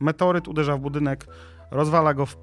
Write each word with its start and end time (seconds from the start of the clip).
Meteoryt 0.00 0.48
uderza 0.48 0.76
w 0.76 0.80
budynek, 0.80 1.26
rozwala 1.70 2.14
go 2.14 2.26
w, 2.26 2.36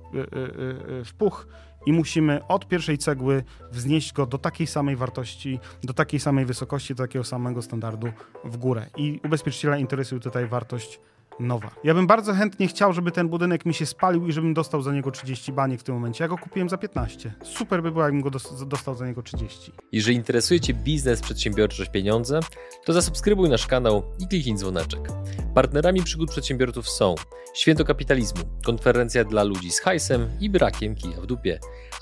w 1.05 1.13
puch 1.17 1.47
i 1.85 1.93
musimy 1.93 2.47
od 2.47 2.67
pierwszej 2.67 2.97
cegły 2.97 3.43
wznieść 3.71 4.13
go 4.13 4.25
do 4.25 4.37
takiej 4.37 4.67
samej 4.67 4.95
wartości, 4.95 5.59
do 5.83 5.93
takiej 5.93 6.19
samej 6.19 6.45
wysokości, 6.45 6.95
do 6.95 7.03
takiego 7.03 7.23
samego 7.23 7.61
standardu 7.61 8.07
w 8.43 8.57
górę. 8.57 8.85
I 8.97 9.19
ubezpieczyciela 9.25 9.77
interesuje 9.77 10.21
tutaj 10.21 10.47
wartość 10.47 10.99
nowa. 11.41 11.71
Ja 11.83 11.93
bym 11.93 12.07
bardzo 12.07 12.33
chętnie 12.33 12.67
chciał, 12.67 12.93
żeby 12.93 13.11
ten 13.11 13.29
budynek 13.29 13.65
mi 13.65 13.73
się 13.73 13.85
spalił 13.85 14.27
i 14.27 14.31
żebym 14.31 14.53
dostał 14.53 14.81
za 14.81 14.93
niego 14.93 15.11
30 15.11 15.53
baniek 15.53 15.79
w 15.79 15.83
tym 15.83 15.95
momencie. 15.95 16.23
Ja 16.23 16.27
go 16.27 16.37
kupiłem 16.37 16.69
za 16.69 16.77
15. 16.77 17.33
Super 17.43 17.83
by 17.83 17.91
było, 17.91 18.03
jakbym 18.03 18.21
go 18.21 18.29
dostał 18.65 18.95
za 18.95 19.07
niego 19.07 19.23
30. 19.23 19.71
Jeżeli 19.91 20.17
interesuje 20.17 20.59
Cię 20.59 20.73
biznes, 20.73 21.21
przedsiębiorczość, 21.21 21.91
pieniądze, 21.91 22.39
to 22.85 22.93
zasubskrybuj 22.93 23.49
nasz 23.49 23.67
kanał 23.67 24.03
i 24.19 24.27
kliknij 24.27 24.55
dzwoneczek. 24.55 24.99
Partnerami 25.55 26.03
przygód 26.03 26.29
przedsiębiorców 26.29 26.89
są 26.89 27.15
Święto 27.53 27.85
Kapitalizmu, 27.85 28.41
konferencja 28.65 29.23
dla 29.23 29.43
ludzi 29.43 29.71
z 29.71 29.79
hajsem 29.79 30.29
i 30.39 30.49
brakiem 30.49 30.95
kija 30.95 31.21
w 31.21 31.25
dupie, 31.25 31.59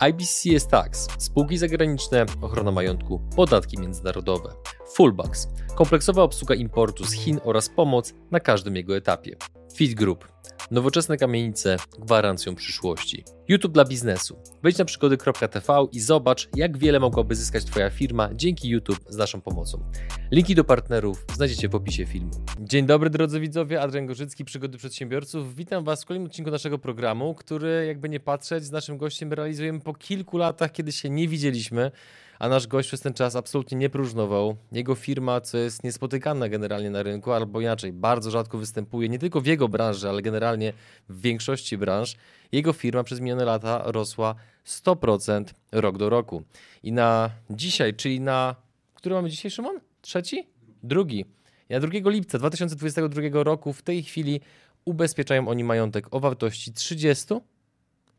IBCS 0.07 0.67
Tax, 0.67 1.07
spółki 1.17 1.57
zagraniczne, 1.57 2.25
ochrona 2.41 2.71
majątku, 2.71 3.21
podatki 3.35 3.77
międzynarodowe, 3.77 4.53
Fullbacks, 4.93 5.47
kompleksowa 5.75 6.23
obsługa 6.23 6.55
importu 6.55 7.05
z 7.05 7.11
Chin 7.11 7.39
oraz 7.43 7.69
pomoc 7.69 8.13
na 8.31 8.39
każdym 8.39 8.75
jego 8.75 8.97
etapie. 8.97 9.35
Fit 9.79 9.93
Group. 9.93 10.27
Nowoczesne 10.71 11.17
kamienice 11.17 11.77
gwarancją 11.99 12.55
przyszłości. 12.55 13.23
YouTube 13.47 13.73
dla 13.73 13.85
biznesu. 13.85 14.39
Wejdź 14.63 14.77
na 14.77 14.85
przygody.tv 14.85 15.87
i 15.91 15.99
zobacz, 15.99 16.49
jak 16.55 16.77
wiele 16.77 16.99
mogłaby 16.99 17.35
zyskać 17.35 17.65
Twoja 17.65 17.89
firma 17.89 18.29
dzięki 18.35 18.69
YouTube 18.69 18.99
z 19.09 19.17
naszą 19.17 19.41
pomocą. 19.41 19.83
Linki 20.31 20.55
do 20.55 20.63
partnerów 20.63 21.25
znajdziecie 21.33 21.69
w 21.69 21.75
opisie 21.75 22.05
filmu. 22.05 22.31
Dzień 22.59 22.85
dobry 22.85 23.09
drodzy 23.09 23.39
widzowie, 23.39 23.81
Adrian 23.81 24.05
Gorzycki, 24.05 24.45
Przygody 24.45 24.77
Przedsiębiorców. 24.77 25.55
Witam 25.55 25.83
Was 25.83 26.03
w 26.03 26.05
kolejnym 26.05 26.27
odcinku 26.27 26.51
naszego 26.51 26.79
programu, 26.79 27.35
który 27.35 27.85
jakby 27.87 28.09
nie 28.09 28.19
patrzeć 28.19 28.63
z 28.63 28.71
naszym 28.71 28.97
gościem 28.97 29.33
realizujemy 29.33 29.79
po 29.79 29.93
kilku 29.93 30.37
latach, 30.37 30.71
kiedy 30.71 30.91
się 30.91 31.09
nie 31.09 31.27
widzieliśmy 31.27 31.91
a 32.39 32.49
nasz 32.49 32.67
gość 32.67 32.87
przez 32.87 33.01
ten 33.01 33.13
czas 33.13 33.35
absolutnie 33.35 33.77
nie 33.77 33.89
próżnował. 33.89 34.55
Jego 34.71 34.95
firma, 34.95 35.41
co 35.41 35.57
jest 35.57 35.83
niespotykane 35.83 36.49
generalnie 36.49 36.89
na 36.89 37.03
rynku, 37.03 37.31
albo 37.31 37.61
inaczej, 37.61 37.93
bardzo 37.93 38.31
rzadko 38.31 38.57
występuje, 38.57 39.09
nie 39.09 39.19
tylko 39.19 39.41
w 39.41 39.45
jego 39.45 39.67
branży, 39.67 40.09
ale 40.09 40.21
generalnie 40.21 40.73
w 41.09 41.21
większości 41.21 41.77
branż, 41.77 42.15
jego 42.51 42.73
firma 42.73 43.03
przez 43.03 43.19
minione 43.19 43.45
lata 43.45 43.81
rosła 43.85 44.35
100% 44.65 45.43
rok 45.71 45.97
do 45.97 46.09
roku. 46.09 46.43
I 46.83 46.91
na 46.91 47.29
dzisiaj, 47.49 47.93
czyli 47.93 48.19
na. 48.19 48.55
Który 48.93 49.15
mamy 49.15 49.29
dzisiaj, 49.29 49.51
Szymon? 49.51 49.79
Trzeci? 50.01 50.47
Drugi. 50.83 51.25
I 51.69 51.73
na 51.73 51.79
2 51.79 52.09
lipca 52.09 52.37
2022 52.37 53.43
roku 53.43 53.73
w 53.73 53.81
tej 53.81 54.03
chwili 54.03 54.41
ubezpieczają 54.85 55.47
oni 55.47 55.63
majątek 55.63 56.07
o 56.11 56.19
wartości 56.19 56.73
30 56.73 57.25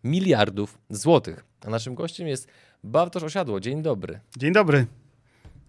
miliardów 0.04 0.78
złotych. 0.90 1.44
A 1.66 1.70
naszym 1.70 1.94
gościem 1.94 2.28
jest 2.28 2.48
Bartosz 2.84 3.22
Osiadło. 3.22 3.60
Dzień 3.60 3.82
dobry. 3.82 4.20
Dzień 4.36 4.52
dobry. 4.52 4.86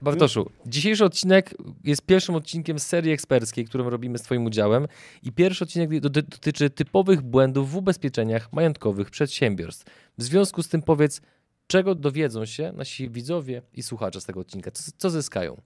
Bartoszu, 0.02 0.50
dzisiejszy 0.66 1.06
odcinek 1.06 1.54
jest 1.84 2.06
pierwszym 2.06 2.36
odcinkiem 2.36 2.80
serii 2.80 3.12
eksperckiej, 3.12 3.66
którą 3.66 3.90
robimy 3.90 4.18
z 4.18 4.22
Twoim 4.22 4.46
udziałem. 4.46 4.88
I 5.24 5.32
pierwszy 5.32 5.64
odcinek 5.64 6.00
dotyczy 6.00 6.70
typowych 6.70 7.22
błędów 7.22 7.72
w 7.72 7.76
ubezpieczeniach 7.76 8.54
majątkowych 8.54 9.10
przedsiębiorstw. 9.10 9.86
W 10.18 10.24
związku 10.24 10.64
z 10.64 10.70
tym 10.70 10.82
powiedz, 10.82 11.22
czego 11.68 11.96
dowiedzą 11.96 12.46
się 12.46 12.72
nasi 12.76 13.10
widzowie 13.10 13.62
i 13.74 13.84
słuchacze 13.84 14.22
z 14.22 14.26
tego 14.26 14.40
odcinka? 14.40 14.72
Co, 14.72 14.92
co 14.98 15.10
zyskają? 15.10 15.62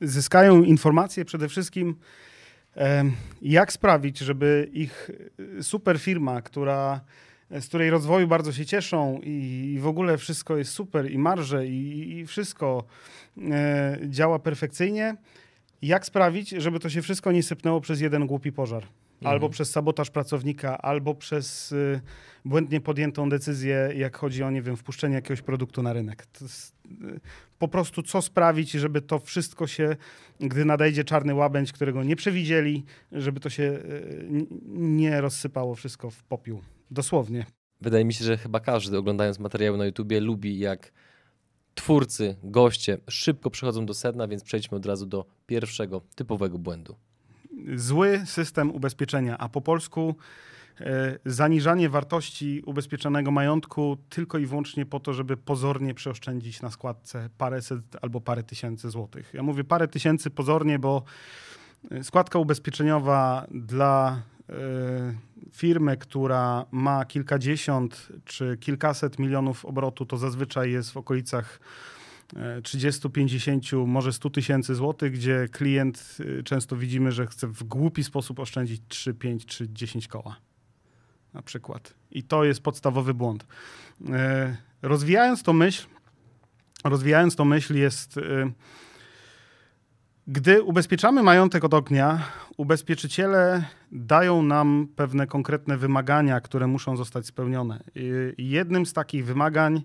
Zyskają 0.00 0.62
informacje 0.62 1.24
przede 1.24 1.48
wszystkim, 1.48 1.96
jak 3.42 3.72
sprawić, 3.72 4.18
żeby 4.18 4.70
ich 4.72 5.10
super 5.62 5.98
firma, 5.98 6.42
która 6.42 7.00
z 7.50 7.66
której 7.68 7.90
rozwoju 7.90 8.28
bardzo 8.28 8.52
się 8.52 8.66
cieszą 8.66 9.20
i, 9.22 9.78
w 9.80 9.86
ogóle 9.86 10.18
wszystko 10.18 10.56
jest 10.56 10.72
super 10.72 11.10
i 11.10 11.18
marże 11.18 11.66
i, 11.66 12.10
i 12.18 12.26
wszystko 12.26 12.84
e, 13.50 13.98
działa 14.04 14.38
perfekcyjnie. 14.38 15.16
Jak 15.82 16.06
sprawić, 16.06 16.50
żeby 16.50 16.80
to 16.80 16.90
się 16.90 17.02
wszystko 17.02 17.32
nie 17.32 17.42
sypnęło 17.42 17.80
przez 17.80 18.00
jeden 18.00 18.26
głupi 18.26 18.52
pożar? 18.52 18.82
Mhm. 18.82 19.32
Albo 19.32 19.48
przez 19.48 19.70
sabotaż 19.70 20.10
pracownika, 20.10 20.78
albo 20.78 21.14
przez 21.14 21.72
y, 21.72 22.00
błędnie 22.44 22.80
podjętą 22.80 23.28
decyzję, 23.28 23.90
jak 23.96 24.16
chodzi 24.16 24.42
o, 24.42 24.50
nie 24.50 24.62
wiem, 24.62 24.76
wpuszczenie 24.76 25.14
jakiegoś 25.14 25.42
produktu 25.42 25.82
na 25.82 25.92
rynek. 25.92 26.26
Jest, 26.40 26.76
y, 26.86 27.20
po 27.58 27.68
prostu 27.68 28.02
co 28.02 28.22
sprawić, 28.22 28.70
żeby 28.70 29.02
to 29.02 29.18
wszystko 29.18 29.66
się, 29.66 29.96
gdy 30.40 30.64
nadejdzie 30.64 31.04
czarny 31.04 31.34
łabędź, 31.34 31.72
którego 31.72 32.04
nie 32.04 32.16
przewidzieli, 32.16 32.84
żeby 33.12 33.40
to 33.40 33.50
się 33.50 33.62
y, 33.62 34.46
nie 34.68 35.20
rozsypało 35.20 35.74
wszystko 35.74 36.10
w 36.10 36.22
popiół. 36.22 36.62
Dosłownie. 36.90 37.46
Wydaje 37.80 38.04
mi 38.04 38.14
się, 38.14 38.24
że 38.24 38.36
chyba 38.36 38.60
każdy 38.60 38.98
oglądając 38.98 39.38
materiały 39.38 39.78
na 39.78 39.86
YouTubie 39.86 40.20
lubi 40.20 40.58
jak 40.58 40.92
twórcy, 41.74 42.36
goście 42.42 42.98
szybko 43.08 43.50
przechodzą 43.50 43.86
do 43.86 43.94
sedna, 43.94 44.28
więc 44.28 44.42
przejdźmy 44.42 44.76
od 44.76 44.86
razu 44.86 45.06
do 45.06 45.26
pierwszego 45.46 46.00
typowego 46.14 46.58
błędu. 46.58 46.96
Zły 47.74 48.22
system 48.24 48.70
ubezpieczenia, 48.70 49.38
a 49.38 49.48
po 49.48 49.60
polsku 49.60 50.14
e, 50.80 51.18
zaniżanie 51.24 51.88
wartości 51.88 52.62
ubezpieczonego 52.66 53.30
majątku 53.30 53.96
tylko 54.08 54.38
i 54.38 54.46
wyłącznie 54.46 54.86
po 54.86 55.00
to, 55.00 55.12
żeby 55.12 55.36
pozornie 55.36 55.94
przeoszczędzić 55.94 56.62
na 56.62 56.70
składce 56.70 57.30
paręset 57.38 57.80
albo 58.02 58.20
parę 58.20 58.42
tysięcy 58.42 58.90
złotych. 58.90 59.30
Ja 59.34 59.42
mówię 59.42 59.64
parę 59.64 59.88
tysięcy 59.88 60.30
pozornie, 60.30 60.78
bo 60.78 61.02
e, 61.90 62.04
składka 62.04 62.38
ubezpieczeniowa 62.38 63.46
dla 63.50 64.22
Y, 65.46 65.50
firmę, 65.52 65.96
która 65.96 66.66
ma 66.70 67.04
kilkadziesiąt 67.04 68.08
czy 68.24 68.56
kilkaset 68.60 69.18
milionów 69.18 69.64
obrotu, 69.64 70.06
to 70.06 70.16
zazwyczaj 70.16 70.72
jest 70.72 70.90
w 70.90 70.96
okolicach 70.96 71.60
30, 72.62 73.10
50, 73.10 73.64
może 73.86 74.12
100 74.12 74.30
tysięcy 74.30 74.74
złotych, 74.74 75.12
gdzie 75.12 75.48
klient 75.52 76.16
y, 76.20 76.42
często 76.42 76.76
widzimy, 76.76 77.12
że 77.12 77.26
chce 77.26 77.46
w 77.46 77.64
głupi 77.64 78.04
sposób 78.04 78.38
oszczędzić 78.38 78.82
3, 78.88 79.14
5 79.14 79.46
czy 79.46 79.68
10 79.68 80.08
koła. 80.08 80.36
Na 81.34 81.42
przykład. 81.42 81.94
I 82.10 82.22
to 82.22 82.44
jest 82.44 82.62
podstawowy 82.62 83.14
błąd. 83.14 83.46
Y, 84.00 84.06
rozwijając 84.82 85.42
tą 85.42 85.52
myśl, 85.52 85.86
rozwijając 86.84 87.36
tą 87.36 87.44
myśl 87.44 87.74
jest 87.74 88.20
gdy 90.32 90.62
ubezpieczamy 90.62 91.22
majątek 91.22 91.64
od 91.64 91.74
ognia, 91.74 92.22
ubezpieczyciele 92.56 93.64
dają 93.92 94.42
nam 94.42 94.88
pewne 94.96 95.26
konkretne 95.26 95.76
wymagania, 95.76 96.40
które 96.40 96.66
muszą 96.66 96.96
zostać 96.96 97.26
spełnione. 97.26 97.80
Jednym 98.38 98.86
z 98.86 98.92
takich 98.92 99.24
wymagań 99.24 99.82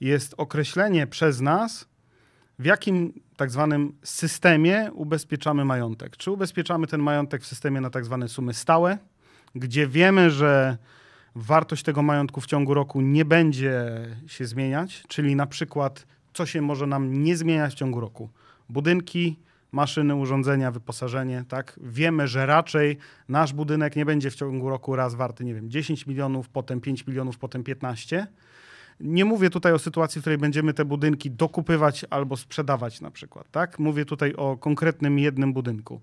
jest 0.00 0.34
określenie 0.36 1.06
przez 1.06 1.40
nas, 1.40 1.88
w 2.58 2.64
jakim 2.64 3.12
tak 3.36 3.50
zwanym 3.50 3.92
systemie 4.02 4.90
ubezpieczamy 4.92 5.64
majątek. 5.64 6.16
Czy 6.16 6.30
ubezpieczamy 6.30 6.86
ten 6.86 7.02
majątek 7.02 7.42
w 7.42 7.46
systemie 7.46 7.80
na 7.80 7.90
tak 7.90 8.04
zwane 8.04 8.28
sumy 8.28 8.54
stałe, 8.54 8.98
gdzie 9.54 9.86
wiemy, 9.86 10.30
że 10.30 10.78
wartość 11.34 11.82
tego 11.82 12.02
majątku 12.02 12.40
w 12.40 12.46
ciągu 12.46 12.74
roku 12.74 13.00
nie 13.00 13.24
będzie 13.24 14.06
się 14.26 14.46
zmieniać, 14.46 15.04
czyli 15.08 15.36
na 15.36 15.46
przykład 15.46 16.06
co 16.32 16.46
się 16.46 16.62
może 16.62 16.86
nam 16.86 17.22
nie 17.22 17.36
zmieniać 17.36 17.72
w 17.74 17.76
ciągu 17.76 18.00
roku. 18.00 18.28
Budynki, 18.68 19.36
maszyny, 19.72 20.14
urządzenia, 20.14 20.70
wyposażenie, 20.70 21.44
tak? 21.48 21.80
Wiemy, 21.82 22.28
że 22.28 22.46
raczej 22.46 22.96
nasz 23.28 23.52
budynek 23.52 23.96
nie 23.96 24.04
będzie 24.04 24.30
w 24.30 24.34
ciągu 24.34 24.68
roku 24.70 24.96
raz 24.96 25.14
warty, 25.14 25.44
nie 25.44 25.54
wiem, 25.54 25.70
10 25.70 26.06
milionów, 26.06 26.48
potem 26.48 26.80
5 26.80 27.06
milionów, 27.06 27.38
potem 27.38 27.64
15. 27.64 28.26
Nie 29.00 29.24
mówię 29.24 29.50
tutaj 29.50 29.72
o 29.72 29.78
sytuacji, 29.78 30.18
w 30.18 30.22
której 30.22 30.38
będziemy 30.38 30.74
te 30.74 30.84
budynki 30.84 31.30
dokupywać 31.30 32.04
albo 32.10 32.36
sprzedawać 32.36 33.00
na 33.00 33.10
przykład, 33.10 33.50
tak? 33.50 33.78
Mówię 33.78 34.04
tutaj 34.04 34.34
o 34.34 34.56
konkretnym 34.56 35.18
jednym 35.18 35.52
budynku. 35.52 36.00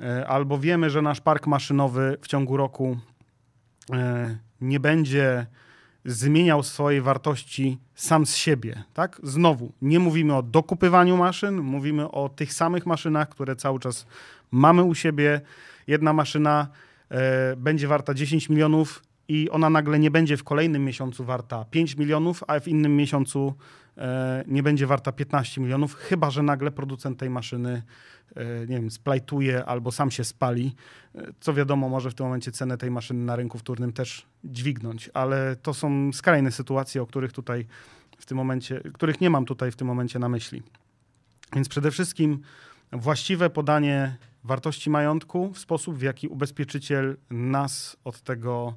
E, 0.00 0.26
albo 0.26 0.58
wiemy, 0.58 0.90
że 0.90 1.02
nasz 1.02 1.20
park 1.20 1.46
maszynowy 1.46 2.16
w 2.20 2.26
ciągu 2.26 2.56
roku 2.56 2.96
e, 3.92 4.36
nie 4.60 4.80
będzie 4.80 5.46
zmieniał 6.04 6.62
swojej 6.62 7.00
wartości 7.00 7.78
sam 7.94 8.26
z 8.26 8.36
siebie. 8.36 8.82
Tak? 8.94 9.20
Znowu, 9.22 9.72
nie 9.82 9.98
mówimy 9.98 10.36
o 10.36 10.42
dokupywaniu 10.42 11.16
maszyn, 11.16 11.56
mówimy 11.60 12.10
o 12.10 12.28
tych 12.28 12.54
samych 12.54 12.86
maszynach, 12.86 13.28
które 13.28 13.56
cały 13.56 13.80
czas 13.80 14.06
mamy 14.50 14.84
u 14.84 14.94
siebie. 14.94 15.40
Jedna 15.86 16.12
maszyna 16.12 16.68
e, 17.10 17.56
będzie 17.56 17.88
warta 17.88 18.14
10 18.14 18.48
milionów 18.48 19.02
i 19.28 19.50
ona 19.50 19.70
nagle 19.70 19.98
nie 19.98 20.10
będzie 20.10 20.36
w 20.36 20.44
kolejnym 20.44 20.84
miesiącu 20.84 21.24
warta 21.24 21.64
5 21.64 21.96
milionów, 21.96 22.44
a 22.48 22.60
w 22.60 22.68
innym 22.68 22.96
miesiącu 22.96 23.54
e, 23.98 24.44
nie 24.46 24.62
będzie 24.62 24.86
warta 24.86 25.12
15 25.12 25.60
milionów, 25.60 25.94
chyba 25.94 26.30
że 26.30 26.42
nagle 26.42 26.70
producent 26.70 27.18
tej 27.18 27.30
maszyny 27.30 27.82
E, 28.36 28.66
nie 28.66 28.76
wiem, 28.76 28.90
splajtuje 28.90 29.64
albo 29.64 29.92
sam 29.92 30.10
się 30.10 30.24
spali, 30.24 30.74
e, 31.14 31.32
co 31.40 31.54
wiadomo, 31.54 31.88
może 31.88 32.10
w 32.10 32.14
tym 32.14 32.26
momencie 32.26 32.52
cenę 32.52 32.78
tej 32.78 32.90
maszyny 32.90 33.24
na 33.24 33.36
rynku 33.36 33.58
wtórnym 33.58 33.92
też 33.92 34.26
dźwignąć, 34.44 35.10
ale 35.14 35.56
to 35.56 35.74
są 35.74 36.12
skrajne 36.12 36.52
sytuacje, 36.52 37.02
o 37.02 37.06
których 37.06 37.32
tutaj 37.32 37.66
w 38.18 38.26
tym 38.26 38.36
momencie, 38.36 38.80
których 38.94 39.20
nie 39.20 39.30
mam 39.30 39.44
tutaj 39.44 39.70
w 39.70 39.76
tym 39.76 39.86
momencie 39.86 40.18
na 40.18 40.28
myśli. 40.28 40.62
Więc 41.54 41.68
przede 41.68 41.90
wszystkim 41.90 42.40
właściwe 42.92 43.50
podanie 43.50 44.16
wartości 44.44 44.90
majątku 44.90 45.52
w 45.52 45.58
sposób, 45.58 45.98
w 45.98 46.02
jaki 46.02 46.28
ubezpieczyciel 46.28 47.16
nas 47.30 47.96
od 48.04 48.20
tego, 48.20 48.74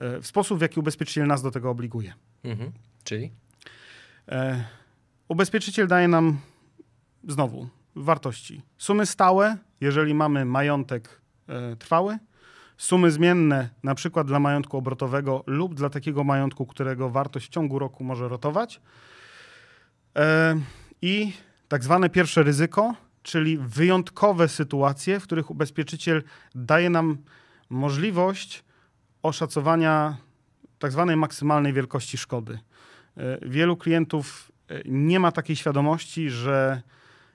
w 0.00 0.26
sposób, 0.26 0.58
w 0.58 0.62
jaki 0.62 0.80
ubezpieczyciel 0.80 1.26
nas 1.26 1.42
do 1.42 1.50
tego 1.50 1.70
obliguje. 1.70 2.14
Mhm. 2.44 2.72
Czyli? 3.04 3.32
E, 4.28 4.64
ubezpieczyciel 5.28 5.88
daje 5.88 6.08
nam 6.08 6.38
znowu 7.28 7.68
wartości. 7.96 8.62
Sumy 8.78 9.06
stałe, 9.06 9.56
jeżeli 9.80 10.14
mamy 10.14 10.44
majątek 10.44 11.20
e, 11.48 11.76
trwały, 11.76 12.18
sumy 12.76 13.10
zmienne, 13.10 13.68
na 13.82 13.94
przykład 13.94 14.26
dla 14.26 14.40
majątku 14.40 14.76
obrotowego 14.76 15.44
lub 15.46 15.74
dla 15.74 15.90
takiego 15.90 16.24
majątku, 16.24 16.66
którego 16.66 17.10
wartość 17.10 17.46
w 17.46 17.50
ciągu 17.50 17.78
roku 17.78 18.04
może 18.04 18.28
rotować. 18.28 18.80
E, 20.16 20.60
I 21.02 21.32
tak 21.68 21.84
zwane 21.84 22.10
pierwsze 22.10 22.42
ryzyko, 22.42 22.94
czyli 23.22 23.58
wyjątkowe 23.58 24.48
sytuacje, 24.48 25.20
w 25.20 25.22
których 25.22 25.50
ubezpieczyciel 25.50 26.22
daje 26.54 26.90
nam 26.90 27.18
możliwość 27.70 28.64
oszacowania 29.22 30.16
tak 30.78 30.92
zwanej 30.92 31.16
maksymalnej 31.16 31.72
wielkości 31.72 32.18
szkody. 32.18 32.58
E, 33.16 33.48
wielu 33.48 33.76
klientów 33.76 34.52
e, 34.68 34.82
nie 34.84 35.20
ma 35.20 35.32
takiej 35.32 35.56
świadomości, 35.56 36.30
że 36.30 36.82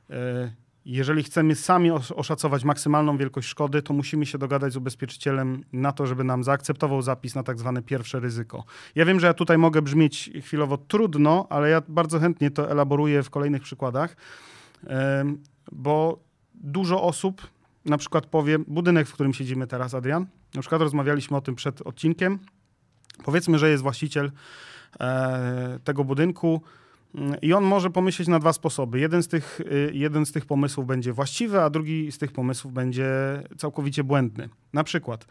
e, 0.09 0.51
jeżeli 0.85 1.23
chcemy 1.23 1.55
sami 1.55 1.91
oszacować 1.91 2.63
maksymalną 2.63 3.17
wielkość 3.17 3.47
szkody, 3.47 3.81
to 3.81 3.93
musimy 3.93 4.25
się 4.25 4.37
dogadać 4.37 4.73
z 4.73 4.77
ubezpieczycielem 4.77 5.63
na 5.73 5.91
to, 5.91 6.07
żeby 6.07 6.23
nam 6.23 6.43
zaakceptował 6.43 7.01
zapis 7.01 7.35
na 7.35 7.43
tak 7.43 7.59
zwane 7.59 7.81
pierwsze 7.81 8.19
ryzyko. 8.19 8.63
Ja 8.95 9.05
wiem, 9.05 9.19
że 9.19 9.27
ja 9.27 9.33
tutaj 9.33 9.57
mogę 9.57 9.81
brzmieć 9.81 10.31
chwilowo 10.41 10.77
trudno, 10.77 11.47
ale 11.49 11.69
ja 11.69 11.81
bardzo 11.87 12.19
chętnie 12.19 12.51
to 12.51 12.71
elaboruję 12.71 13.23
w 13.23 13.29
kolejnych 13.29 13.61
przykładach, 13.61 14.15
bo 15.71 16.19
dużo 16.53 17.03
osób 17.03 17.47
na 17.85 17.97
przykład 17.97 18.25
powie, 18.25 18.59
budynek, 18.59 19.07
w 19.07 19.13
którym 19.13 19.33
siedzimy 19.33 19.67
teraz, 19.67 19.93
Adrian, 19.93 20.25
na 20.53 20.61
przykład 20.61 20.81
rozmawialiśmy 20.81 21.37
o 21.37 21.41
tym 21.41 21.55
przed 21.55 21.81
odcinkiem, 21.81 22.39
powiedzmy, 23.23 23.59
że 23.59 23.69
jest 23.69 23.83
właściciel 23.83 24.31
E, 24.99 25.79
tego 25.83 26.03
budynku. 26.03 26.61
I 27.41 27.53
on 27.53 27.63
może 27.63 27.89
pomyśleć 27.89 28.27
na 28.27 28.39
dwa 28.39 28.53
sposoby. 28.53 28.99
Jeden 28.99 29.23
z, 29.23 29.27
tych, 29.27 29.59
y, 29.61 29.91
jeden 29.93 30.25
z 30.25 30.31
tych 30.31 30.45
pomysłów 30.45 30.85
będzie 30.85 31.13
właściwy, 31.13 31.61
a 31.61 31.69
drugi 31.69 32.11
z 32.11 32.17
tych 32.17 32.31
pomysłów 32.31 32.73
będzie 32.73 33.07
całkowicie 33.57 34.03
błędny. 34.03 34.49
Na 34.73 34.83
przykład, 34.83 35.27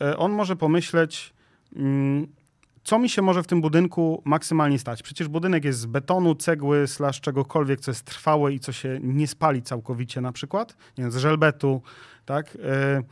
e, 0.00 0.16
on 0.16 0.32
może 0.32 0.56
pomyśleć, 0.56 1.34
mm, 1.76 2.26
co 2.88 2.98
mi 2.98 3.08
się 3.08 3.22
może 3.22 3.42
w 3.42 3.46
tym 3.46 3.60
budynku 3.60 4.22
maksymalnie 4.24 4.78
stać. 4.78 5.02
Przecież 5.02 5.28
budynek 5.28 5.64
jest 5.64 5.78
z 5.78 5.86
betonu, 5.86 6.34
cegły, 6.34 6.86
slash 6.86 7.20
czegokolwiek, 7.20 7.80
co 7.80 7.90
jest 7.90 8.04
trwałe 8.04 8.52
i 8.52 8.60
co 8.60 8.72
się 8.72 8.98
nie 9.02 9.28
spali 9.28 9.62
całkowicie, 9.62 10.20
na 10.20 10.32
przykład, 10.32 10.76
nie 10.98 11.04
wiem, 11.04 11.10
z 11.10 11.16
żelbetu, 11.16 11.82
tak? 12.26 12.58
E, 12.64 13.02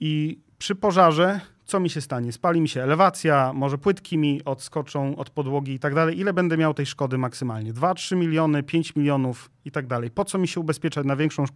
I 0.00 0.38
przy 0.58 0.74
pożarze 0.74 1.40
co 1.68 1.80
mi 1.80 1.90
się 1.90 2.00
stanie? 2.00 2.32
Spali 2.32 2.60
mi 2.60 2.68
się 2.68 2.82
elewacja, 2.82 3.52
może 3.54 3.78
płytki 3.78 4.18
mi 4.18 4.44
odskoczą 4.44 5.16
od 5.16 5.30
podłogi 5.30 5.72
i 5.72 5.78
tak 5.78 5.94
dalej. 5.94 6.18
Ile 6.20 6.32
będę 6.32 6.56
miał 6.56 6.74
tej 6.74 6.86
szkody 6.86 7.18
maksymalnie? 7.18 7.72
2, 7.72 7.94
3 7.94 8.16
miliony, 8.16 8.62
5 8.62 8.96
milionów 8.96 9.50
i 9.64 9.70
tak 9.70 9.86
dalej. 9.86 10.10
Po 10.10 10.24
co 10.24 10.38
mi 10.38 10.48
się 10.48 10.60
ubezpieczać 10.60 11.06
na 11.06 11.16
większą, 11.16 11.44
e, 11.44 11.46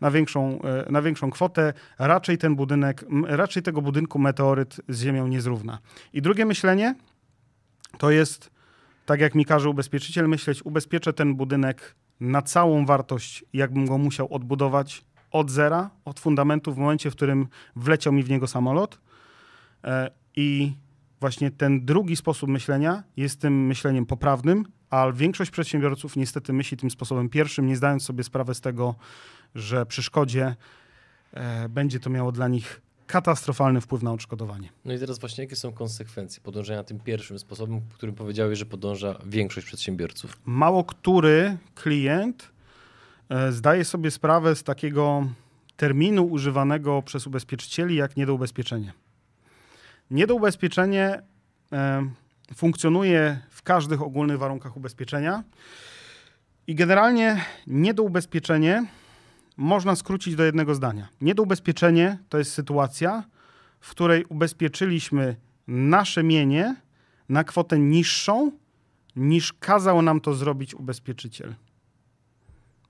na 0.00 0.10
większą, 0.10 0.62
e, 0.62 0.92
na 0.92 1.02
większą 1.02 1.30
kwotę? 1.30 1.72
Raczej 1.98 2.38
ten 2.38 2.56
budynek, 2.56 3.04
raczej 3.26 3.62
tego 3.62 3.82
budynku 3.82 4.18
meteoryt 4.18 4.80
z 4.88 5.02
ziemią 5.02 5.26
nie 5.26 5.40
zrówna. 5.40 5.78
I 6.12 6.22
drugie 6.22 6.46
myślenie 6.46 6.94
to 7.98 8.10
jest, 8.10 8.50
tak 9.06 9.20
jak 9.20 9.34
mi 9.34 9.44
każe 9.44 9.68
ubezpieczyciel 9.68 10.28
myśleć, 10.28 10.64
ubezpieczę 10.64 11.12
ten 11.12 11.34
budynek 11.34 11.94
na 12.20 12.42
całą 12.42 12.86
wartość, 12.86 13.44
jakbym 13.52 13.86
go 13.86 13.98
musiał 13.98 14.34
odbudować 14.34 15.04
od 15.30 15.50
zera, 15.50 15.90
od 16.04 16.20
fundamentu 16.20 16.74
w 16.74 16.78
momencie, 16.78 17.10
w 17.10 17.16
którym 17.16 17.48
wleciał 17.76 18.12
mi 18.12 18.22
w 18.22 18.30
niego 18.30 18.46
samolot 18.46 18.98
I 20.36 20.72
właśnie 21.20 21.50
ten 21.50 21.84
drugi 21.84 22.16
sposób 22.16 22.50
myślenia 22.50 23.02
jest 23.16 23.40
tym 23.40 23.66
myśleniem 23.66 24.06
poprawnym, 24.06 24.64
a 24.90 25.12
większość 25.12 25.50
przedsiębiorców 25.50 26.16
niestety 26.16 26.52
myśli 26.52 26.76
tym 26.76 26.90
sposobem 26.90 27.28
pierwszym, 27.28 27.66
nie 27.66 27.76
zdając 27.76 28.02
sobie 28.02 28.24
sprawy 28.24 28.54
z 28.54 28.60
tego, 28.60 28.94
że 29.54 29.86
przy 29.86 30.02
szkodzie 30.02 30.56
e, 31.32 31.68
będzie 31.68 32.00
to 32.00 32.10
miało 32.10 32.32
dla 32.32 32.48
nich 32.48 32.80
katastrofalny 33.06 33.80
wpływ 33.80 34.02
na 34.02 34.12
odszkodowanie. 34.12 34.68
No 34.84 34.92
i 34.92 34.98
teraz 34.98 35.18
właśnie 35.18 35.44
jakie 35.44 35.56
są 35.56 35.72
konsekwencje 35.72 36.42
podążania 36.42 36.84
tym 36.84 37.00
pierwszym 37.00 37.38
sposobem, 37.38 37.80
którym 37.94 38.14
powiedziałeś, 38.14 38.58
że 38.58 38.66
podąża 38.66 39.18
większość 39.26 39.66
przedsiębiorców? 39.66 40.38
Mało 40.44 40.84
który 40.84 41.56
klient 41.74 42.52
e, 43.28 43.52
zdaje 43.52 43.84
sobie 43.84 44.10
sprawę 44.10 44.56
z 44.56 44.62
takiego 44.62 45.26
terminu 45.76 46.24
używanego 46.24 47.02
przez 47.02 47.26
ubezpieczycieli 47.26 47.96
jak 47.96 48.16
niedoubezpieczenie. 48.16 48.92
Niedoubezpieczenie 50.10 51.22
e, 51.72 52.10
funkcjonuje 52.54 53.40
w 53.50 53.62
każdych 53.62 54.02
ogólnych 54.02 54.38
warunkach 54.38 54.76
ubezpieczenia 54.76 55.44
i 56.66 56.74
generalnie 56.74 57.44
niedoubezpieczenie 57.66 58.86
można 59.56 59.96
skrócić 59.96 60.36
do 60.36 60.44
jednego 60.44 60.74
zdania. 60.74 61.08
Niedoubezpieczenie 61.20 62.18
to 62.28 62.38
jest 62.38 62.52
sytuacja, 62.52 63.24
w 63.80 63.90
której 63.90 64.24
ubezpieczyliśmy 64.24 65.36
nasze 65.66 66.22
mienie 66.22 66.76
na 67.28 67.44
kwotę 67.44 67.78
niższą 67.78 68.52
niż 69.16 69.52
kazał 69.52 70.02
nam 70.02 70.20
to 70.20 70.34
zrobić 70.34 70.74
ubezpieczyciel. 70.74 71.54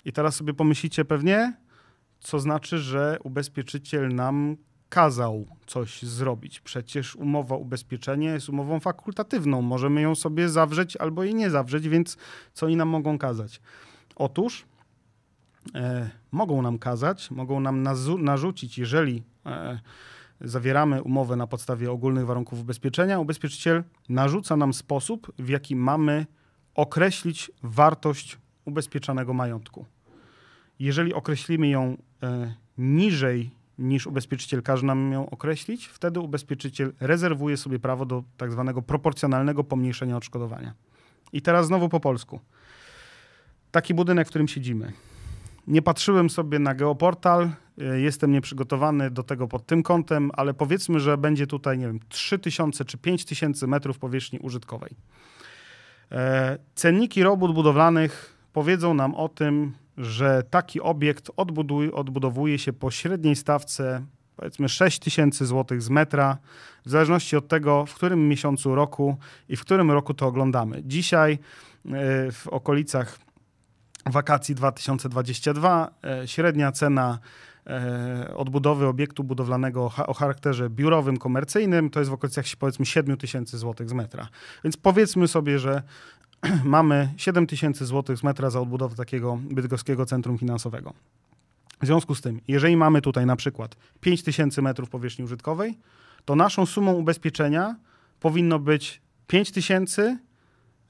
I 0.05 0.13
teraz 0.13 0.37
sobie 0.37 0.55
pomyślicie 0.55 1.05
pewnie, 1.05 1.53
co 2.21 2.41
znaczy, 2.41 2.79
że 2.79 3.19
ubezpieczyciel 3.25 4.15
nam 4.15 4.57
kazał 4.91 5.47
coś 5.67 6.03
zrobić. 6.03 6.61
Przecież 6.61 7.17
umowa 7.17 7.57
ubezpieczenia 7.57 8.35
jest 8.35 8.49
umową 8.49 8.81
fakultatywną. 8.81 9.63
Możemy 9.63 10.01
ją 10.01 10.15
sobie 10.15 10.49
zawrzeć 10.49 10.97
albo 10.97 11.25
jej 11.25 11.35
nie 11.35 11.51
zawrzeć, 11.51 11.89
więc 11.89 12.17
co 12.53 12.67
oni 12.67 12.77
nam 12.77 12.89
mogą 12.89 13.19
kazać? 13.19 13.61
Otóż 14.17 14.67
e, 15.75 16.11
mogą 16.33 16.63
nam 16.63 16.79
kazać, 16.79 17.31
mogą 17.31 17.61
nam 17.61 17.83
narzucić, 18.19 18.79
jeżeli 18.79 19.23
e, 19.47 19.81
zawieramy 20.41 21.03
umowę 21.03 21.37
na 21.37 21.47
podstawie 21.47 21.91
ogólnych 21.91 22.27
warunków 22.27 22.61
ubezpieczenia, 22.61 23.19
ubezpieczyciel 23.19 23.85
narzuca 24.09 24.57
nam 24.57 24.75
sposób, 24.75 25.33
w 25.39 25.49
jaki 25.49 25.77
mamy 25.77 26.27
określić 26.75 27.51
wartość 27.63 28.39
ubezpieczanego 28.65 29.35
majątku. 29.35 29.87
Jeżeli 30.79 31.15
określimy 31.15 31.69
ją 31.69 31.97
e, 32.23 32.55
niżej 32.79 33.60
niż 33.81 34.07
ubezpieczyciel 34.07 34.63
każe 34.63 34.87
nam 34.87 35.13
ją 35.13 35.31
określić, 35.31 35.87
wtedy 35.87 36.21
ubezpieczyciel 36.21 36.93
rezerwuje 37.01 37.57
sobie 37.57 37.79
prawo 37.79 38.07
do 38.07 38.25
tak 38.37 38.53
zwanego 38.53 38.83
proporcjonalnego 38.83 39.65
pomniejszenia 39.65 40.17
odszkodowania. 40.17 40.75
I 41.33 41.43
teraz 41.43 41.67
znowu 41.67 41.89
po 41.89 42.01
polsku. 42.01 42.41
Taki 43.71 43.95
budynek, 43.95 44.27
w 44.27 44.31
którym 44.31 44.49
siedzimy. 44.49 44.93
Nie 45.67 45.83
patrzyłem 45.83 46.31
sobie 46.31 46.59
na 46.59 46.75
geoportal, 46.75 47.51
y, 47.79 48.01
jestem 48.01 48.33
nieprzygotowany 48.33 49.11
do 49.11 49.23
tego 49.23 49.49
pod 49.49 49.67
tym 49.67 49.83
kątem, 49.83 50.31
ale 50.35 50.55
powiedzmy, 50.55 51.01
że 51.01 51.19
będzie 51.19 51.47
tutaj, 51.47 51.79
nie 51.79 51.87
wiem, 51.87 52.01
3000 52.09 52.85
czy 52.85 52.99
5000 52.99 53.67
metrów 53.67 53.99
powierzchni 53.99 54.39
użytkowej. 54.39 54.97
E, 56.13 56.59
cenniki 56.75 57.23
robót 57.23 57.55
budowlanych 57.55 58.37
powiedzą 58.53 58.95
nam 58.95 59.15
o 59.15 59.29
tym, 59.29 59.73
że 60.01 60.43
taki 60.51 60.81
obiekt 60.81 61.31
odbuduje, 61.37 61.93
odbudowuje 61.93 62.59
się 62.59 62.73
po 62.73 62.91
średniej 62.91 63.37
stawce 63.37 64.03
powiedzmy 64.41 64.69
6 64.69 64.99
tysięcy 64.99 65.47
złotych 65.47 65.83
z 65.83 65.91
metra, 65.91 66.39
w 66.87 66.91
zależności 66.91 67.37
od 67.37 67.49
tego, 67.49 67.87
w 67.87 67.95
którym 67.95 68.29
miesiącu 68.29 68.75
roku 68.75 69.17
i 69.49 69.57
w 69.57 69.61
którym 69.61 69.91
roku 69.91 70.15
to 70.15 70.27
oglądamy. 70.27 70.83
Dzisiaj 70.85 71.33
e, 71.33 71.39
w 72.33 72.47
okolicach 72.47 73.19
wakacji 74.07 74.55
2022 74.55 75.91
e, 76.05 76.29
średnia 76.29 76.73
cena 76.73 77.19
e, 77.67 78.35
odbudowy 78.37 78.87
obiektu 78.87 79.25
budowlanego 79.25 79.93
o 80.07 80.15
charakterze 80.15 80.71
biurowym, 80.71 81.17
komercyjnym 81.17 81.91
to 81.91 81.99
jest 82.01 82.11
w 82.11 82.15
okolicach 82.15 82.45
powiedzmy 82.59 82.87
7 82.87 83.17
tysięcy 83.17 83.59
złotych 83.59 83.89
z 83.89 83.93
metra. 83.93 84.29
Więc 84.65 84.77
powiedzmy 84.77 85.29
sobie, 85.29 85.59
że 85.59 85.83
mamy 86.65 87.15
7 87.17 87.47
tysięcy 87.47 87.87
złotych 87.87 88.19
z 88.19 88.23
metra 88.23 88.51
za 88.51 88.61
odbudowę 88.61 88.97
takiego 88.97 89.39
bydgoskiego 89.43 90.07
centrum 90.07 90.39
finansowego. 90.39 90.95
W 91.83 91.87
związku 91.87 92.15
z 92.15 92.21
tym, 92.21 92.41
jeżeli 92.49 92.77
mamy 92.77 93.03
tutaj 93.03 93.27
na 93.27 93.37
przykład 93.37 93.77
5 94.01 94.23
tysięcy 94.23 94.63
metrów 94.63 94.91
powierzchni 94.91 95.25
użytkowej, 95.25 95.79
to 96.25 96.37
naszą 96.37 96.67
sumą 96.67 96.93
ubezpieczenia 96.93 97.77
powinno 98.21 98.59
być 98.59 99.01
5 99.27 99.51
tysięcy 99.51 100.19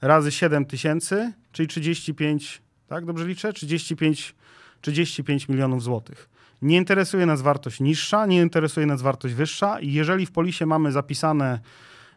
razy 0.01 0.33
7 0.33 0.65
tysięcy, 0.65 1.33
czyli 1.53 1.69
35, 1.69 2.63
tak 2.87 3.05
dobrze 3.05 3.27
liczę? 3.27 3.53
35, 3.53 4.35
35 4.81 5.49
milionów 5.49 5.83
złotych. 5.83 6.31
Nie 6.63 6.77
interesuje 6.77 7.27
nas 7.27 7.43
wartość 7.43 7.81
niższa, 7.81 8.27
nie 8.27 8.43
interesuje 8.43 8.87
nas 8.87 9.03
wartość 9.03 9.35
wyższa 9.35 9.81
i 9.81 9.93
jeżeli 9.93 10.27
w 10.27 10.33
polisie 10.33 10.67
mamy 10.67 10.93
zapisane 10.93 11.61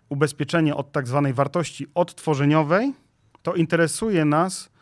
ubezpieczenie 0.10 0.76
od 0.76 0.92
tak 0.92 1.08
zwanej 1.08 1.34
wartości 1.34 1.88
odtworzeniowej, 1.96 2.94
to 3.44 3.56
interesuje 3.56 4.26
nas 4.26 4.74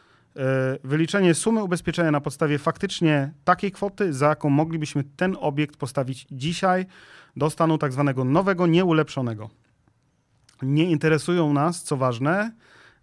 wyliczenie 0.83 1.33
sumy 1.33 1.63
ubezpieczenia 1.63 2.11
na 2.11 2.21
podstawie 2.21 2.59
faktycznie 2.59 3.33
takiej 3.43 3.71
kwoty, 3.71 4.13
za 4.13 4.27
jaką 4.27 4.49
moglibyśmy 4.49 5.03
ten 5.03 5.37
obiekt 5.39 5.77
postawić 5.77 6.27
dzisiaj 6.31 6.85
do 7.35 7.49
stanu 7.49 7.77
tak 7.77 7.93
zwanego 7.93 8.23
nowego, 8.23 8.67
nieulepszonego. 8.67 9.49
Nie 10.61 10.91
interesują 10.91 11.53
nas, 11.53 11.83
co 11.83 11.97
ważne, 11.97 12.51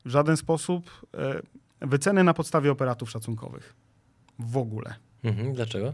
w 0.05 0.11
żaden 0.11 0.37
sposób 0.37 0.91
e, 1.15 1.87
wyceny 1.87 2.25
na 2.25 2.35
podstawie 2.35 2.73
operatów 2.73 3.11
szacunkowych. 3.11 3.75
W 4.39 4.57
ogóle. 4.57 4.95
Mhm, 5.25 5.53
dlaczego? 5.53 5.93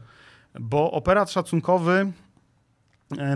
Bo 0.60 0.90
operat 0.90 1.30
szacunkowy 1.30 1.92
e, 1.92 2.12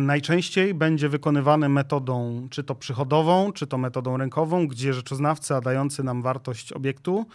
najczęściej 0.00 0.75
będzie 0.75 1.08
wykonywany 1.08 1.68
metodą 1.68 2.47
czy 2.50 2.64
to 2.64 2.75
przychodową, 2.75 3.52
czy 3.52 3.66
to 3.66 3.78
metodą 3.78 4.16
rękową, 4.16 4.68
gdzie 4.68 4.94
rzeczoznawca 4.94 5.61
dający 5.61 6.04
nam 6.04 6.23
wartość 6.23 6.73
obiektu 6.73 7.26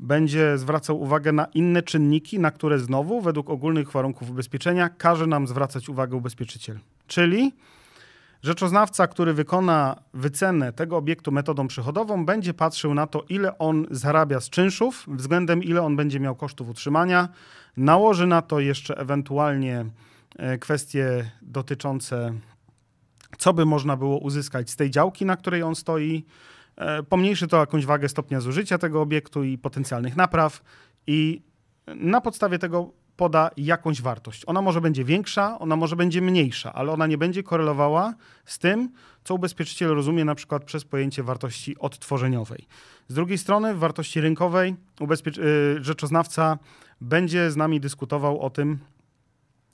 będzie 0.00 0.58
zwracał 0.58 1.00
uwagę 1.00 1.32
na 1.32 1.44
inne 1.44 1.82
czynniki, 1.82 2.38
na 2.38 2.50
które 2.50 2.78
znowu, 2.78 3.20
według 3.20 3.50
ogólnych 3.50 3.92
warunków 3.92 4.30
ubezpieczenia, 4.30 4.88
każe 4.88 5.26
nam 5.26 5.46
zwracać 5.46 5.88
uwagę 5.88 6.16
ubezpieczyciel. 6.16 6.78
Czyli 7.06 7.52
rzeczoznawca, 8.42 9.06
który 9.06 9.32
wykona 9.34 9.96
wycenę 10.14 10.72
tego 10.72 10.96
obiektu 10.96 11.32
metodą 11.32 11.68
przychodową, 11.68 12.26
będzie 12.26 12.54
patrzył 12.54 12.94
na 12.94 13.06
to, 13.06 13.24
ile 13.28 13.58
on 13.58 13.86
zarabia 13.90 14.40
z 14.40 14.50
czynszów, 14.50 15.04
względem 15.08 15.62
ile 15.62 15.82
on 15.82 15.96
będzie 15.96 16.20
miał 16.20 16.36
kosztów 16.36 16.68
utrzymania, 16.68 17.28
nałoży 17.76 18.26
na 18.26 18.42
to 18.42 18.60
jeszcze 18.60 18.98
ewentualnie 18.98 19.78
e, 19.78 19.84
kwestie 20.60 21.30
dotyczące, 21.42 22.34
co 23.38 23.52
by 23.52 23.64
można 23.64 23.96
było 23.96 24.18
uzyskać 24.18 24.70
z 24.70 24.76
tej 24.76 24.90
działki, 24.90 25.24
na 25.24 25.36
której 25.36 25.62
on 25.62 25.74
stoi, 25.74 26.24
E, 26.80 27.02
pomniejszy 27.02 27.48
to 27.48 27.56
jakąś 27.56 27.86
wagę 27.86 28.08
stopnia 28.08 28.40
zużycia 28.40 28.78
tego 28.78 29.02
obiektu 29.02 29.44
i 29.44 29.58
potencjalnych 29.58 30.16
napraw 30.16 30.62
i 31.06 31.42
na 31.86 32.20
podstawie 32.20 32.58
tego 32.58 32.92
poda 33.16 33.50
jakąś 33.56 34.02
wartość. 34.02 34.42
Ona 34.46 34.62
może 34.62 34.80
będzie 34.80 35.04
większa, 35.04 35.58
ona 35.58 35.76
może 35.76 35.96
będzie 35.96 36.22
mniejsza, 36.22 36.72
ale 36.72 36.92
ona 36.92 37.06
nie 37.06 37.18
będzie 37.18 37.42
korelowała 37.42 38.14
z 38.44 38.58
tym, 38.58 38.92
co 39.24 39.34
ubezpieczyciel 39.34 39.94
rozumie 39.94 40.24
na 40.24 40.34
przykład 40.34 40.64
przez 40.64 40.84
pojęcie 40.84 41.22
wartości 41.22 41.78
odtworzeniowej. 41.78 42.66
Z 43.08 43.14
drugiej 43.14 43.38
strony 43.38 43.74
w 43.74 43.78
wartości 43.78 44.20
rynkowej 44.20 44.76
ubezpiecz- 45.00 45.38
y, 45.38 45.84
rzeczoznawca 45.84 46.58
będzie 47.00 47.50
z 47.50 47.56
nami 47.56 47.80
dyskutował 47.80 48.40
o 48.40 48.50
tym, 48.50 48.78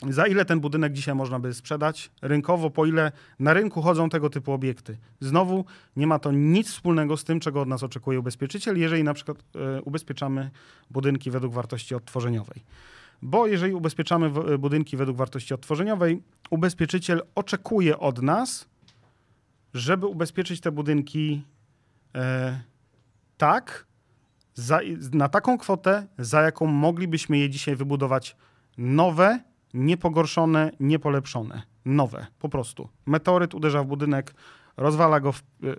za 0.03 0.27
ile 0.27 0.45
ten 0.45 0.61
budynek 0.61 0.93
dzisiaj 0.93 1.15
można 1.15 1.39
by 1.41 1.55
sprzedać 1.55 2.11
rynkowo, 2.23 2.71
po 2.71 2.87
ile 2.87 3.13
na 3.39 3.53
rynku 3.53 3.83
chodzą 3.83 4.09
tego 4.09 4.31
typu 4.31 4.53
obiekty. 4.53 4.97
Znowu 5.21 5.65
nie 5.97 6.07
ma 6.07 6.19
to 6.19 6.33
nic 6.33 6.71
wspólnego 6.71 7.17
z 7.17 7.25
tym, 7.25 7.41
czego 7.41 7.61
od 7.61 7.69
nas 7.69 7.83
oczekuje 7.83 8.21
ubezpieczyciel, 8.21 8.79
jeżeli 8.79 9.05
na 9.05 9.15
przykład 9.15 9.39
y, 9.79 9.83
ubezpieczamy 9.83 10.51
budynki 10.91 11.31
według 11.31 11.55
wartości 11.55 11.95
odtworzeniowej. 11.95 12.63
Bo 13.23 13.47
jeżeli 13.47 13.75
ubezpieczamy 13.75 14.27
e, 14.27 14.59
budynki 14.59 14.97
według 14.97 15.17
wartości 15.17 15.55
odtworzeniowej, 15.55 16.23
ubezpieczyciel 16.51 17.23
oczekuje 17.35 17.99
od 17.99 18.23
nas, 18.23 18.69
żeby 19.75 20.07
ubezpieczyć 20.07 20.61
te 20.61 20.73
budynki 20.73 21.43
y, 22.17 22.21
tak, 23.37 23.87
za, 24.55 24.81
na 25.13 25.29
taką 25.29 25.59
kwotę, 25.59 26.07
za 26.19 26.43
jaką 26.43 26.67
moglibyśmy 26.67 27.39
je 27.39 27.51
dzisiaj 27.51 27.77
wybudować 27.77 28.37
nowe, 28.79 29.41
niepogorszone, 29.77 30.71
niepolepszone, 30.81 31.63
nowe, 31.85 32.27
po 32.39 32.49
prostu. 32.49 32.89
Meteoryt 33.07 33.55
uderza 33.55 33.83
w 33.83 33.87
budynek, 33.87 34.35
rozwala 34.77 35.21
go 35.21 35.33
w, 35.33 35.43
y, 35.43 35.67
y, 35.67 35.71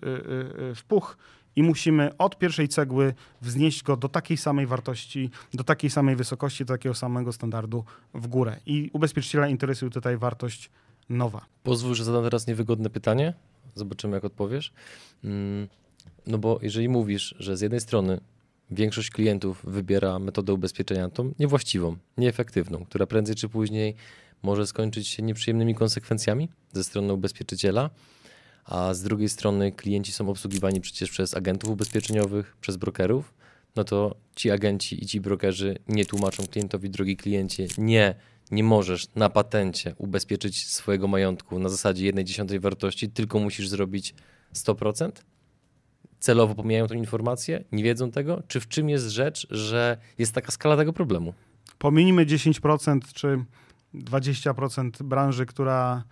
y, 0.71 0.75
w 0.75 0.83
puch 0.87 1.17
i 1.55 1.63
musimy 1.63 2.17
od 2.17 2.37
pierwszej 2.37 2.67
cegły 2.67 3.13
wznieść 3.41 3.83
go 3.83 3.97
do 3.97 4.09
takiej 4.09 4.37
samej 4.37 4.67
wartości, 4.67 5.29
do 5.53 5.63
takiej 5.63 5.89
samej 5.89 6.15
wysokości, 6.15 6.65
do 6.65 6.73
takiego 6.73 6.95
samego 6.95 7.33
standardu 7.33 7.83
w 8.13 8.27
górę. 8.27 8.59
I 8.65 8.89
ubezpieczyciela 8.93 9.47
interesuje 9.47 9.91
tutaj 9.91 10.17
wartość 10.17 10.69
nowa. 11.09 11.45
Pozwól, 11.63 11.95
że 11.95 12.03
zadam 12.03 12.23
teraz 12.23 12.47
niewygodne 12.47 12.89
pytanie. 12.89 13.33
Zobaczymy, 13.75 14.15
jak 14.15 14.25
odpowiesz. 14.25 14.73
Mm, 15.23 15.67
no 16.27 16.37
bo 16.37 16.59
jeżeli 16.61 16.89
mówisz, 16.89 17.35
że 17.39 17.57
z 17.57 17.61
jednej 17.61 17.81
strony 17.81 18.19
większość 18.71 19.09
klientów 19.09 19.61
wybiera 19.63 20.19
metodę 20.19 20.53
ubezpieczenia 20.53 21.09
tą 21.09 21.33
niewłaściwą, 21.39 21.97
nieefektywną, 22.17 22.85
która 22.85 23.05
prędzej 23.05 23.35
czy 23.35 23.49
później 23.49 23.95
może 24.43 24.67
skończyć 24.67 25.07
się 25.07 25.23
nieprzyjemnymi 25.23 25.75
konsekwencjami 25.75 26.49
ze 26.73 26.83
strony 26.83 27.13
ubezpieczyciela, 27.13 27.89
a 28.65 28.93
z 28.93 29.03
drugiej 29.03 29.29
strony 29.29 29.71
klienci 29.71 30.11
są 30.11 30.29
obsługiwani 30.29 30.81
przecież 30.81 31.09
przez 31.09 31.33
agentów 31.33 31.69
ubezpieczeniowych, 31.69 32.57
przez 32.61 32.77
brokerów, 32.77 33.33
no 33.75 33.83
to 33.83 34.15
ci 34.35 34.51
agenci 34.51 35.03
i 35.03 35.07
ci 35.07 35.21
brokerzy 35.21 35.77
nie 35.87 36.05
tłumaczą 36.05 36.47
klientowi, 36.47 36.89
drogi 36.89 37.17
kliencie, 37.17 37.67
nie, 37.77 38.15
nie 38.51 38.63
możesz 38.63 39.07
na 39.15 39.29
patencie 39.29 39.95
ubezpieczyć 39.97 40.67
swojego 40.67 41.07
majątku 41.07 41.59
na 41.59 41.69
zasadzie 41.69 42.05
jednej 42.05 42.25
dziesiątej 42.25 42.59
wartości, 42.59 43.09
tylko 43.09 43.39
musisz 43.39 43.69
zrobić 43.69 44.13
100%? 44.53 45.11
Celowo 46.19 46.55
pomijają 46.55 46.87
tę 46.87 46.95
informację, 46.95 47.63
nie 47.71 47.83
wiedzą 47.83 48.11
tego? 48.11 48.43
Czy 48.47 48.59
w 48.59 48.67
czym 48.67 48.89
jest 48.89 49.07
rzecz, 49.07 49.47
że 49.49 49.97
jest 50.17 50.33
taka 50.33 50.51
skala 50.51 50.77
tego 50.77 50.93
problemu? 50.93 51.33
Pominijmy 51.77 52.25
10% 52.25 52.99
czy 53.13 53.45
20% 53.95 55.03
branży, 55.03 55.45
która 55.45 56.03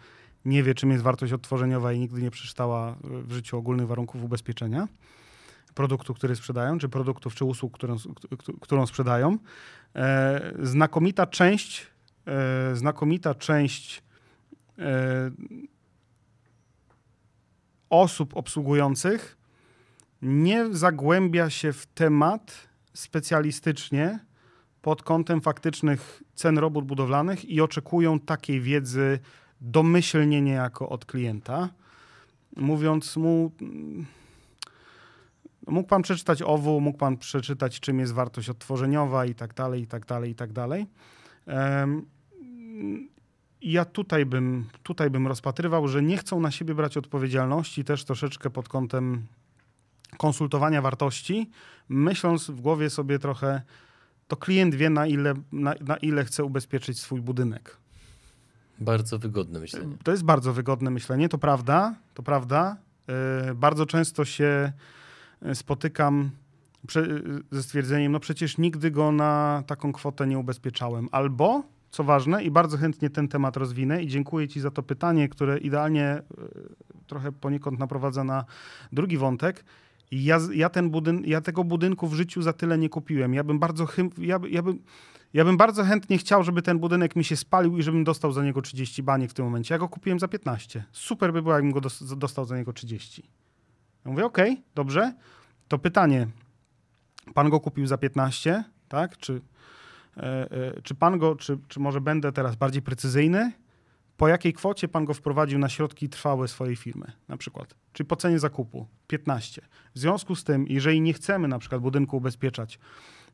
nie 0.45 0.63
wie, 0.63 0.75
czym 0.75 0.91
jest 0.91 1.03
wartość 1.03 1.33
odtworzeniowa 1.33 1.93
i 1.93 1.99
nigdy 1.99 2.21
nie 2.21 2.31
przeczytała 2.31 2.95
w 3.03 3.33
życiu 3.33 3.57
ogólnych 3.57 3.87
warunków 3.87 4.23
ubezpieczenia 4.23 4.87
produktu, 5.75 6.13
który 6.13 6.35
sprzedają, 6.35 6.77
czy 6.77 6.89
produktów, 6.89 7.35
czy 7.35 7.45
usług, 7.45 7.73
którą, 7.73 7.95
którą 8.61 8.87
sprzedają. 8.87 9.37
E, 9.95 10.53
znakomita 10.59 11.27
część, 11.27 11.87
e, 12.27 12.75
znakomita 12.75 13.35
część 13.35 14.03
e, 14.79 15.31
osób 17.89 18.37
obsługujących 18.37 19.37
nie 20.21 20.75
zagłębia 20.75 21.49
się 21.49 21.73
w 21.73 21.85
temat 21.85 22.67
specjalistycznie 22.93 24.19
pod 24.81 25.03
kątem 25.03 25.41
faktycznych 25.41 26.23
cen 26.35 26.57
robót 26.57 26.85
budowlanych 26.85 27.45
i 27.45 27.61
oczekują 27.61 28.19
takiej 28.19 28.61
wiedzy 28.61 29.19
domyślnie 29.61 30.41
niejako 30.41 30.89
od 30.89 31.05
klienta, 31.05 31.69
mówiąc 32.55 33.17
mu 33.17 33.51
mógł 35.67 35.87
pan 35.87 36.01
przeczytać 36.01 36.41
OWU, 36.41 36.81
mógł 36.81 36.97
pan 36.97 37.17
przeczytać 37.17 37.79
czym 37.79 37.99
jest 37.99 38.13
wartość 38.13 38.49
odtworzeniowa 38.49 39.25
i 39.25 39.35
tak 39.35 39.53
dalej, 39.53 39.81
i 39.81 39.87
tak 39.87 40.05
dalej, 40.05 40.31
i 40.31 40.35
tak 40.35 40.53
dalej. 40.53 40.87
Ja 43.61 43.85
tutaj 43.85 44.25
bym, 44.25 44.65
tutaj 44.83 45.09
bym 45.09 45.27
rozpatrywał, 45.27 45.87
że 45.87 46.03
nie 46.03 46.17
chcą 46.17 46.39
na 46.39 46.51
siebie 46.51 46.75
brać 46.75 46.97
odpowiedzialności 46.97 47.83
też 47.83 48.03
troszeczkę 48.03 48.49
pod 48.49 48.69
kątem 48.69 49.25
konsultowania 50.17 50.81
wartości, 50.81 51.49
myśląc 51.89 52.49
w 52.49 52.61
głowie 52.61 52.89
sobie 52.89 53.19
trochę, 53.19 53.61
to 54.27 54.37
klient 54.37 54.75
wie, 54.75 54.89
na 54.89 55.07
ile, 55.07 55.33
na, 55.51 55.73
na 55.81 55.97
ile 55.97 56.25
chce 56.25 56.43
ubezpieczyć 56.43 56.99
swój 56.99 57.21
budynek. 57.21 57.77
Bardzo 58.79 59.19
wygodne 59.19 59.59
myślenie. 59.59 59.97
To 60.03 60.11
jest 60.11 60.23
bardzo 60.23 60.53
wygodne 60.53 60.91
myślenie, 60.91 61.29
to 61.29 61.37
prawda, 61.37 61.95
to 62.13 62.23
prawda. 62.23 62.77
Yy, 63.47 63.55
bardzo 63.55 63.85
często 63.85 64.25
się 64.25 64.71
e, 65.41 65.55
spotykam 65.55 66.29
prze, 66.87 67.07
ze 67.51 67.63
stwierdzeniem, 67.63 68.11
no 68.11 68.19
przecież 68.19 68.57
nigdy 68.57 68.91
go 68.91 69.11
na 69.11 69.63
taką 69.67 69.93
kwotę 69.93 70.27
nie 70.27 70.39
ubezpieczałem. 70.39 71.09
Albo, 71.11 71.63
co 71.91 72.03
ważne, 72.03 72.43
i 72.43 72.51
bardzo 72.51 72.77
chętnie 72.77 73.09
ten 73.09 73.27
temat 73.27 73.57
rozwinę 73.57 74.03
i 74.03 74.07
dziękuję 74.07 74.47
Ci 74.47 74.59
za 74.59 74.71
to 74.71 74.83
pytanie, 74.83 75.29
które 75.29 75.57
idealnie 75.57 76.21
trochę 77.07 77.31
poniekąd 77.31 77.79
naprowadza 77.79 78.23
na 78.23 78.45
drugi 78.91 79.17
wątek 79.17 79.65
ja, 80.11 80.39
ja, 80.53 80.69
ten 80.69 80.89
budyn, 80.89 81.23
ja 81.25 81.41
tego 81.41 81.63
budynku 81.63 82.07
w 82.07 82.13
życiu 82.13 82.41
za 82.41 82.53
tyle 82.53 82.77
nie 82.77 82.89
kupiłem. 82.89 83.33
Ja 83.33 83.43
bym 83.43 83.59
bardzo, 83.59 83.87
ja, 84.17 84.39
ja, 84.49 84.61
bym, 84.61 84.79
ja 85.33 85.45
bym 85.45 85.57
bardzo 85.57 85.83
chętnie 85.83 86.17
chciał, 86.17 86.43
żeby 86.43 86.61
ten 86.61 86.79
budynek 86.79 87.15
mi 87.15 87.23
się 87.23 87.35
spalił 87.35 87.77
i 87.77 87.83
żebym 87.83 88.03
dostał 88.03 88.31
za 88.31 88.43
niego 88.43 88.61
30 88.61 89.03
baniek 89.03 89.31
w 89.31 89.33
tym 89.33 89.45
momencie. 89.45 89.73
Ja 89.73 89.79
go 89.79 89.89
kupiłem 89.89 90.19
za 90.19 90.27
15. 90.27 90.83
Super 90.91 91.33
by 91.33 91.41
było, 91.41 91.53
jakbym 91.53 91.71
go 91.71 91.81
dostał 92.17 92.45
za 92.45 92.57
niego 92.57 92.73
30. 92.73 93.23
Ja 94.05 94.11
mówię, 94.11 94.25
okej, 94.25 94.51
okay, 94.51 94.63
dobrze. 94.75 95.13
To 95.67 95.79
pytanie, 95.79 96.27
pan 97.33 97.49
go 97.49 97.59
kupił 97.59 97.87
za 97.87 97.97
15, 97.97 98.63
tak? 98.87 99.17
Czy, 99.17 99.41
e, 100.17 100.51
e, 100.51 100.81
czy 100.81 100.95
pan 100.95 101.19
go, 101.19 101.35
czy, 101.35 101.57
czy 101.67 101.79
może 101.79 102.01
będę 102.01 102.31
teraz 102.31 102.55
bardziej 102.55 102.81
precyzyjny? 102.81 103.51
Po 104.17 104.27
jakiej 104.27 104.53
kwocie 104.53 104.87
pan 104.87 105.05
go 105.05 105.13
wprowadził 105.13 105.59
na 105.59 105.69
środki 105.69 106.09
trwałe 106.09 106.47
swojej 106.47 106.75
firmy, 106.75 107.11
na 107.27 107.37
przykład, 107.37 107.75
czyli 107.93 108.07
po 108.07 108.15
cenie 108.15 108.39
zakupu 108.39 108.87
15. 109.07 109.61
W 109.95 109.99
związku 109.99 110.35
z 110.35 110.43
tym, 110.43 110.65
jeżeli 110.69 111.01
nie 111.01 111.13
chcemy 111.13 111.47
na 111.47 111.59
przykład 111.59 111.81
budynku 111.81 112.17
ubezpieczać 112.17 112.79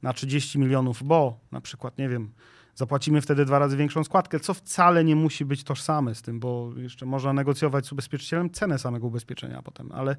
na 0.01 0.13
30 0.13 0.59
milionów, 0.59 1.03
bo 1.03 1.39
na 1.51 1.61
przykład, 1.61 1.97
nie 1.97 2.09
wiem, 2.09 2.31
zapłacimy 2.75 3.21
wtedy 3.21 3.45
dwa 3.45 3.59
razy 3.59 3.77
większą 3.77 4.03
składkę, 4.03 4.39
co 4.39 4.53
wcale 4.53 5.03
nie 5.03 5.15
musi 5.15 5.45
być 5.45 5.63
tożsame 5.63 6.15
z 6.15 6.21
tym, 6.21 6.39
bo 6.39 6.71
jeszcze 6.75 7.05
można 7.05 7.33
negocjować 7.33 7.85
z 7.85 7.91
ubezpieczycielem 7.91 8.50
cenę 8.50 8.79
samego 8.79 9.07
ubezpieczenia 9.07 9.61
potem, 9.61 9.91
ale 9.91 10.15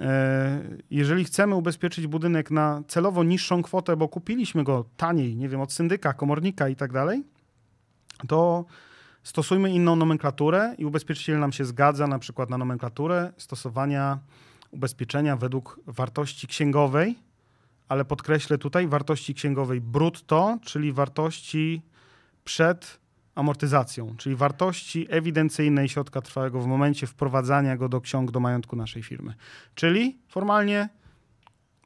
e, 0.00 0.60
jeżeli 0.90 1.24
chcemy 1.24 1.54
ubezpieczyć 1.54 2.06
budynek 2.06 2.50
na 2.50 2.82
celowo 2.88 3.24
niższą 3.24 3.62
kwotę, 3.62 3.96
bo 3.96 4.08
kupiliśmy 4.08 4.64
go 4.64 4.84
taniej, 4.96 5.36
nie 5.36 5.48
wiem, 5.48 5.60
od 5.60 5.72
syndyka, 5.72 6.12
komornika 6.12 6.68
i 6.68 6.76
tak 6.76 6.92
dalej, 6.92 7.24
to 8.28 8.64
stosujmy 9.28 9.70
inną 9.70 9.96
nomenklaturę 9.96 10.74
i 10.78 10.84
ubezpieczyciel 10.84 11.38
nam 11.38 11.52
się 11.52 11.64
zgadza 11.64 12.06
na 12.06 12.18
przykład 12.18 12.50
na 12.50 12.58
nomenklaturę 12.58 13.32
stosowania 13.36 14.18
ubezpieczenia 14.70 15.36
według 15.36 15.80
wartości 15.86 16.46
księgowej, 16.46 17.18
ale 17.88 18.04
podkreślę 18.04 18.58
tutaj 18.58 18.86
wartości 18.86 19.34
księgowej 19.34 19.80
brutto, 19.80 20.58
czyli 20.64 20.92
wartości 20.92 21.82
przed 22.44 23.00
amortyzacją, 23.34 24.16
czyli 24.16 24.36
wartości 24.36 25.06
ewidencyjnej 25.10 25.88
środka 25.88 26.20
trwałego 26.20 26.60
w 26.60 26.66
momencie 26.66 27.06
wprowadzania 27.06 27.76
go 27.76 27.88
do 27.88 28.00
ksiąg 28.00 28.30
do 28.30 28.40
majątku 28.40 28.76
naszej 28.76 29.02
firmy. 29.02 29.34
Czyli 29.74 30.18
formalnie 30.28 30.88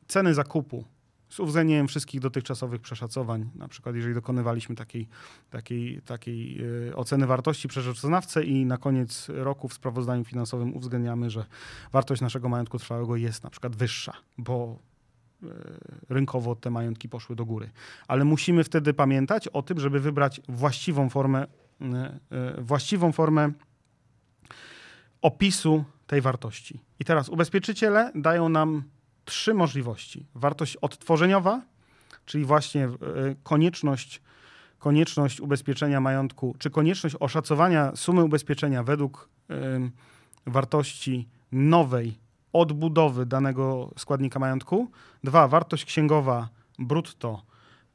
ceny 0.08 0.34
zakupu 0.34 0.84
z 1.32 1.40
uwzględnieniem 1.40 1.88
wszystkich 1.88 2.20
dotychczasowych 2.20 2.80
przeszacowań. 2.80 3.50
Na 3.54 3.68
przykład, 3.68 3.94
jeżeli 3.96 4.14
dokonywaliśmy 4.14 4.74
takiej, 4.74 5.08
takiej, 5.50 6.00
takiej 6.02 6.56
yy, 6.56 6.92
oceny 6.96 7.26
wartości 7.26 7.68
przez 7.68 7.84
rzeczoznawcę 7.84 8.44
i 8.44 8.64
na 8.66 8.76
koniec 8.78 9.28
roku 9.28 9.68
w 9.68 9.74
sprawozdaniu 9.74 10.24
finansowym 10.24 10.76
uwzględniamy, 10.76 11.30
że 11.30 11.44
wartość 11.92 12.22
naszego 12.22 12.48
majątku 12.48 12.78
trwałego 12.78 13.16
jest 13.16 13.44
na 13.44 13.50
przykład 13.50 13.76
wyższa, 13.76 14.12
bo 14.38 14.78
yy, 15.42 15.50
rynkowo 16.08 16.56
te 16.56 16.70
majątki 16.70 17.08
poszły 17.08 17.36
do 17.36 17.44
góry. 17.44 17.70
Ale 18.08 18.24
musimy 18.24 18.64
wtedy 18.64 18.94
pamiętać 18.94 19.48
o 19.48 19.62
tym, 19.62 19.80
żeby 19.80 20.00
wybrać 20.00 20.40
właściwą 20.48 21.10
formę, 21.10 21.46
yy, 21.80 21.88
właściwą 22.58 23.12
formę 23.12 23.52
opisu 25.22 25.84
tej 26.06 26.20
wartości. 26.20 26.80
I 27.00 27.04
teraz 27.04 27.28
ubezpieczyciele 27.28 28.12
dają 28.14 28.48
nam 28.48 28.82
trzy 29.24 29.54
możliwości. 29.54 30.26
Wartość 30.34 30.76
odtworzeniowa, 30.76 31.62
czyli 32.24 32.44
właśnie 32.44 32.84
e, 32.84 32.90
konieczność, 33.42 34.22
konieczność 34.78 35.40
ubezpieczenia 35.40 36.00
majątku, 36.00 36.56
czy 36.58 36.70
konieczność 36.70 37.16
oszacowania 37.20 37.96
sumy 37.96 38.24
ubezpieczenia 38.24 38.82
według 38.82 39.28
wartości 40.46 41.28
nowej 41.52 42.18
odbudowy 42.52 43.26
danego 43.26 43.90
składnika 43.96 44.38
majątku. 44.38 44.90
Dwa, 45.24 45.48
wartość 45.48 45.84
księgowa 45.84 46.48
brutto, 46.78 47.42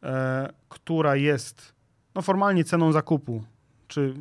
e, 0.04 0.50
która 0.70 1.16
jest 1.16 1.74
no, 2.16 2.22
formalnie 2.22 2.64
ceną 2.64 2.92
zakupu, 2.92 3.44
czy 3.88 4.14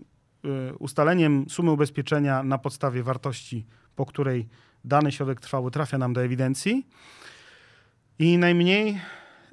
e, 0.44 0.75
ustaleniem 0.75 1.44
sumy 1.48 1.70
ubezpieczenia 1.70 2.42
na 2.42 2.58
podstawie 2.58 3.02
wartości, 3.02 3.66
po 3.96 4.06
której 4.06 4.48
dany 4.86 5.12
środek 5.12 5.40
trwały 5.40 5.70
trafia 5.70 5.98
nam 5.98 6.12
do 6.12 6.24
ewidencji. 6.24 6.86
I 8.18 8.38
najmniej, 8.38 9.00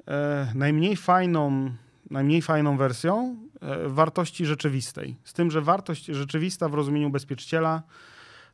e, 0.08 0.52
najmniej, 0.54 0.96
fajną, 0.96 1.70
najmniej 2.10 2.42
fajną 2.42 2.76
wersją 2.76 3.36
e, 3.60 3.88
wartości 3.88 4.46
rzeczywistej. 4.46 5.16
Z 5.24 5.32
tym, 5.32 5.50
że 5.50 5.62
wartość 5.62 6.04
rzeczywista 6.04 6.68
w 6.68 6.74
rozumieniu 6.74 7.08
ubezpieczyciela 7.08 7.82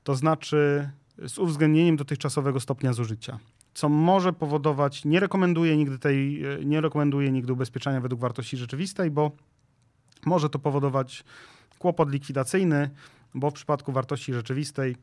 to 0.04 0.14
znaczy 0.14 0.90
z 1.26 1.38
uwzględnieniem 1.38 1.96
dotychczasowego 1.96 2.60
stopnia 2.60 2.92
zużycia. 2.92 3.38
Co 3.75 3.88
może 3.88 4.32
powodować, 4.32 5.04
nie 5.04 5.20
rekomenduję 5.20 5.76
nigdy 5.76 5.99
tej, 5.99 6.44
e, 6.44 6.64
nie 6.64 6.80
rekomenduję 6.80 7.32
nigdy 7.32 7.52
ubezpieczenia 7.52 8.00
według 8.00 8.20
wartości 8.20 8.56
rzeczywistej, 8.56 9.10
bo 9.10 9.30
może 10.26 10.50
to 10.50 10.58
powodować 10.58 11.25
kłopot 11.78 12.10
likwidacyjny, 12.10 12.90
bo 13.34 13.50
w 13.50 13.54
przypadku 13.54 13.92
wartości 13.92 14.34
rzeczywistej 14.34 14.96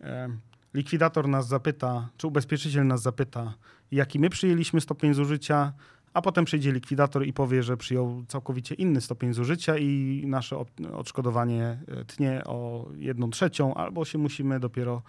e, 0.00 0.28
likwidator 0.74 1.28
nas 1.28 1.48
zapyta, 1.48 2.08
czy 2.16 2.26
ubezpieczyciel 2.26 2.86
nas 2.86 3.02
zapyta, 3.02 3.54
jaki 3.90 4.18
my 4.18 4.30
przyjęliśmy 4.30 4.80
stopień 4.80 5.14
zużycia, 5.14 5.72
a 6.14 6.22
potem 6.22 6.44
przyjdzie 6.44 6.72
likwidator 6.72 7.26
i 7.26 7.32
powie, 7.32 7.62
że 7.62 7.76
przyjął 7.76 8.24
całkowicie 8.28 8.74
inny 8.74 9.00
stopień 9.00 9.32
zużycia 9.32 9.78
i 9.78 10.22
nasze 10.26 10.64
odszkodowanie 10.94 11.78
e, 11.88 12.04
tnie 12.04 12.42
o 12.44 12.88
jedną 12.94 13.30
trzecią, 13.30 13.74
albo 13.74 14.04
się 14.04 14.18
musimy 14.18 14.60
dopiero, 14.60 15.02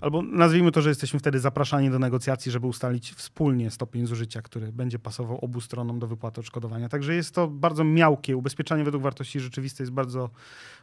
albo 0.00 0.22
nazwijmy 0.22 0.72
to, 0.72 0.82
że 0.82 0.88
jesteśmy 0.88 1.18
wtedy 1.18 1.40
zapraszani 1.40 1.90
do 1.90 1.98
negocjacji, 1.98 2.52
żeby 2.52 2.66
ustalić 2.66 3.12
wspólnie 3.12 3.70
stopień 3.70 4.06
zużycia, 4.06 4.42
który 4.42 4.72
będzie 4.72 4.98
pasował 4.98 5.38
obu 5.44 5.60
stronom 5.60 5.98
do 5.98 6.06
wypłaty 6.06 6.40
odszkodowania. 6.40 6.88
Także 6.88 7.14
jest 7.14 7.34
to 7.34 7.48
bardzo 7.48 7.84
miałkie. 7.84 8.36
Ubezpieczanie 8.36 8.84
według 8.84 9.02
wartości 9.02 9.40
rzeczywistej 9.40 9.84
jest 9.84 9.92
bardzo, 9.92 10.30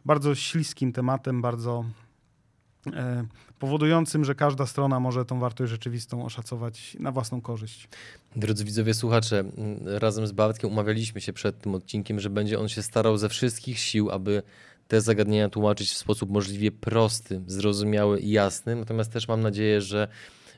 bardzo 0.06 0.36
śliskim 0.36 0.92
tematem, 0.92 1.42
bardzo 1.42 1.86
powodującym, 3.60 4.26
że 4.26 4.36
każda 4.36 4.66
strona 4.66 5.00
może 5.00 5.26
tą 5.26 5.40
wartość 5.40 5.70
rzeczywistą 5.72 6.26
oszacować 6.26 6.98
na 7.00 7.12
własną 7.12 7.42
korzyść. 7.42 7.90
Drodzy 8.36 8.66
widzowie, 8.66 8.94
słuchacze, 8.94 9.44
razem 9.86 10.28
z 10.28 10.32
Bartkiem 10.32 10.72
umawialiśmy 10.72 11.22
się 11.22 11.34
przed 11.34 11.62
tym 11.62 11.76
odcinkiem, 11.76 12.20
że 12.20 12.30
będzie 12.30 12.60
on 12.60 12.70
się 12.70 12.84
starał 12.84 13.18
ze 13.18 13.30
wszystkich 13.30 13.80
sił, 13.80 14.12
aby 14.12 14.44
te 14.88 15.02
zagadnienia 15.02 15.50
tłumaczyć 15.50 15.90
w 15.90 15.98
sposób 15.98 16.30
możliwie 16.30 16.72
prosty, 16.72 17.42
zrozumiały 17.48 18.20
i 18.20 18.32
jasny. 18.32 18.76
Natomiast 18.76 19.12
też 19.12 19.28
mam 19.28 19.42
nadzieję, 19.42 19.82
że 19.82 20.08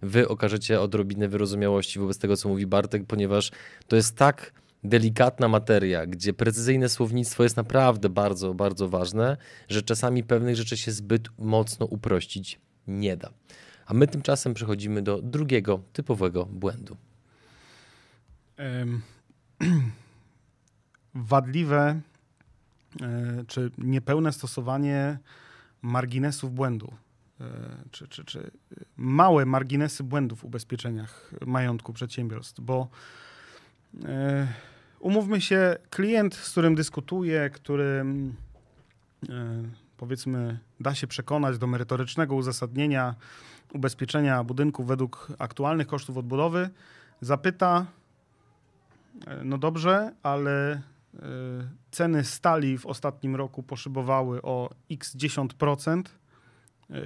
wy 0.02 0.28
okażecie 0.28 0.82
odrobinę 0.82 1.28
wyrozumiałości 1.28 2.00
wobec 2.00 2.18
tego, 2.18 2.38
co 2.38 2.50
mówi 2.50 2.68
Bartek, 2.68 3.06
ponieważ 3.06 3.52
to 3.88 3.96
jest 3.96 4.16
tak 4.16 4.52
delikatna 4.84 5.48
materia, 5.48 6.06
gdzie 6.06 6.34
precyzyjne 6.34 6.90
słownictwo 6.90 7.44
jest 7.44 7.58
naprawdę 7.58 8.10
bardzo, 8.10 8.54
bardzo 8.54 8.90
ważne, 8.90 9.38
że 9.70 9.82
czasami 9.82 10.24
pewnych 10.24 10.56
rzeczy 10.56 10.78
się 10.78 10.92
zbyt 10.92 11.30
mocno 11.38 11.86
uprościć 11.86 12.60
nie 12.88 13.18
da. 13.18 13.30
A 13.86 13.94
my 13.94 14.08
tymczasem 14.08 14.54
przechodzimy 14.54 15.02
do 15.02 15.22
drugiego 15.22 15.80
typowego 15.94 16.46
błędu. 16.46 16.98
Wadliwe 21.16 22.02
e, 23.02 23.44
czy 23.48 23.72
niepełne 23.78 24.34
stosowanie 24.34 25.18
marginesów 25.82 26.54
błędu, 26.54 26.94
e, 27.42 27.46
czy, 27.92 28.08
czy, 28.08 28.26
czy 28.26 28.52
małe 28.98 29.46
marginesy 29.46 30.04
błędów 30.04 30.40
w 30.40 30.46
ubezpieczeniach 30.46 31.32
majątku 31.46 31.94
przedsiębiorstw, 31.94 32.62
bo 32.62 32.90
umówmy 35.00 35.42
się, 35.42 35.76
klient, 35.90 36.36
z 36.36 36.52
którym 36.52 36.76
dyskutuję, 36.76 37.50
który 37.50 38.06
e, 39.30 39.64
powiedzmy 39.98 40.60
da 40.80 40.96
się 40.96 41.08
przekonać 41.08 41.58
do 41.58 41.68
merytorycznego 41.68 42.36
uzasadnienia 42.36 43.16
ubezpieczenia 43.74 44.44
budynku 44.44 44.84
według 44.84 45.28
aktualnych 45.40 45.88
kosztów 45.88 46.18
odbudowy, 46.18 46.70
zapyta, 47.22 47.86
e, 49.28 49.44
no 49.44 49.58
dobrze, 49.58 50.12
ale 50.24 50.72
e, 50.72 50.82
ceny 51.92 52.24
stali 52.24 52.78
w 52.78 52.86
ostatnim 52.86 53.36
roku 53.36 53.64
poszybowały 53.64 54.42
o 54.42 54.70
x 54.92 55.16
10%. 55.16 56.04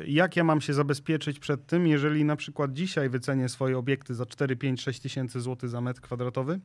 Jak 0.08 0.36
ja 0.36 0.44
mam 0.44 0.62
się 0.62 0.74
zabezpieczyć 0.74 1.40
przed 1.40 1.66
tym, 1.66 1.88
jeżeli 1.88 2.26
na 2.26 2.36
przykład 2.36 2.74
dzisiaj 2.74 3.10
wycenię 3.10 3.50
swoje 3.50 3.78
obiekty 3.78 4.16
za 4.16 4.26
4, 4.26 4.56
5, 4.56 4.82
6 4.82 5.00
tysięcy 5.00 5.42
złotych 5.42 5.70
za 5.70 5.82
metr 5.82 6.02
kwadratowy? 6.02 6.60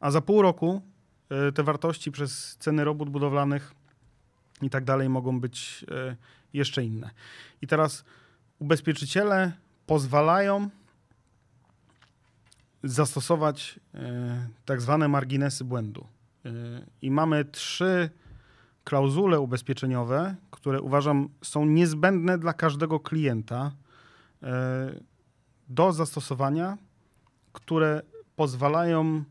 a 0.00 0.10
za 0.10 0.20
pół 0.20 0.42
roku 0.42 0.82
e, 1.28 1.52
te 1.52 1.62
wartości 1.62 2.12
przez 2.12 2.56
ceny 2.56 2.84
robót 2.84 3.10
budowlanych 3.10 3.74
i 4.62 4.70
tak 4.70 4.84
dalej 4.84 5.08
mogą 5.08 5.40
być 5.40 5.84
e, 5.90 6.16
jeszcze 6.52 6.84
inne. 6.84 7.10
I 7.62 7.66
teraz 7.66 8.04
ubezpieczyciele 8.58 9.52
pozwalają 9.86 10.70
zastosować 12.82 13.80
e, 13.94 14.48
tak 14.64 14.80
zwane 14.80 15.08
marginesy 15.08 15.64
błędu. 15.64 16.06
I 17.02 17.10
mamy 17.10 17.44
trzy 17.44 18.10
klauzule 18.84 19.40
ubezpieczeniowe, 19.40 20.36
które 20.50 20.80
uważam 20.80 21.28
są 21.42 21.64
niezbędne 21.64 22.38
dla 22.38 22.52
każdego 22.52 23.00
klienta 23.00 23.72
do 25.68 25.92
zastosowania, 25.92 26.78
które 27.52 28.02
pozwalają 28.36 29.24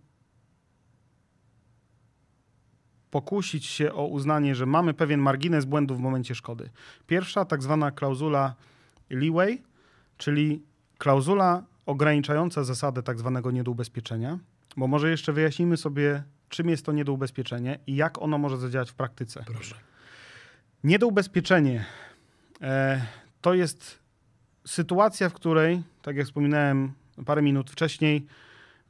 pokusić 3.12 3.66
się 3.66 3.94
o 3.94 4.08
uznanie, 4.08 4.56
że 4.56 4.66
mamy 4.66 4.94
pewien 4.94 5.20
margines 5.20 5.66
błędu 5.66 5.96
w 5.96 6.00
momencie 6.00 6.36
szkody. 6.36 6.70
Pierwsza, 7.08 7.46
tak 7.46 7.64
zwana 7.64 7.92
klauzula 7.92 8.56
leeway, 9.10 9.64
czyli 10.18 10.64
klauzula 10.98 11.64
ograniczająca 11.86 12.64
zasadę 12.64 13.04
tak 13.04 13.20
zwanego 13.20 13.52
niedoubezpieczenia, 13.52 14.40
bo 14.78 14.88
może 14.88 15.10
jeszcze 15.10 15.34
wyjaśnimy 15.34 15.78
sobie, 15.78 16.24
czym 16.50 16.70
jest 16.70 16.86
to 16.86 16.92
niedoubezpieczenie 16.92 17.80
i 17.88 17.96
jak 17.96 18.22
ono 18.22 18.38
może 18.38 18.58
zadziałać 18.58 18.92
w 18.92 18.94
praktyce. 18.94 19.44
Proszę. 19.46 19.76
Niedoubezpieczenie 20.84 21.86
e, 22.62 23.06
to 23.42 23.54
jest 23.54 24.00
sytuacja, 24.66 25.30
w 25.30 25.34
której, 25.34 25.82
tak 26.02 26.16
jak 26.16 26.26
wspominałem 26.26 26.94
parę 27.26 27.42
minut 27.42 27.72
wcześniej, 27.72 28.26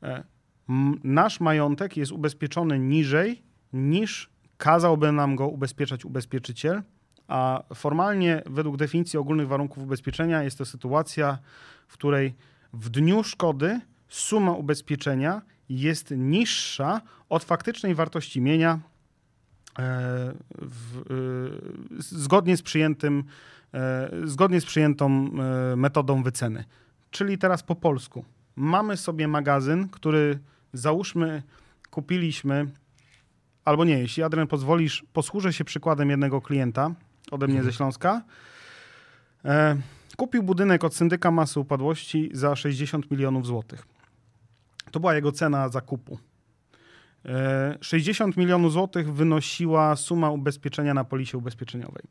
e, 0.03 0.23
m, 0.69 0.99
nasz 1.03 1.39
majątek 1.39 1.97
jest 1.97 2.11
ubezpieczony 2.11 2.79
niżej 2.79 3.41
niż 3.73 4.29
kazałby 4.57 5.11
nam 5.11 5.35
go 5.35 5.47
ubezpieczać 5.47 6.05
ubezpieczyciel, 6.05 6.81
a 7.27 7.63
formalnie 7.73 8.41
według 8.45 8.77
definicji 8.77 9.19
ogólnych 9.19 9.47
warunków 9.47 9.83
ubezpieczenia 9.83 10.43
jest 10.43 10.57
to 10.57 10.65
sytuacja, 10.65 11.37
w 11.87 11.93
której 11.93 12.35
w 12.73 12.89
dniu 12.89 13.23
szkody 13.23 13.79
suma 14.09 14.51
ubezpieczenia 14.51 15.41
jest 15.69 16.13
niższa 16.17 17.01
od 17.29 17.43
faktycznej 17.43 17.95
wartości 17.95 18.41
mienia 18.41 18.73
e, 18.73 18.79
w, 20.57 20.97
e, 20.97 22.01
zgodnie 22.01 22.57
z 22.57 22.61
przyjętym, 22.61 23.23
e, 23.73 24.09
zgodnie 24.23 24.61
z 24.61 24.65
przyjętą 24.65 25.29
metodą 25.75 26.23
wyceny. 26.23 26.63
Czyli 27.11 27.37
teraz 27.37 27.63
po 27.63 27.75
polsku. 27.75 28.25
Mamy 28.55 28.97
sobie 28.97 29.27
magazyn, 29.27 29.89
który 29.89 30.39
załóżmy 30.73 31.43
kupiliśmy, 31.89 32.67
albo 33.65 33.85
nie, 33.85 33.99
jeśli 33.99 34.23
Adrian 34.23 34.47
pozwolisz, 34.47 35.05
posłużę 35.13 35.53
się 35.53 35.63
przykładem 35.63 36.09
jednego 36.09 36.41
klienta 36.41 36.91
ode 37.31 37.47
mnie 37.47 37.63
ze 37.63 37.73
Śląska. 37.73 38.21
Kupił 40.17 40.43
budynek 40.43 40.83
od 40.83 40.95
syndyka 40.95 41.31
masy 41.31 41.59
upadłości 41.59 42.29
za 42.33 42.55
60 42.55 43.11
milionów 43.11 43.45
złotych. 43.45 43.87
To 44.91 44.99
była 44.99 45.15
jego 45.15 45.31
cena 45.31 45.69
zakupu. 45.69 46.19
60 47.81 48.37
e, 48.37 48.41
milionów 48.41 48.73
złotych 48.73 49.13
wynosiła 49.13 49.95
suma 49.95 50.31
ubezpieczenia 50.31 50.93
na 50.93 51.03
polisie 51.03 51.37
ubezpieczeniowej. 51.37 52.03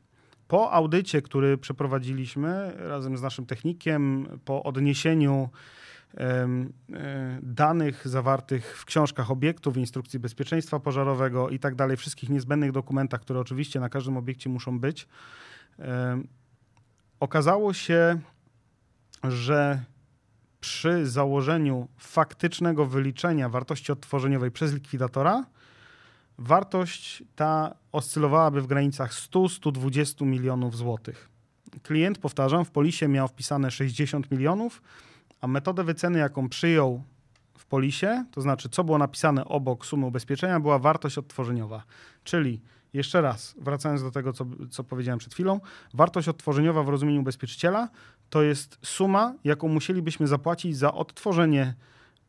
Po 0.49 0.73
audycie, 0.73 1.23
który 1.23 1.59
przeprowadziliśmy 1.59 2.73
razem 2.77 3.17
z 3.17 3.23
naszym 3.23 3.47
technikiem, 3.47 4.29
po 4.45 4.63
odniesieniu 4.63 5.49
e, 6.17 6.49
danych 7.43 8.09
zawartych 8.09 8.79
w 8.79 8.85
książkach 8.85 9.31
obiektów, 9.31 9.77
instrukcji 9.77 10.19
bezpieczeństwa 10.19 10.81
pożarowego 10.81 11.49
i 11.49 11.59
tak 11.59 11.75
dalej, 11.75 11.97
wszystkich 11.97 12.29
niezbędnych 12.29 12.73
dokumentach, 12.73 13.21
które 13.21 13.41
oczywiście 13.41 13.81
na 13.81 13.89
każdym 13.89 14.17
obiekcie 14.17 14.51
muszą 14.51 14.81
być, 14.81 15.09
okazało 17.21 17.73
się, 17.73 18.21
że 19.25 19.85
przy 20.61 21.07
założeniu 21.07 21.89
faktycznego 21.99 22.87
wyliczenia 22.87 23.49
wartości 23.49 23.93
odtworzeniowej 23.93 24.51
przez 24.51 24.75
likwidatora, 24.75 25.45
wartość 26.39 27.23
ta 27.37 27.75
oscylowałaby 27.93 28.63
w 28.63 28.67
granicach 28.67 29.13
100-120 29.13 30.27
milionów 30.27 30.77
złotych. 30.77 31.29
Klient, 31.83 32.19
powtarzam, 32.19 32.65
w 32.65 32.71
polisie 32.71 33.09
miał 33.09 33.29
wpisane 33.29 33.71
60 33.71 34.31
milionów, 34.31 34.83
a 35.41 35.47
metodę 35.47 35.85
wyceny, 35.85 36.19
jaką 36.19 36.49
przyjął 36.49 37.03
w 37.59 37.67
polisie, 37.67 38.25
to 38.31 38.41
znaczy 38.41 38.69
co 38.69 38.85
było 38.85 38.99
napisane 38.99 39.45
obok 39.45 39.87
sumy 39.87 40.07
ubezpieczenia, 40.07 40.61
była 40.61 40.79
wartość 40.79 41.19
odtworzeniowa. 41.19 41.83
Czyli 42.25 42.61
jeszcze 42.93 43.21
raz, 43.21 43.55
wracając 43.59 44.03
do 44.03 44.11
tego, 44.11 44.33
co, 44.33 44.47
co 44.71 44.85
powiedziałem 44.85 45.19
przed 45.19 45.35
chwilą, 45.35 45.61
wartość 45.95 46.29
odtworzeniowa 46.29 46.83
w 46.83 46.89
rozumieniu 46.89 47.21
ubezpieczyciela 47.21 47.89
to 48.31 48.43
jest 48.43 48.79
suma, 48.83 49.35
jaką 49.45 49.69
musielibyśmy 49.69 50.27
zapłacić 50.27 50.77
za 50.77 50.95
odtworzenie 50.95 51.75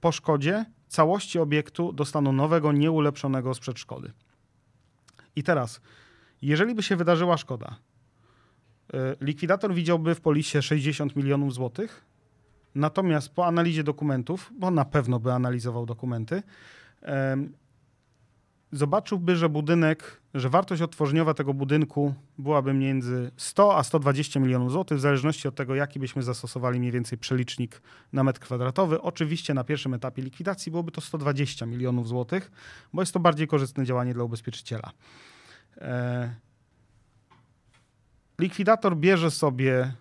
po 0.01 0.11
szkodzie 0.11 0.65
całości 0.87 1.39
obiektu 1.39 1.93
do 1.93 2.05
stanu 2.05 2.31
nowego, 2.31 2.71
nieulepszonego 2.71 3.53
sprzed 3.53 3.79
szkody. 3.79 4.11
I 5.35 5.43
teraz, 5.43 5.81
jeżeli 6.41 6.75
by 6.75 6.83
się 6.83 6.95
wydarzyła 6.95 7.37
szkoda, 7.37 7.75
y, 8.93 8.97
likwidator 9.21 9.73
widziałby 9.73 10.15
w 10.15 10.21
polisie 10.21 10.61
60 10.61 11.15
milionów 11.15 11.53
złotych, 11.53 12.05
natomiast 12.75 13.29
po 13.29 13.45
analizie 13.45 13.83
dokumentów, 13.83 14.51
bo 14.59 14.71
na 14.71 14.85
pewno 14.85 15.19
by 15.19 15.33
analizował 15.33 15.85
dokumenty, 15.85 16.43
zobaczyłby, 18.71 19.35
że 19.35 19.49
budynek, 19.49 20.18
że 20.33 20.49
wartość 20.49 20.81
odtworzeniowa 20.81 21.33
tego 21.33 21.53
budynku 21.53 22.13
byłaby 22.37 22.73
między 22.73 23.31
100 23.37 23.77
a 23.77 23.83
120 23.83 24.39
milionów 24.39 24.71
złotych, 24.71 24.97
w 24.97 25.01
zależności 25.01 25.47
od 25.47 25.55
tego, 25.55 25.75
jaki 25.75 25.99
byśmy 25.99 26.23
zastosowali 26.23 26.79
mniej 26.79 26.91
więcej 26.91 27.17
przelicznik 27.17 27.81
na 28.13 28.23
metr 28.23 28.39
kwadratowy. 28.39 29.01
Oczywiście 29.01 29.53
na 29.53 29.63
pierwszym 29.63 29.93
etapie 29.93 30.21
likwidacji 30.21 30.71
byłoby 30.71 30.91
to 30.91 31.01
120 31.01 31.65
milionów 31.65 32.07
złotych, 32.07 32.51
bo 32.93 33.01
jest 33.01 33.13
to 33.13 33.19
bardziej 33.19 33.47
korzystne 33.47 33.85
działanie 33.85 34.13
dla 34.13 34.23
ubezpieczyciela. 34.23 34.91
E... 35.77 36.35
Likwidator 38.39 38.97
bierze 38.97 39.31
sobie 39.31 39.93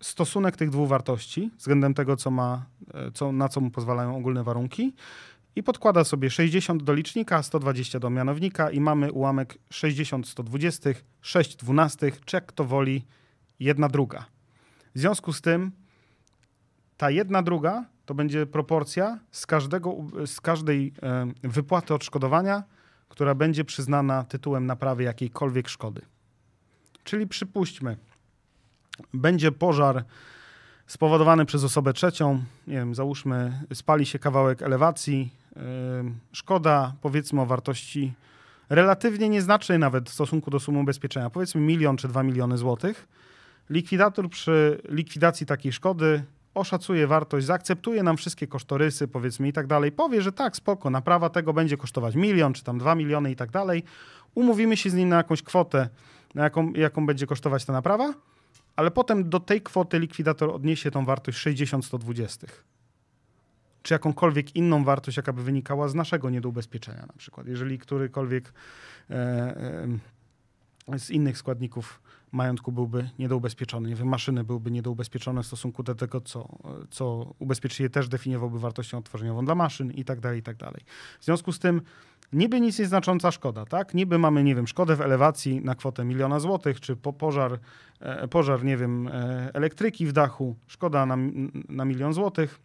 stosunek 0.00 0.56
tych 0.56 0.70
dwóch 0.70 0.88
wartości 0.88 1.50
względem 1.58 1.94
tego, 1.94 2.16
co 2.16 2.30
ma, 2.30 2.66
e, 2.94 3.10
co, 3.10 3.32
na 3.32 3.48
co 3.48 3.60
mu 3.60 3.70
pozwalają 3.70 4.16
ogólne 4.16 4.44
warunki 4.44 4.94
i 5.56 5.62
podkłada 5.62 6.04
sobie 6.04 6.30
60 6.30 6.82
do 6.82 6.94
licznika, 6.94 7.42
120 7.42 7.98
do 7.98 8.10
mianownika 8.10 8.70
i 8.70 8.80
mamy 8.80 9.12
ułamek 9.12 9.58
60 9.70 10.28
120, 10.28 10.90
6 11.20 11.56
12, 11.56 12.12
czy 12.24 12.36
jak 12.36 12.52
to 12.52 12.64
woli, 12.64 13.04
jedna 13.60 13.88
druga. 13.88 14.24
W 14.94 14.98
związku 14.98 15.32
z 15.32 15.40
tym 15.40 15.72
ta 16.96 17.10
jedna 17.10 17.42
druga 17.42 17.84
to 18.04 18.14
będzie 18.14 18.46
proporcja 18.46 19.18
z, 19.30 19.46
każdego, 19.46 19.96
z 20.26 20.40
każdej 20.40 20.92
e, 21.02 21.26
wypłaty 21.42 21.94
odszkodowania, 21.94 22.62
która 23.08 23.34
będzie 23.34 23.64
przyznana 23.64 24.24
tytułem 24.24 24.66
naprawy 24.66 25.02
jakiejkolwiek 25.02 25.68
szkody. 25.68 26.00
Czyli 27.04 27.26
przypuśćmy, 27.26 27.96
będzie 29.14 29.52
pożar 29.52 30.04
spowodowany 30.86 31.44
przez 31.44 31.64
osobę 31.64 31.92
trzecią, 31.92 32.44
nie 32.66 32.74
wiem, 32.74 32.94
załóżmy, 32.94 33.66
spali 33.74 34.06
się 34.06 34.18
kawałek 34.18 34.62
elewacji, 34.62 35.30
szkoda 36.32 36.94
powiedzmy 37.00 37.40
o 37.40 37.46
wartości 37.46 38.12
relatywnie 38.68 39.28
nieznacznej 39.28 39.78
nawet 39.78 40.10
w 40.10 40.12
stosunku 40.12 40.50
do 40.50 40.60
sumy 40.60 40.78
ubezpieczenia, 40.78 41.30
powiedzmy 41.30 41.60
milion 41.60 41.96
czy 41.96 42.08
dwa 42.08 42.22
miliony 42.22 42.58
złotych. 42.58 43.08
Likwidator 43.70 44.30
przy 44.30 44.82
likwidacji 44.88 45.46
takiej 45.46 45.72
szkody 45.72 46.22
oszacuje 46.54 47.06
wartość, 47.06 47.46
zaakceptuje 47.46 48.02
nam 48.02 48.16
wszystkie 48.16 48.46
kosztorysy, 48.46 49.08
powiedzmy 49.08 49.48
i 49.48 49.52
tak 49.52 49.66
dalej, 49.66 49.92
powie, 49.92 50.22
że 50.22 50.32
tak, 50.32 50.56
spoko, 50.56 50.90
naprawa 50.90 51.30
tego 51.30 51.52
będzie 51.52 51.76
kosztować 51.76 52.14
milion, 52.14 52.52
czy 52.52 52.64
tam 52.64 52.78
dwa 52.78 52.94
miliony 52.94 53.30
i 53.30 53.36
tak 53.36 53.50
dalej. 53.50 53.84
Umówimy 54.34 54.76
się 54.76 54.90
z 54.90 54.94
nim 54.94 55.08
na 55.08 55.16
jakąś 55.16 55.42
kwotę, 55.42 55.88
na 56.34 56.44
jaką, 56.44 56.72
jaką 56.72 57.06
będzie 57.06 57.26
kosztować 57.26 57.64
ta 57.64 57.72
naprawa, 57.72 58.14
ale 58.76 58.90
potem 58.90 59.30
do 59.30 59.40
tej 59.40 59.62
kwoty 59.62 59.98
likwidator 59.98 60.50
odniesie 60.50 60.90
tą 60.90 61.04
wartość 61.04 61.46
60-120 61.46 62.46
czy 63.82 63.94
jakąkolwiek 63.94 64.56
inną 64.56 64.84
wartość, 64.84 65.16
jaka 65.16 65.32
by 65.32 65.42
wynikała 65.42 65.88
z 65.88 65.94
naszego 65.94 66.30
niedoubezpieczenia 66.30 67.06
na 67.06 67.14
przykład. 67.16 67.46
Jeżeli 67.46 67.78
którykolwiek 67.78 68.52
e, 69.10 69.14
e, 70.88 70.98
z 70.98 71.10
innych 71.10 71.38
składników 71.38 72.02
majątku 72.32 72.72
byłby 72.72 73.10
niedoubezpieczony, 73.18 73.88
nie 73.88 73.94
wiem, 73.94 74.08
maszyny 74.08 74.44
byłyby 74.44 74.70
niedoubezpieczone 74.70 75.42
w 75.42 75.46
stosunku 75.46 75.82
do 75.82 75.94
tego, 75.94 76.20
co, 76.20 76.48
co 76.90 77.34
ubezpieczyciel 77.38 77.90
też 77.90 78.08
definiowałby 78.08 78.58
wartością 78.58 78.98
odtworzeniową 78.98 79.44
dla 79.44 79.54
maszyn 79.54 79.90
i 79.90 80.04
tak 80.04 80.20
dalej, 80.20 80.38
i 80.40 80.42
tak 80.42 80.56
dalej. 80.56 80.80
W 81.20 81.24
związku 81.24 81.52
z 81.52 81.58
tym 81.58 81.82
niby 82.32 82.60
nic 82.60 82.78
nieznacząca 82.78 83.30
szkoda, 83.30 83.64
tak? 83.64 83.94
Niby 83.94 84.18
mamy, 84.18 84.44
nie 84.44 84.54
wiem, 84.54 84.66
szkodę 84.66 84.96
w 84.96 85.00
elewacji 85.00 85.60
na 85.60 85.74
kwotę 85.74 86.04
miliona 86.04 86.40
złotych, 86.40 86.80
czy 86.80 86.96
po 86.96 87.12
pożar, 87.12 87.58
e, 88.00 88.28
pożar, 88.28 88.64
nie 88.64 88.76
wiem, 88.76 89.08
e, 89.08 89.50
elektryki 89.54 90.06
w 90.06 90.12
dachu, 90.12 90.56
szkoda 90.66 91.06
na, 91.06 91.16
na 91.68 91.84
milion 91.84 92.12
złotych, 92.12 92.60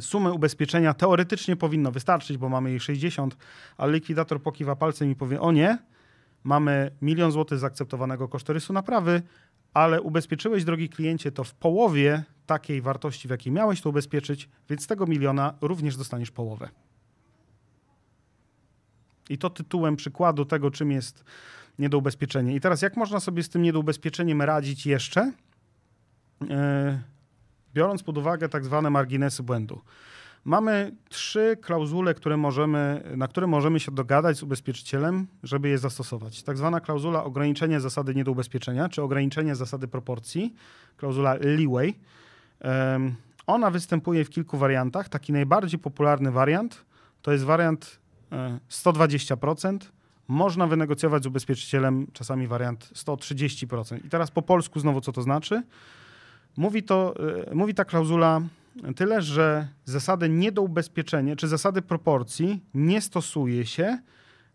Sumy 0.00 0.32
ubezpieczenia 0.32 0.94
teoretycznie 0.94 1.56
powinno 1.56 1.90
wystarczyć, 1.90 2.38
bo 2.38 2.48
mamy 2.48 2.70
jej 2.70 2.80
60, 2.80 3.36
ale 3.76 3.92
likwidator 3.92 4.42
pokiwa 4.42 4.76
palcem 4.76 5.10
i 5.10 5.16
powie: 5.16 5.40
O 5.40 5.52
nie, 5.52 5.78
mamy 6.44 6.90
milion 7.02 7.32
złotych 7.32 7.58
zaakceptowanego 7.58 8.28
kosztorysu 8.28 8.72
naprawy, 8.72 9.22
ale 9.74 10.02
ubezpieczyłeś, 10.02 10.64
drogi 10.64 10.88
kliencie, 10.88 11.32
to 11.32 11.44
w 11.44 11.54
połowie 11.54 12.24
takiej 12.46 12.82
wartości, 12.82 13.28
w 13.28 13.30
jakiej 13.30 13.52
miałeś 13.52 13.80
to 13.80 13.90
ubezpieczyć, 13.90 14.48
więc 14.70 14.82
z 14.82 14.86
tego 14.86 15.06
miliona 15.06 15.54
również 15.60 15.96
dostaniesz 15.96 16.30
połowę. 16.30 16.68
I 19.30 19.38
to 19.38 19.50
tytułem 19.50 19.96
przykładu 19.96 20.44
tego, 20.44 20.70
czym 20.70 20.90
jest 20.90 21.24
niedoubezpieczenie. 21.78 22.54
I 22.54 22.60
teraz, 22.60 22.82
jak 22.82 22.96
można 22.96 23.20
sobie 23.20 23.42
z 23.42 23.48
tym 23.48 23.62
niedoubezpieczeniem 23.62 24.42
radzić 24.42 24.86
jeszcze? 24.86 25.32
Yy 26.40 27.13
biorąc 27.74 28.02
pod 28.02 28.18
uwagę 28.18 28.48
tak 28.48 28.64
zwane 28.64 28.90
marginesy 28.90 29.42
błędu. 29.42 29.80
Mamy 30.44 30.92
trzy 31.08 31.56
klauzule, 31.60 32.14
które 32.14 32.36
możemy, 32.36 33.02
na 33.16 33.28
które 33.28 33.46
możemy 33.46 33.80
się 33.80 33.92
dogadać 33.92 34.36
z 34.36 34.42
ubezpieczycielem, 34.42 35.26
żeby 35.42 35.68
je 35.68 35.78
zastosować. 35.78 36.42
Tak 36.42 36.56
zwana 36.56 36.80
klauzula 36.80 37.24
ograniczenia 37.24 37.80
zasady 37.80 38.14
niedoubezpieczenia, 38.14 38.88
czy 38.88 39.02
ograniczenie 39.02 39.54
zasady 39.54 39.88
proporcji, 39.88 40.54
klauzula 40.96 41.34
leeway. 41.34 41.94
Ona 43.46 43.70
występuje 43.70 44.24
w 44.24 44.30
kilku 44.30 44.58
wariantach. 44.58 45.08
Taki 45.08 45.32
najbardziej 45.32 45.78
popularny 45.78 46.30
wariant 46.30 46.84
to 47.22 47.32
jest 47.32 47.44
wariant 47.44 47.98
120%. 48.70 49.74
E, 49.74 49.78
Można 50.28 50.66
wynegocjować 50.66 51.22
z 51.22 51.26
ubezpieczycielem 51.26 52.06
czasami 52.12 52.46
wariant 52.46 52.90
130%. 52.94 54.06
I 54.06 54.08
teraz 54.08 54.30
po 54.30 54.42
polsku 54.42 54.80
znowu 54.80 55.00
co 55.00 55.12
to 55.12 55.22
znaczy? 55.22 55.62
Mówi, 56.56 56.82
to, 56.82 57.14
e, 57.50 57.54
mówi 57.54 57.74
ta 57.74 57.84
klauzula 57.84 58.40
tyle, 58.96 59.22
że 59.22 59.68
zasady 59.84 60.28
niedoubezpieczenia 60.28 61.36
czy 61.36 61.48
zasady 61.48 61.82
proporcji 61.82 62.64
nie 62.74 63.00
stosuje 63.00 63.66
się 63.66 63.98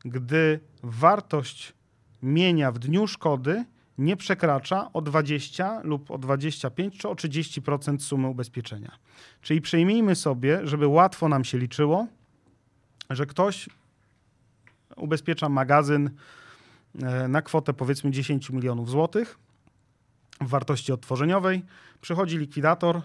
gdy 0.06 0.60
wartość 0.84 1.74
mienia 2.24 2.72
w 2.72 2.80
dniu 2.80 3.08
szkody 3.08 3.66
nie 3.98 4.18
przekracza 4.18 4.94
o 4.94 5.02
20 5.02 5.82
lub 5.84 6.12
o 6.12 6.18
25 6.18 6.98
czy 6.98 7.10
o 7.10 7.14
30% 7.14 8.00
sumy 8.00 8.28
ubezpieczenia. 8.28 8.92
Czyli 9.42 9.62
przyjmijmy 9.62 10.16
sobie, 10.16 10.68
żeby 10.68 10.88
łatwo 10.88 11.30
nam 11.30 11.44
się 11.44 11.58
liczyło, 11.58 12.08
że 13.10 13.26
ktoś 13.26 13.70
ubezpiecza 14.96 15.50
magazyn 15.50 16.10
e, 17.02 17.28
na 17.28 17.42
kwotę 17.42 17.74
powiedzmy 17.74 18.12
10 18.12 18.50
milionów 18.50 18.90
złotych 18.90 19.40
wartości 20.42 20.92
odtworzeniowej. 20.92 21.62
Przychodzi 22.02 22.38
likwidator, 22.38 23.02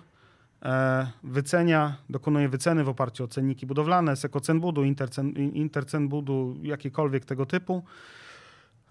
e, 0.63 1.11
wycenia, 1.23 1.97
dokonuje 2.11 2.49
wyceny 2.49 2.85
w 2.85 2.89
oparciu 2.89 3.25
o 3.25 3.29
cenniki 3.29 3.67
budowlane, 3.67 4.17
sekocen 4.17 4.61
budu, 4.61 4.85
intercen, 4.85 5.33
intercen 5.37 6.09
budu, 6.09 6.57
jakiekolwiek 6.63 7.25
tego 7.25 7.47
typu 7.47 7.83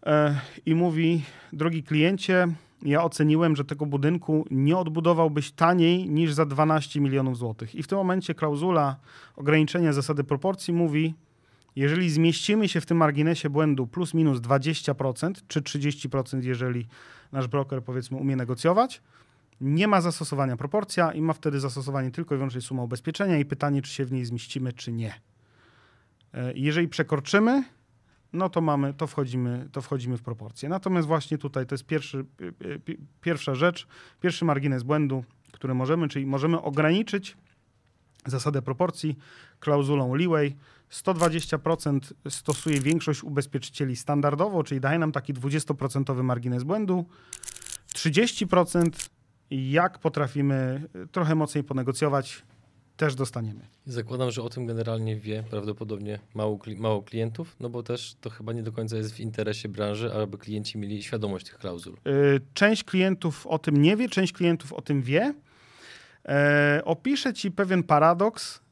e, 0.05 0.39
i 0.65 0.75
mówi, 0.75 1.23
drogi 1.53 1.83
kliencie, 1.83 2.47
ja 2.81 3.03
oceniłem, 3.03 3.55
że 3.55 3.65
tego 3.65 3.85
budynku 3.85 4.45
nie 4.51 4.77
odbudowałbyś 4.77 5.51
taniej 5.51 6.09
niż 6.09 6.33
za 6.33 6.45
12 6.45 7.01
milionów 7.01 7.37
złotych. 7.37 7.75
I 7.75 7.83
w 7.83 7.87
tym 7.87 7.97
momencie 7.97 8.35
klauzula 8.35 8.95
ograniczenia 9.35 9.93
zasady 9.93 10.23
proporcji 10.23 10.73
mówi, 10.73 11.13
jeżeli 11.75 12.09
zmieścimy 12.09 12.69
się 12.69 12.81
w 12.81 12.85
tym 12.85 12.97
marginesie 12.97 13.49
błędu 13.49 13.87
plus 13.87 14.13
minus 14.13 14.39
20% 14.39 15.33
czy 15.47 15.61
30%, 15.61 16.43
jeżeli 16.43 16.87
nasz 17.31 17.47
broker 17.47 17.83
powiedzmy 17.83 18.17
umie 18.17 18.35
negocjować, 18.35 19.01
nie 19.61 19.87
ma 19.87 20.01
zastosowania 20.01 20.57
proporcja 20.57 21.11
i 21.11 21.21
ma 21.21 21.33
wtedy 21.33 21.59
zastosowanie 21.59 22.11
tylko 22.11 22.35
i 22.35 22.37
wyłącznie 22.37 22.61
suma 22.61 22.83
ubezpieczenia 22.83 23.37
i 23.37 23.45
pytanie, 23.45 23.81
czy 23.81 23.91
się 23.91 24.05
w 24.05 24.11
niej 24.11 24.25
zmieścimy, 24.25 24.73
czy 24.73 24.91
nie. 24.91 25.13
E, 26.33 26.53
jeżeli 26.55 26.87
przekroczymy, 26.87 27.63
no 28.33 28.49
to 28.49 28.61
mamy, 28.61 28.93
to 28.93 29.07
wchodzimy, 29.07 29.69
to 29.71 29.81
wchodzimy 29.81 30.17
w 30.17 30.21
proporcje. 30.21 30.69
Natomiast 30.69 31.07
właśnie 31.07 31.37
tutaj 31.37 31.65
to 31.65 31.75
jest 31.75 31.85
pierwszy, 31.85 32.25
pierwsza 33.21 33.55
rzecz, 33.55 33.87
pierwszy 34.21 34.45
margines 34.45 34.83
błędu, 34.83 35.23
który 35.51 35.73
możemy, 35.73 36.07
czyli 36.07 36.25
możemy 36.25 36.61
ograniczyć 36.61 37.37
zasadę 38.25 38.61
proporcji 38.61 39.17
klauzulą 39.59 40.15
leeway. 40.15 40.55
120% 40.93 41.99
stosuje 42.29 42.79
większość 42.79 43.23
ubezpieczycieli 43.23 43.95
standardowo, 43.95 44.63
czyli 44.63 44.81
daje 44.81 44.99
nam 44.99 45.11
taki 45.11 45.33
20% 45.33 46.23
margines 46.23 46.63
błędu. 46.63 47.05
30% 47.93 48.89
jak 49.51 49.99
potrafimy 49.99 50.83
trochę 51.11 51.35
mocniej 51.35 51.63
ponegocjować, 51.63 52.43
też 52.97 53.15
dostaniemy. 53.15 53.67
Zakładam, 53.85 54.31
że 54.31 54.43
o 54.43 54.49
tym 54.49 54.65
generalnie 54.65 55.15
wie 55.15 55.43
prawdopodobnie 55.49 56.19
mało, 56.33 56.59
mało 56.77 57.01
klientów, 57.01 57.55
no 57.59 57.69
bo 57.69 57.83
też 57.83 58.15
to 58.21 58.29
chyba 58.29 58.53
nie 58.53 58.63
do 58.63 58.71
końca 58.71 58.97
jest 58.97 59.13
w 59.13 59.19
interesie 59.19 59.69
branży, 59.69 60.13
aby 60.13 60.37
klienci 60.37 60.77
mieli 60.77 61.03
świadomość 61.03 61.45
tych 61.45 61.57
klauzul. 61.57 61.97
Y, 62.07 62.41
część 62.53 62.83
klientów 62.83 63.47
o 63.47 63.59
tym 63.59 63.81
nie 63.81 63.97
wie, 63.97 64.09
część 64.09 64.33
klientów 64.33 64.73
o 64.73 64.81
tym 64.81 65.01
wie. 65.01 65.33
E, 66.25 66.81
opiszę 66.85 67.33
Ci 67.33 67.51
pewien 67.51 67.83
paradoks. 67.83 68.62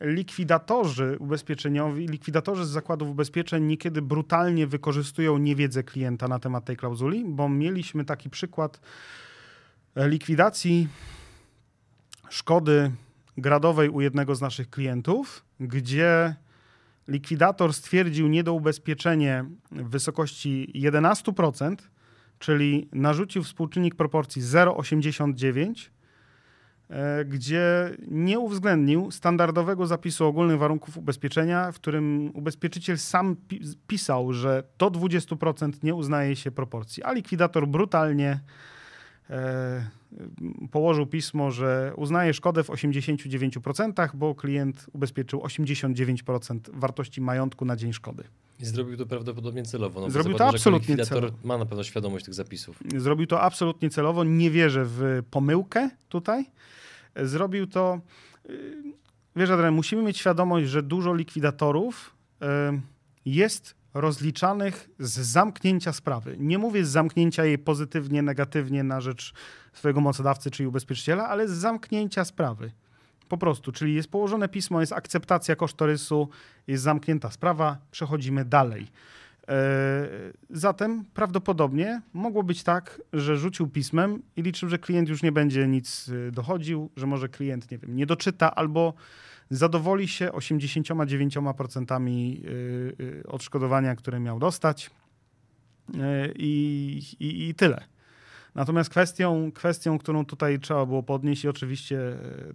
Likwidatorzy 0.00 1.16
ubezpieczeniowi, 1.18 2.06
likwidatorzy 2.06 2.64
z 2.64 2.68
zakładów 2.68 3.10
ubezpieczeń 3.10 3.64
niekiedy 3.64 4.02
brutalnie 4.02 4.66
wykorzystują 4.66 5.38
niewiedzę 5.38 5.82
klienta 5.82 6.28
na 6.28 6.38
temat 6.38 6.64
tej 6.64 6.76
klauzuli, 6.76 7.24
bo 7.28 7.48
mieliśmy 7.48 8.04
taki 8.04 8.30
przykład 8.30 8.80
likwidacji 9.96 10.88
szkody 12.28 12.90
gradowej 13.36 13.88
u 13.88 14.00
jednego 14.00 14.34
z 14.34 14.40
naszych 14.40 14.70
klientów, 14.70 15.44
gdzie 15.60 16.34
likwidator 17.08 17.74
stwierdził 17.74 18.28
niedoubezpieczenie 18.28 19.44
w 19.72 19.90
wysokości 19.90 20.72
11%, 20.74 21.76
czyli 22.38 22.88
narzucił 22.92 23.42
współczynnik 23.42 23.94
proporcji 23.94 24.42
0,89, 24.42 25.86
e, 25.86 25.99
gdzie 27.26 27.96
nie 28.08 28.38
uwzględnił 28.38 29.10
standardowego 29.10 29.86
zapisu 29.86 30.26
ogólnych 30.26 30.58
warunków 30.58 30.96
ubezpieczenia, 30.96 31.72
w 31.72 31.74
którym 31.74 32.30
ubezpieczyciel 32.34 32.98
sam 32.98 33.36
pisał, 33.86 34.32
że 34.32 34.62
do 34.78 34.90
20% 34.90 35.72
nie 35.82 35.94
uznaje 35.94 36.36
się 36.36 36.50
proporcji, 36.50 37.02
a 37.02 37.12
likwidator 37.12 37.68
brutalnie 37.68 38.40
E, 39.30 39.90
położył 40.70 41.06
pismo, 41.06 41.50
że 41.50 41.92
uznaje 41.96 42.34
szkodę 42.34 42.64
w 42.64 42.68
89%, 42.68 44.08
bo 44.14 44.34
klient 44.34 44.86
ubezpieczył 44.92 45.40
89% 45.40 46.60
wartości 46.72 47.20
majątku 47.20 47.64
na 47.64 47.76
dzień 47.76 47.92
szkody. 47.92 48.24
I 48.60 48.64
zrobił 48.64 48.96
to 48.96 49.06
prawdopodobnie 49.06 49.62
celowo. 49.62 50.00
No, 50.00 50.10
zrobił 50.10 50.34
to 50.34 50.48
absolutnie 50.48 50.96
celowo. 50.96 51.36
ma 51.44 51.58
na 51.58 51.66
pewno 51.66 51.84
świadomość 51.84 52.24
tych 52.24 52.34
zapisów. 52.34 52.82
Zrobił 52.96 53.26
to 53.26 53.40
absolutnie 53.40 53.90
celowo. 53.90 54.24
Nie 54.24 54.50
wierzę 54.50 54.84
w 54.84 55.22
pomyłkę 55.30 55.90
tutaj. 56.08 56.44
Zrobił 57.16 57.66
to... 57.66 58.00
Y, 58.50 58.82
wiesz, 59.36 59.50
Adrian, 59.50 59.74
musimy 59.74 60.02
mieć 60.02 60.18
świadomość, 60.18 60.68
że 60.68 60.82
dużo 60.82 61.14
likwidatorów 61.14 62.14
y, 62.42 62.46
jest 63.24 63.74
rozliczanych 63.94 64.90
z 64.98 65.10
zamknięcia 65.10 65.92
sprawy. 65.92 66.36
Nie 66.38 66.58
mówię 66.58 66.84
z 66.84 66.88
zamknięcia 66.88 67.44
jej 67.44 67.58
pozytywnie, 67.58 68.22
negatywnie 68.22 68.84
na 68.84 69.00
rzecz 69.00 69.32
swojego 69.72 70.00
mocodawcy 70.00 70.50
czy 70.50 70.68
ubezpieczyciela, 70.68 71.28
ale 71.28 71.48
z 71.48 71.52
zamknięcia 71.52 72.24
sprawy. 72.24 72.72
Po 73.28 73.38
prostu, 73.38 73.72
czyli 73.72 73.94
jest 73.94 74.10
położone 74.10 74.48
pismo, 74.48 74.80
jest 74.80 74.92
akceptacja 74.92 75.56
kosztorysu, 75.56 76.28
jest 76.66 76.82
zamknięta 76.82 77.30
sprawa, 77.30 77.78
przechodzimy 77.90 78.44
dalej. 78.44 78.86
E, 79.50 80.08
zatem 80.50 81.04
prawdopodobnie 81.14 82.02
mogło 82.12 82.42
być 82.42 82.62
tak, 82.62 83.02
że 83.12 83.36
rzucił 83.36 83.68
pismem 83.68 84.22
i 84.36 84.42
liczył, 84.42 84.68
że 84.68 84.78
klient 84.78 85.08
już 85.08 85.22
nie 85.22 85.32
będzie 85.32 85.68
nic 85.68 86.08
y, 86.08 86.30
dochodził, 86.32 86.90
że 86.96 87.06
może 87.06 87.28
klient, 87.28 87.70
nie 87.70 87.78
wiem, 87.78 87.96
nie 87.96 88.06
doczyta 88.06 88.54
albo 88.54 88.94
zadowoli 89.50 90.08
się 90.08 90.28
89% 90.28 92.08
y, 92.08 92.96
y, 93.00 93.22
odszkodowania, 93.28 93.96
które 93.96 94.20
miał 94.20 94.38
dostać 94.38 94.90
i, 96.36 97.02
i, 97.20 97.48
i 97.48 97.54
tyle. 97.54 97.84
Natomiast 98.54 98.90
kwestią, 98.90 99.52
kwestią, 99.52 99.98
którą 99.98 100.24
tutaj 100.24 100.58
trzeba 100.58 100.86
było 100.86 101.02
podnieść 101.02 101.44
i 101.44 101.48
oczywiście 101.48 101.98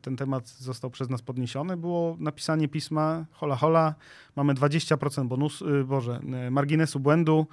ten 0.01 0.15
temat 0.15 0.47
został 0.47 0.89
przez 0.89 1.10
nas 1.10 1.21
podniesiony, 1.21 1.77
było 1.77 2.17
napisanie 2.19 2.67
pisma 2.67 3.25
hola 3.31 3.55
hola, 3.55 3.95
mamy 4.36 4.53
20% 4.53 5.27
bonus, 5.27 5.63
Boże, 5.86 6.19
marginesu 6.51 6.99
błędu, 6.99 7.47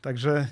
Także 0.00 0.46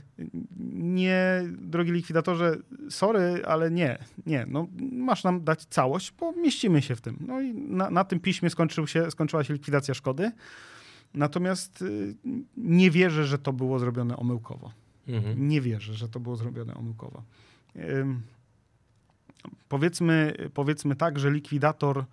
nie, 0.71 1.43
drogi 1.59 1.93
likwidatorze, 1.93 2.57
sorry, 2.91 3.43
ale 3.47 3.71
nie, 3.71 3.99
nie. 4.27 4.47
No, 4.49 4.67
masz 4.93 5.25
nam 5.25 5.45
dać 5.45 5.65
całość, 5.65 6.13
bo 6.21 6.33
mieścimy 6.33 6.83
się 6.83 6.97
w 6.97 7.01
tym. 7.01 7.17
No 7.21 7.41
i 7.41 7.55
na, 7.55 7.91
na 7.91 8.05
tym 8.05 8.21
piśmie 8.21 8.51
skończył 8.51 8.87
się, 8.87 9.11
skończyła 9.11 9.45
się 9.45 9.53
likwidacja 9.53 9.95
szkody. 9.95 10.33
Natomiast 11.15 11.83
y, 11.83 12.15
nie 12.57 12.91
wierzę, 12.91 13.25
że 13.25 13.39
to 13.39 13.53
było 13.53 13.79
zrobione 13.79 14.17
omyłkowo. 14.17 14.71
Mhm. 15.09 15.49
Nie 15.49 15.61
wierzę, 15.61 15.95
że 15.95 16.09
to 16.09 16.21
było 16.21 16.37
zrobione 16.37 16.75
omyłkowo. 16.75 17.23
powiedzmy, 19.69 20.35
powiedzmy 20.55 20.97
tak, 20.97 21.19
że 21.19 21.31
likwidator 21.31 22.05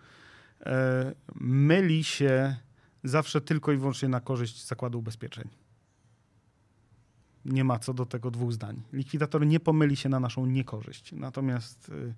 e, 0.66 1.14
myli 1.36 2.04
się 2.04 2.56
zawsze 3.04 3.42
tylko 3.42 3.72
i 3.72 3.78
wyłącznie 3.78 4.10
na 4.10 4.20
korzyść 4.20 4.66
zakładu 4.68 5.00
ubezpieczeń 5.00 5.50
nie 7.46 7.64
ma 7.64 7.80
co 7.80 7.94
do 7.94 8.06
tego 8.06 8.32
dwóch 8.32 8.54
zdań. 8.54 8.82
Likwidator 8.94 9.46
nie 9.48 9.60
pomyli 9.60 9.96
się 9.96 10.10
na 10.10 10.20
naszą 10.20 10.46
niekorzyść. 10.46 11.12
Natomiast, 11.12 11.90
y, 11.90 12.14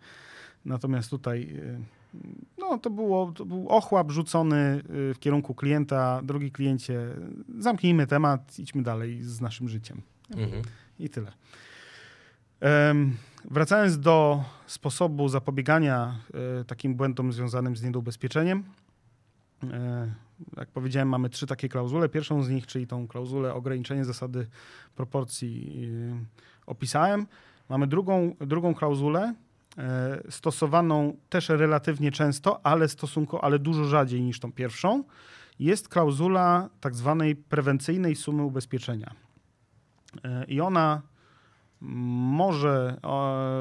natomiast 0.66 1.10
tutaj 1.10 1.42
y, 1.52 1.80
no, 2.58 2.78
to, 2.78 2.90
było, 2.90 3.32
to 3.32 3.46
był 3.46 3.70
ochłap 3.70 4.12
rzucony 4.12 4.84
y, 5.12 5.14
w 5.14 5.20
kierunku 5.20 5.56
klienta. 5.56 6.22
Drogi 6.24 6.52
kliencie, 6.52 7.00
zamknijmy 7.60 8.08
temat, 8.08 8.60
idźmy 8.60 8.84
dalej 8.84 9.24
z 9.24 9.42
naszym 9.42 9.70
życiem. 9.70 10.02
Mhm. 10.36 10.62
I 11.00 11.10
tyle. 11.10 11.32
Wracając 13.52 14.00
do 14.00 14.44
sposobu 14.68 15.30
zapobiegania 15.30 16.16
takim 16.68 16.96
błędom 16.96 17.34
związanym 17.34 17.76
z 17.76 17.84
niedoubezpieczeniem, 17.84 18.64
E, 19.64 20.08
jak 20.58 20.70
powiedziałem, 20.70 21.10
mamy 21.10 21.30
trzy 21.30 21.48
takie 21.48 21.70
klauzule. 21.70 22.10
Pierwszą 22.10 22.44
z 22.44 22.50
nich, 22.50 22.68
czyli 22.68 22.88
tą 22.88 23.08
klauzulę 23.08 23.54
ograniczenie 23.54 24.06
zasady 24.06 24.48
proporcji 24.96 25.82
e, 26.14 26.26
opisałem. 26.66 27.28
Mamy 27.70 27.88
drugą, 27.88 28.36
drugą 28.40 28.76
klauzulę, 28.76 29.34
stosowaną 30.30 31.18
też 31.30 31.50
relatywnie 31.50 32.12
często, 32.12 32.66
ale 32.66 32.90
stosunkowo, 32.90 33.44
ale 33.44 33.60
dużo 33.60 33.86
rzadziej 33.86 34.22
niż 34.22 34.40
tą 34.40 34.52
pierwszą. 34.52 35.04
Jest 35.60 35.90
klauzula 35.90 36.70
tak 36.82 36.96
zwanej 36.96 37.36
prewencyjnej 37.36 38.16
sumy 38.16 38.44
ubezpieczenia. 38.44 39.12
I 40.48 40.62
ona 40.62 41.02
może 41.82 42.98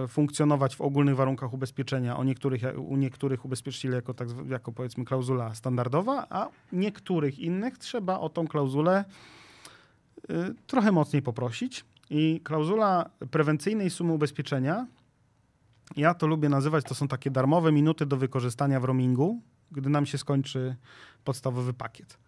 e, 0.04 0.08
funkcjonować 0.08 0.76
w 0.76 0.80
ogólnych 0.80 1.16
warunkach 1.16 1.52
ubezpieczenia 1.52 2.16
o 2.16 2.24
niektórych, 2.24 2.62
u 2.78 2.96
niektórych 2.96 3.44
ubezpieczycieli 3.44 3.94
jako, 3.94 4.14
tak, 4.14 4.28
jako 4.48 4.72
powiedzmy 4.72 5.04
klauzula 5.04 5.54
standardowa, 5.54 6.26
a 6.30 6.48
niektórych 6.72 7.38
innych 7.38 7.78
trzeba 7.78 8.18
o 8.18 8.28
tą 8.28 8.46
klauzulę 8.46 9.04
trochę 10.66 10.92
mocniej 10.92 11.22
poprosić. 11.22 11.84
I 12.10 12.40
klauzula 12.44 13.10
prewencyjnej 13.30 13.90
sumy 13.90 14.12
ubezpieczenia, 14.12 14.86
ja 15.96 16.14
to 16.14 16.26
lubię 16.26 16.48
nazywać, 16.48 16.84
to 16.84 16.94
są 16.94 17.08
takie 17.08 17.30
darmowe 17.30 17.72
minuty 17.72 18.06
do 18.06 18.16
wykorzystania 18.16 18.80
w 18.80 18.84
roamingu, 18.84 19.40
gdy 19.72 19.90
nam 19.90 20.06
się 20.06 20.18
skończy 20.18 20.76
podstawowy 21.24 21.72
pakiet. 21.72 22.18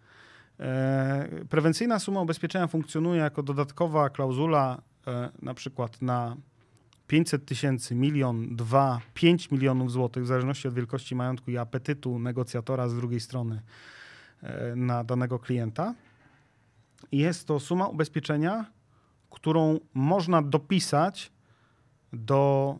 E, 0.59 1.45
prewencyjna 1.49 1.99
suma 1.99 2.21
ubezpieczenia 2.21 2.67
funkcjonuje 2.67 3.21
jako 3.21 3.43
dodatkowa 3.43 4.09
klauzula 4.09 4.81
e, 5.07 5.29
na 5.41 5.53
przykład 5.53 6.01
na 6.01 6.37
500 7.07 7.45
tysięcy, 7.45 7.95
milion, 7.95 8.55
dwa, 8.55 9.01
pięć 9.13 9.51
milionów 9.51 9.91
złotych, 9.91 10.23
w 10.23 10.27
zależności 10.27 10.67
od 10.67 10.73
wielkości 10.73 11.15
majątku 11.15 11.51
i 11.51 11.57
apetytu 11.57 12.19
negocjatora 12.19 12.89
z 12.89 12.95
drugiej 12.95 13.19
strony 13.19 13.61
e, 14.43 14.75
na 14.75 15.03
danego 15.03 15.39
klienta. 15.39 15.95
Jest 17.11 17.47
to 17.47 17.59
suma 17.59 17.87
ubezpieczenia, 17.87 18.65
którą 19.29 19.79
można 19.93 20.41
dopisać 20.41 21.31
do 22.13 22.75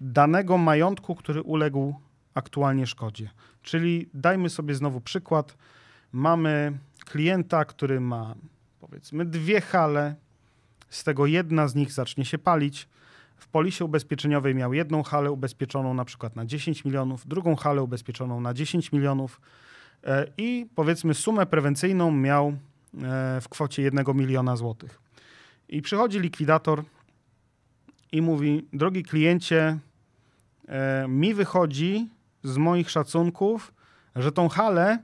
danego 0.00 0.58
majątku, 0.58 1.14
który 1.14 1.42
uległ 1.42 1.94
aktualnie 2.34 2.86
szkodzie. 2.86 3.30
Czyli 3.62 4.10
dajmy 4.14 4.50
sobie 4.50 4.74
znowu 4.74 5.00
przykład. 5.00 5.56
Mamy 6.16 6.78
klienta, 7.04 7.64
który 7.64 8.00
ma 8.00 8.34
powiedzmy 8.80 9.24
dwie 9.24 9.60
hale, 9.60 10.14
z 10.88 11.04
tego 11.04 11.26
jedna 11.26 11.68
z 11.68 11.74
nich 11.74 11.92
zacznie 11.92 12.24
się 12.24 12.38
palić. 12.38 12.88
W 13.36 13.48
polisie 13.48 13.84
ubezpieczeniowej 13.84 14.54
miał 14.54 14.74
jedną 14.74 15.02
halę 15.02 15.30
ubezpieczoną 15.30 15.94
na 15.94 16.04
przykład 16.04 16.36
na 16.36 16.46
10 16.46 16.84
milionów, 16.84 17.28
drugą 17.28 17.56
halę 17.56 17.82
ubezpieczoną 17.82 18.40
na 18.40 18.54
10 18.54 18.92
milionów 18.92 19.40
e, 20.04 20.26
i 20.36 20.66
powiedzmy 20.74 21.14
sumę 21.14 21.46
prewencyjną 21.46 22.10
miał 22.10 22.48
e, 22.48 22.54
w 23.40 23.48
kwocie 23.48 23.82
1 23.82 24.04
miliona 24.14 24.56
złotych. 24.56 25.00
I 25.68 25.82
przychodzi 25.82 26.20
likwidator 26.20 26.84
i 28.12 28.22
mówi: 28.22 28.68
Drogi 28.72 29.02
kliencie, 29.02 29.78
e, 30.68 31.08
mi 31.08 31.34
wychodzi 31.34 32.08
z 32.42 32.56
moich 32.56 32.90
szacunków, 32.90 33.72
że 34.14 34.32
tą 34.32 34.48
halę 34.48 34.98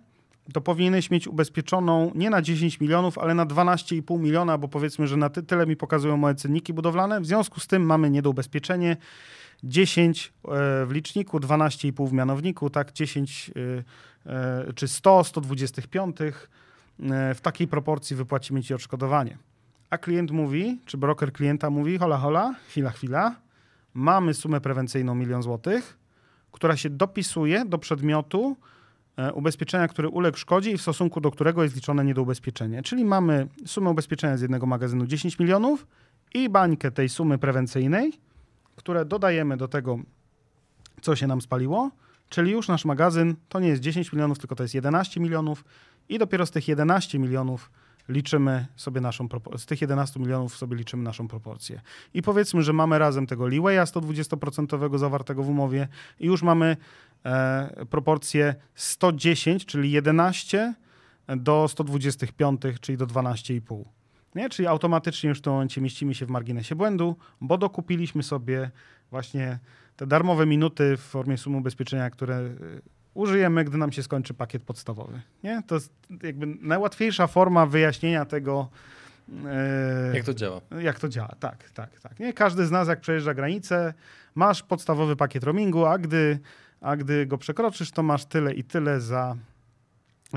to 0.53 0.61
powinieneś 0.61 1.11
mieć 1.11 1.29
ubezpieczoną 1.29 2.11
nie 2.15 2.31
na 2.31 2.43
10 2.43 2.81
milionów, 2.81 3.19
ale 3.19 3.35
na 3.35 3.47
12,5 3.47 4.21
miliona, 4.21 4.59
bo 4.59 4.69
powiedzmy, 4.69 5.07
że 5.07 5.17
na 5.17 5.31
ty, 5.31 5.43
tyle 5.43 5.67
mi 5.67 5.77
pokazują 5.77 6.17
moje 6.17 6.35
cenniki 6.35 6.73
budowlane. 6.73 7.21
W 7.21 7.27
związku 7.27 7.61
z 7.61 7.67
tym 7.67 7.83
mamy 7.83 8.11
niedoubezpieczenie. 8.11 8.97
10 9.65 10.27
e, 10.27 10.51
w 10.87 10.89
liczniku, 10.91 11.39
12,5 11.39 12.09
w 12.09 12.13
mianowniku, 12.13 12.71
tak 12.71 12.93
10 12.93 13.51
e, 14.27 14.33
e, 14.33 14.73
czy 14.73 14.89
100, 14.89 15.25
125 15.25 16.17
w 17.35 17.41
takiej 17.43 17.69
proporcji 17.69 18.17
wypłacimy 18.17 18.63
ci 18.63 18.75
odszkodowanie. 18.75 19.39
A 19.91 19.99
klient 19.99 20.31
mówi, 20.31 20.79
czy 20.87 20.97
broker 20.97 21.33
klienta 21.33 21.71
mówi, 21.71 21.99
hola, 21.99 22.19
hola, 22.19 22.55
chwila, 22.69 22.91
chwila, 22.91 23.37
mamy 23.95 24.35
sumę 24.35 24.61
prewencyjną 24.61 25.15
milion 25.15 25.43
złotych, 25.43 25.99
która 26.53 26.77
się 26.77 26.91
dopisuje 26.91 27.65
do 27.65 27.79
przedmiotu, 27.79 28.57
ubezpieczenia, 29.35 29.89
który 29.89 30.09
uległ 30.09 30.39
szkodzie 30.39 30.71
i 30.71 30.79
w 30.79 30.83
stosunku 30.83 31.21
do 31.21 31.31
którego 31.31 31.63
jest 31.63 31.75
liczone 31.75 32.05
niedoubezpieczenie. 32.05 32.83
Czyli 32.83 33.05
mamy 33.05 33.49
sumę 33.67 33.91
ubezpieczenia 33.91 34.37
z 34.37 34.41
jednego 34.41 34.67
magazynu 34.67 35.07
10 35.07 35.39
milionów 35.39 35.87
i 36.35 36.49
bańkę 36.49 36.91
tej 36.91 37.09
sumy 37.09 37.39
prewencyjnej, 37.39 38.13
które 38.77 39.05
dodajemy 39.05 39.57
do 39.57 39.69
tego, 39.69 39.99
co 41.01 41.17
się 41.17 41.27
nam 41.27 41.41
spaliło, 41.41 41.91
czyli 42.29 42.53
już 42.53 42.69
nasz 42.69 42.85
magazyn 42.85 43.35
to 43.49 43.61
nie 43.61 43.69
jest 43.69 43.83
10 43.83 44.13
milionów, 44.13 44.39
tylko 44.39 44.55
to 44.55 44.63
jest 44.63 44.75
11 44.75 45.21
milionów 45.21 45.65
i 46.09 46.19
dopiero 46.19 46.47
z 46.47 46.51
tych 46.51 46.69
11 46.69 47.19
milionów 47.19 47.71
liczymy 48.09 48.67
sobie 48.77 49.01
naszą, 49.01 49.29
z 49.57 49.67
tych 49.67 49.81
11 49.81 50.21
milionów 50.21 50.57
sobie 50.57 50.77
liczymy 50.77 51.03
naszą 51.03 51.29
proporcję. 51.29 51.81
I 52.15 52.23
powiedzmy, 52.23 52.63
że 52.63 52.73
mamy 52.73 52.99
razem 52.99 53.27
tego 53.27 53.47
leewaya 53.47 53.85
120% 53.85 54.99
zawartego 54.99 55.43
w 55.43 55.49
umowie 55.49 55.89
i 56.21 56.27
już 56.27 56.43
mamy 56.43 56.77
e, 57.25 57.87
proporcję 57.91 58.55
110, 58.75 59.67
czyli 59.67 59.91
11 59.91 60.75
do 61.37 61.69
125, 61.69 62.61
czyli 62.81 62.99
do 62.99 63.07
12,5. 63.07 63.85
Nie? 64.35 64.49
Czyli 64.49 64.69
automatycznie 64.69 65.29
już 65.29 65.39
w 65.39 65.43
tym 65.43 65.53
momencie 65.53 65.81
mieścimy 65.81 66.15
się 66.15 66.27
w 66.27 66.31
marginesie 66.31 66.75
błędu, 66.75 67.17
bo 67.41 67.59
dokupiliśmy 67.59 68.23
sobie 68.23 68.71
właśnie 69.11 69.59
te 69.97 70.07
darmowe 70.07 70.47
minuty 70.47 70.97
w 70.97 71.01
formie 71.01 71.39
sumy 71.39 71.57
ubezpieczenia, 71.57 72.11
które 72.11 72.51
użyjemy, 73.15 73.65
gdy 73.65 73.79
nam 73.79 73.93
się 73.93 74.03
skończy 74.03 74.35
pakiet 74.35 74.63
podstawowy. 74.63 75.21
Nie? 75.45 75.63
To 75.67 75.75
jest 75.75 75.93
jakby 76.23 76.47
najłatwiejsza 76.47 77.27
forma 77.27 77.67
wyjaśnienia 77.67 78.25
tego. 78.25 78.69
E, 79.47 80.17
jak 80.17 80.25
to 80.25 80.35
działa? 80.35 80.61
Jak 80.81 80.99
to 81.01 81.09
działa, 81.09 81.35
tak, 81.41 81.71
tak, 81.71 82.01
tak. 82.01 82.21
Nie? 82.21 82.33
Każdy 82.33 82.67
z 82.67 82.71
nas, 82.71 82.89
jak 82.89 83.01
przejeżdża 83.01 83.35
granicę, 83.35 83.95
masz 84.35 84.63
podstawowy 84.63 85.17
pakiet 85.17 85.45
roamingu, 85.45 85.87
a 85.87 85.99
gdy, 85.99 86.39
a 86.81 86.97
gdy 86.97 87.27
go 87.27 87.39
przekroczysz, 87.39 87.91
to 87.91 88.03
masz 88.03 88.25
tyle 88.25 88.55
i 88.55 88.65
tyle 88.65 89.01
za, 89.01 89.37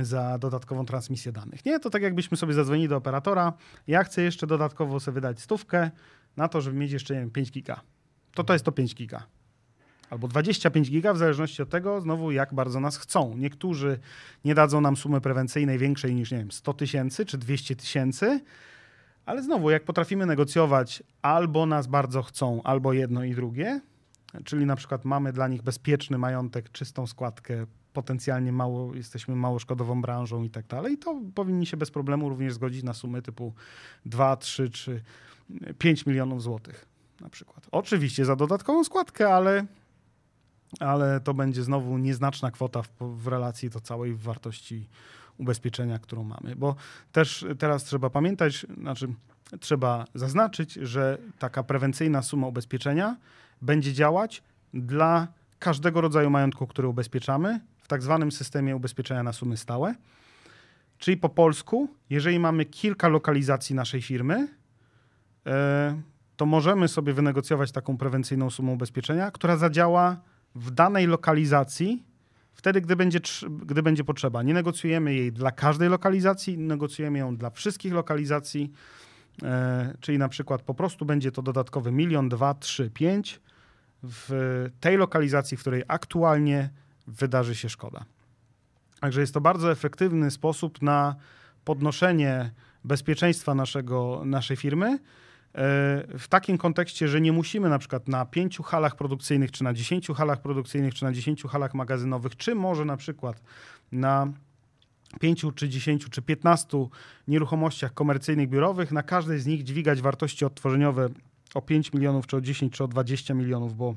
za 0.01 0.38
dodatkową 0.38 0.85
transmisję 0.85 1.31
danych. 1.31 1.65
Nie, 1.65 1.79
to 1.79 1.89
tak 1.89 2.01
jakbyśmy 2.01 2.38
sobie 2.38 2.53
zadzwonili 2.53 2.88
do 2.88 2.97
operatora. 2.97 3.53
Ja 3.88 4.03
chcę 4.03 4.21
jeszcze 4.21 4.47
dodatkowo 4.47 4.99
sobie 4.99 5.15
wydać 5.15 5.41
stówkę 5.41 5.91
na 6.38 6.47
to, 6.47 6.61
żeby 6.61 6.77
mieć 6.77 6.91
jeszcze 6.91 7.13
nie 7.13 7.19
wiem, 7.19 7.31
5 7.31 7.51
giga. 7.51 7.81
To 8.33 8.43
to 8.43 8.53
jest 8.53 8.65
to 8.65 8.71
5 8.71 8.95
giga 8.95 9.35
albo 10.10 10.28
25 10.28 10.91
giga, 10.91 11.13
w 11.13 11.18
zależności 11.18 11.62
od 11.62 11.70
tego, 11.70 12.02
znowu 12.02 12.32
jak 12.32 12.54
bardzo 12.54 12.80
nas 12.80 12.98
chcą. 12.98 13.38
Niektórzy 13.38 14.00
nie 14.46 14.56
dadzą 14.56 14.82
nam 14.82 14.98
sumy 14.98 15.22
prewencyjnej 15.22 15.78
większej 15.78 16.15
niż, 16.15 16.32
nie 16.32 16.38
wiem, 16.38 16.52
100 16.52 16.74
tysięcy 16.74 17.26
czy 17.26 17.38
200 17.38 17.76
tysięcy, 17.76 18.39
ale 19.26 19.44
znowu, 19.44 19.70
jak 19.70 19.84
potrafimy 19.84 20.26
negocjować, 20.26 21.04
albo 21.22 21.65
nas 21.65 21.88
bardzo 21.88 22.24
chcą, 22.24 22.63
albo 22.63 22.94
jedno 22.94 23.24
i 23.24 23.36
drugie, 23.36 23.82
czyli 24.44 24.65
na 24.65 24.76
przykład 24.76 25.06
mamy 25.06 25.34
dla 25.34 25.48
nich 25.48 25.62
bezpieczny 25.62 26.18
majątek, 26.18 26.72
czystą 26.72 27.08
składkę, 27.08 27.65
potencjalnie 27.94 28.52
mało, 28.52 28.96
jesteśmy 28.96 29.36
mało 29.36 29.60
szkodową 29.60 30.02
branżą 30.02 30.44
i 30.44 30.50
tak 30.50 30.68
dalej, 30.68 30.98
to 30.98 31.22
powinni 31.36 31.65
się 31.65 31.78
bez 31.78 31.91
problemu 31.91 32.30
również 32.30 32.54
zgodzić 32.54 32.84
na 32.84 32.94
sumy 32.94 33.22
typu 33.22 33.54
2, 34.06 34.38
3 34.38 34.70
czy 34.70 35.02
5 35.78 36.06
milionów 36.06 36.41
złotych 36.41 36.86
na 37.22 37.30
przykład. 37.30 37.68
Oczywiście 37.72 38.26
za 38.26 38.36
dodatkową 38.36 38.84
składkę, 38.84 39.34
ale 39.34 39.65
ale 40.79 41.19
to 41.19 41.33
będzie 41.33 41.63
znowu 41.63 41.97
nieznaczna 41.97 42.51
kwota 42.51 42.81
w, 42.81 42.89
w 42.99 43.27
relacji 43.27 43.69
do 43.69 43.79
całej 43.79 44.15
wartości 44.15 44.89
ubezpieczenia, 45.38 45.99
którą 45.99 46.23
mamy. 46.23 46.55
Bo 46.55 46.75
też 47.11 47.45
teraz 47.59 47.83
trzeba 47.83 48.09
pamiętać, 48.09 48.65
znaczy 48.81 49.07
trzeba 49.59 50.05
zaznaczyć, 50.15 50.73
że 50.73 51.17
taka 51.39 51.63
prewencyjna 51.63 52.21
suma 52.21 52.47
ubezpieczenia 52.47 53.17
będzie 53.61 53.93
działać 53.93 54.43
dla 54.73 55.27
każdego 55.59 56.01
rodzaju 56.01 56.29
majątku, 56.29 56.67
który 56.67 56.88
ubezpieczamy 56.88 57.59
w 57.77 57.88
tak 57.88 58.03
zwanym 58.03 58.31
systemie 58.31 58.75
ubezpieczenia 58.75 59.23
na 59.23 59.33
sumy 59.33 59.57
stałe. 59.57 59.95
Czyli 60.97 61.17
po 61.17 61.29
polsku, 61.29 61.89
jeżeli 62.09 62.39
mamy 62.39 62.65
kilka 62.65 63.07
lokalizacji 63.07 63.75
naszej 63.75 64.01
firmy, 64.01 64.47
e, 65.45 66.01
to 66.35 66.45
możemy 66.45 66.88
sobie 66.88 67.13
wynegocjować 67.13 67.71
taką 67.71 67.97
prewencyjną 67.97 68.49
sumę 68.49 68.71
ubezpieczenia, 68.71 69.31
która 69.31 69.57
zadziała 69.57 70.17
w 70.56 70.72
danej 70.72 71.08
lokalizacji, 71.08 72.04
wtedy, 72.54 72.82
gdy 72.82 72.96
będzie, 72.96 73.20
gdy 73.50 73.84
będzie 73.84 74.04
potrzeba. 74.04 74.44
Nie 74.44 74.54
negocjujemy 74.54 75.13
jej 75.13 75.32
dla 75.32 75.52
każdej 75.52 75.89
lokalizacji, 75.89 76.58
negocjujemy 76.58 77.20
ją 77.20 77.38
dla 77.38 77.50
wszystkich 77.50 77.94
lokalizacji, 77.94 78.72
e, 79.44 79.94
czyli 80.00 80.18
na 80.18 80.30
przykład 80.30 80.62
po 80.62 80.74
prostu 80.74 81.06
będzie 81.06 81.32
to 81.32 81.41
dodatkowy 81.41 81.91
milion, 81.91 82.30
dwa, 82.30 82.54
trzy, 82.54 82.89
pięć 82.89 83.41
w 84.04 84.70
tej 84.80 84.98
lokalizacji, 84.98 85.58
w 85.58 85.62
której 85.62 85.84
aktualnie 85.88 86.70
wydarzy 87.08 87.56
się 87.56 87.70
szkoda. 87.70 88.06
Także 89.00 89.22
jest 89.22 89.34
to 89.34 89.41
bardzo 89.41 89.72
efektywny 89.72 90.32
sposób 90.32 90.82
na 90.82 91.15
podnoszenie 91.63 92.52
bezpieczeństwa 92.84 93.56
naszego, 93.56 94.22
naszej 94.26 94.58
firmy, 94.58 95.00
w 96.20 96.26
takim 96.30 96.58
kontekście, 96.58 97.08
że 97.08 97.22
nie 97.22 97.32
musimy 97.32 97.70
na 97.70 97.80
przykład 97.80 98.08
na 98.08 98.26
pięciu 98.26 98.63
halach 98.63 98.96
produkcyjnych, 98.96 99.52
czy 99.52 99.63
na 99.63 99.74
dziesięciu 99.74 100.13
halach 100.13 100.41
produkcyjnych, 100.41 100.94
czy 100.94 101.04
na 101.04 101.13
dziesięciu 101.13 101.48
halach 101.48 101.74
magazynowych, 101.74 102.36
czy 102.36 102.56
może 102.56 102.86
na 102.86 102.98
przykład 102.98 103.41
na 103.91 104.28
pięciu, 105.20 105.52
czy 105.52 105.70
dziesięciu, 105.70 106.10
czy 106.10 106.22
piętnastu 106.22 106.89
nieruchomościach 107.28 107.93
komercyjnych, 107.93 108.49
biurowych, 108.49 108.91
na 108.91 109.03
każdej 109.03 109.39
z 109.39 109.45
nich 109.45 109.64
dźwigać 109.64 110.01
wartości 110.01 110.45
odtworzeniowe 110.45 111.10
o 111.53 111.62
5 111.62 111.93
milionów, 111.93 112.28
czy 112.28 112.38
o 112.38 112.41
10, 112.41 112.74
czy 112.74 112.84
o 112.84 112.88
20 112.88 113.34
milionów, 113.34 113.76
bo, 113.76 113.95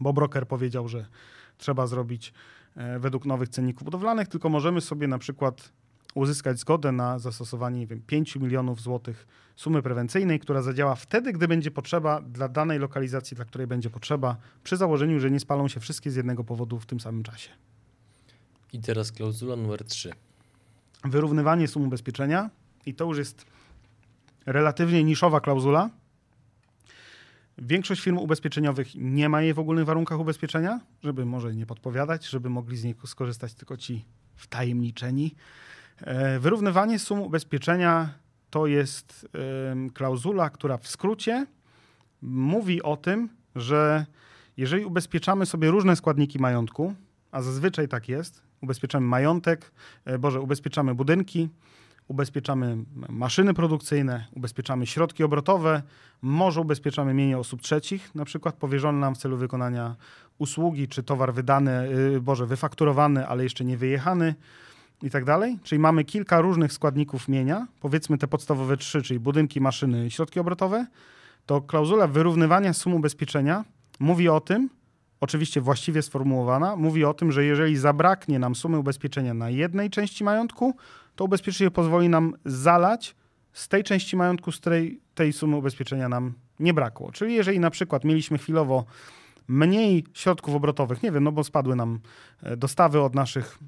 bo 0.00 0.12
broker 0.12 0.48
powiedział, 0.48 0.88
że 0.88 1.06
trzeba 1.58 1.86
zrobić 1.86 2.32
e, 2.76 2.98
według 2.98 3.26
nowych 3.26 3.48
cenników 3.48 3.84
budowlanych, 3.84 4.28
tylko 4.28 4.48
możemy 4.48 4.80
sobie 4.80 5.08
na 5.08 5.18
przykład 5.18 5.72
uzyskać 6.14 6.58
zgodę 6.58 6.92
na 6.92 7.18
zastosowanie 7.18 7.80
nie 7.80 7.86
wiem, 7.86 8.02
5 8.06 8.36
milionów 8.36 8.80
złotych 8.80 9.26
sumy 9.56 9.82
prewencyjnej, 9.82 10.40
która 10.40 10.62
zadziała 10.62 10.94
wtedy, 10.94 11.32
gdy 11.32 11.48
będzie 11.48 11.70
potrzeba 11.70 12.20
dla 12.20 12.48
danej 12.48 12.78
lokalizacji, 12.78 13.34
dla 13.34 13.44
której 13.44 13.66
będzie 13.66 13.90
potrzeba, 13.90 14.36
przy 14.64 14.76
założeniu, 14.76 15.20
że 15.20 15.30
nie 15.30 15.40
spalą 15.40 15.68
się 15.68 15.80
wszystkie 15.80 16.10
z 16.10 16.16
jednego 16.16 16.44
powodu 16.44 16.80
w 16.80 16.86
tym 16.86 17.00
samym 17.00 17.22
czasie. 17.22 17.50
I 18.72 18.80
teraz 18.80 19.12
klauzula 19.12 19.56
numer 19.56 19.84
3. 19.84 20.12
Wyrównywanie 21.04 21.68
sum 21.68 21.86
ubezpieczenia. 21.86 22.50
i 22.86 22.94
to 22.94 23.04
już 23.04 23.18
jest 23.18 23.46
relatywnie 24.46 25.04
niszowa 25.04 25.40
klauzula. 25.40 25.90
Większość 27.58 28.02
firm 28.02 28.18
ubezpieczeniowych 28.18 28.94
nie 28.94 29.28
ma 29.28 29.42
jej 29.42 29.54
w 29.54 29.58
ogólnych 29.58 29.84
warunkach 29.84 30.20
ubezpieczenia, 30.20 30.80
żeby 31.02 31.24
może 31.24 31.54
nie 31.54 31.66
podpowiadać, 31.66 32.26
żeby 32.26 32.50
mogli 32.50 32.76
z 32.76 32.84
niej 32.84 32.94
skorzystać 33.04 33.54
tylko 33.54 33.76
ci 33.76 34.04
wtajemniczeni. 34.36 35.34
E, 36.00 36.38
wyrównywanie 36.38 36.98
sum 36.98 37.20
ubezpieczenia 37.20 38.08
to 38.50 38.66
jest 38.66 39.28
klauzula, 39.94 40.50
która 40.50 40.76
w 40.76 40.88
skrócie 40.88 41.46
mówi 42.22 42.82
o 42.82 42.96
tym, 42.96 43.28
że 43.56 44.06
jeżeli 44.56 44.84
ubezpieczamy 44.84 45.46
sobie 45.46 45.70
różne 45.70 45.96
składniki 45.96 46.38
majątku, 46.38 46.94
a 47.30 47.42
zazwyczaj 47.42 47.88
tak 47.88 48.08
jest, 48.08 48.42
ubezpieczamy 48.62 49.06
majątek, 49.06 49.72
e, 50.04 50.18
Boże, 50.18 50.40
ubezpieczamy 50.40 50.94
budynki, 50.94 51.48
ubezpieczamy 52.08 52.76
maszyny 53.08 53.54
produkcyjne, 53.54 54.26
ubezpieczamy 54.32 54.86
środki 54.86 55.24
obrotowe, 55.24 55.82
może 56.22 56.60
ubezpieczamy 56.60 57.14
mienie 57.14 57.38
osób 57.38 57.62
trzecich, 57.62 58.14
na 58.14 58.24
przykład 58.24 58.54
powierzone 58.54 58.98
nam 58.98 59.14
w 59.14 59.18
celu 59.18 59.36
wykonania 59.36 59.96
usługi, 60.38 60.88
czy 60.88 61.02
towar 61.02 61.34
wydany, 61.34 61.88
yy, 62.12 62.20
Boże, 62.20 62.46
wyfakturowany, 62.46 63.26
ale 63.26 63.42
jeszcze 63.42 63.64
nie 63.64 63.76
wyjechany 63.76 64.34
i 65.02 65.10
tak 65.10 65.24
dalej. 65.24 65.58
Czyli 65.62 65.78
mamy 65.78 66.04
kilka 66.04 66.40
różnych 66.40 66.72
składników 66.72 67.28
mienia, 67.28 67.66
powiedzmy 67.80 68.18
te 68.18 68.28
podstawowe 68.28 68.76
trzy, 68.76 69.02
czyli 69.02 69.20
budynki, 69.20 69.60
maszyny 69.60 70.06
i 70.06 70.10
środki 70.10 70.40
obrotowe, 70.40 70.86
to 71.46 71.60
klauzula 71.60 72.06
wyrównywania 72.06 72.72
sum 72.72 72.94
ubezpieczenia 72.94 73.64
mówi 74.00 74.28
o 74.28 74.40
tym, 74.40 74.70
oczywiście 75.20 75.60
właściwie 75.60 76.02
sformułowana, 76.02 76.76
mówi 76.76 77.04
o 77.04 77.14
tym, 77.14 77.32
że 77.32 77.44
jeżeli 77.44 77.76
zabraknie 77.76 78.38
nam 78.38 78.54
sumy 78.54 78.78
ubezpieczenia 78.78 79.34
na 79.34 79.50
jednej 79.50 79.90
części 79.90 80.24
majątku, 80.24 80.74
to 81.16 81.24
ubezpieczyciel 81.24 81.70
pozwoli 81.70 82.08
nam 82.08 82.34
zalać 82.44 83.16
z 83.52 83.68
tej 83.68 83.84
części 83.84 84.16
majątku, 84.16 84.52
z 84.52 84.58
której 84.58 85.00
tej 85.14 85.32
sumy 85.32 85.56
ubezpieczenia 85.56 86.08
nam 86.08 86.32
nie 86.60 86.74
brakło. 86.74 87.12
Czyli 87.12 87.34
jeżeli 87.34 87.60
na 87.60 87.70
przykład 87.70 88.04
mieliśmy 88.04 88.38
chwilowo 88.38 88.84
mniej 89.48 90.04
środków 90.14 90.54
obrotowych, 90.54 91.02
nie 91.02 91.12
wiem, 91.12 91.24
no 91.24 91.32
bo 91.32 91.44
spadły 91.44 91.76
nam 91.76 92.00
e, 92.42 92.56
dostawy 92.56 93.00
od 93.00 93.14
naszych 93.14 93.58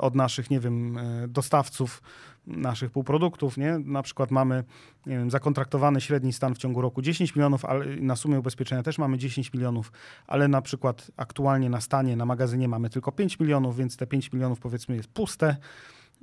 od 0.00 0.14
naszych, 0.14 0.50
nie 0.50 0.60
wiem, 0.60 0.98
e, 0.98 1.28
dostawców 1.28 2.02
naszych 2.46 2.90
półproduktów, 2.90 3.56
nie? 3.56 3.78
Na 3.78 4.02
przykład 4.02 4.30
mamy, 4.30 4.64
wiem, 5.06 5.30
zakontraktowany 5.30 6.00
średni 6.00 6.32
stan 6.32 6.54
w 6.54 6.58
ciągu 6.58 6.80
roku 6.80 7.02
10 7.02 7.34
milionów, 7.34 7.64
ale 7.64 7.86
na 7.96 8.16
sumie 8.16 8.38
ubezpieczenia 8.38 8.82
też 8.82 8.98
mamy 8.98 9.18
10 9.18 9.52
milionów, 9.52 9.92
ale 10.26 10.48
na 10.48 10.62
przykład 10.62 11.10
aktualnie 11.16 11.70
na 11.70 11.80
stanie, 11.80 12.16
na 12.16 12.26
magazynie 12.26 12.68
mamy 12.68 12.90
tylko 12.90 13.12
5 13.12 13.40
milionów, 13.40 13.76
więc 13.76 13.96
te 13.96 14.06
5 14.06 14.32
milionów 14.32 14.60
powiedzmy 14.60 14.96
jest 14.96 15.08
puste, 15.08 15.56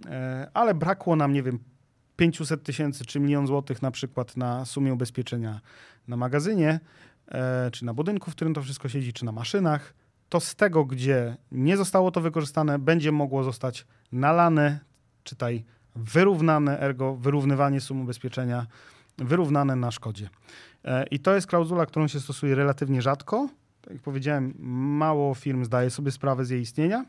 e, 0.06 0.50
ale 0.54 0.74
brakło 0.74 1.16
nam, 1.16 1.34
nie 1.34 1.44
wiem, 1.44 1.60
500 2.16 2.64
tysięcy 2.64 3.06
czy 3.06 3.20
milion 3.20 3.48
złotych 3.48 3.82
na 3.82 3.92
przykład 3.92 4.38
na 4.38 4.66
sumie 4.66 4.94
ubezpieczenia 4.94 5.62
na 6.08 6.18
magazynie, 6.18 6.80
e, 7.28 7.72
czy 7.72 7.86
na 7.86 7.94
budynku, 7.94 8.32
w 8.32 8.36
którym 8.36 8.54
to 8.54 8.62
wszystko 8.62 8.90
siedzi, 8.90 9.14
czy 9.14 9.26
na 9.26 9.32
maszynach, 9.32 9.94
to 10.30 10.40
z 10.40 10.56
tego, 10.56 10.86
gdzie 10.86 11.38
nie 11.52 11.78
zostało 11.78 12.12
to 12.12 12.22
wykorzystane, 12.22 12.80
będzie 12.80 13.12
mogło 13.12 13.44
zostać 13.44 13.86
nalane, 14.12 14.80
czytaj 15.24 15.64
wyrównane, 15.96 16.80
ergo 16.80 17.16
wyrównywanie 17.16 17.82
sum 17.82 18.02
ubezpieczenia 18.02 18.68
wyrównane 19.18 19.76
na 19.76 19.92
szkodzie. 19.92 20.30
E, 20.86 21.06
I 21.08 21.20
to 21.20 21.36
jest 21.36 21.48
klauzula, 21.48 21.86
którą 21.86 22.08
się 22.08 22.20
stosuje 22.20 22.56
relatywnie 22.56 23.02
rzadko. 23.02 23.50
Tak 23.82 23.94
jak 23.94 24.02
powiedziałem, 24.02 24.54
mało 24.98 25.36
firm 25.36 25.66
zdaje 25.66 25.90
sobie 25.90 26.12
sprawę 26.12 26.46
z 26.46 26.50
jej 26.50 26.62
istnienia. 26.62 27.06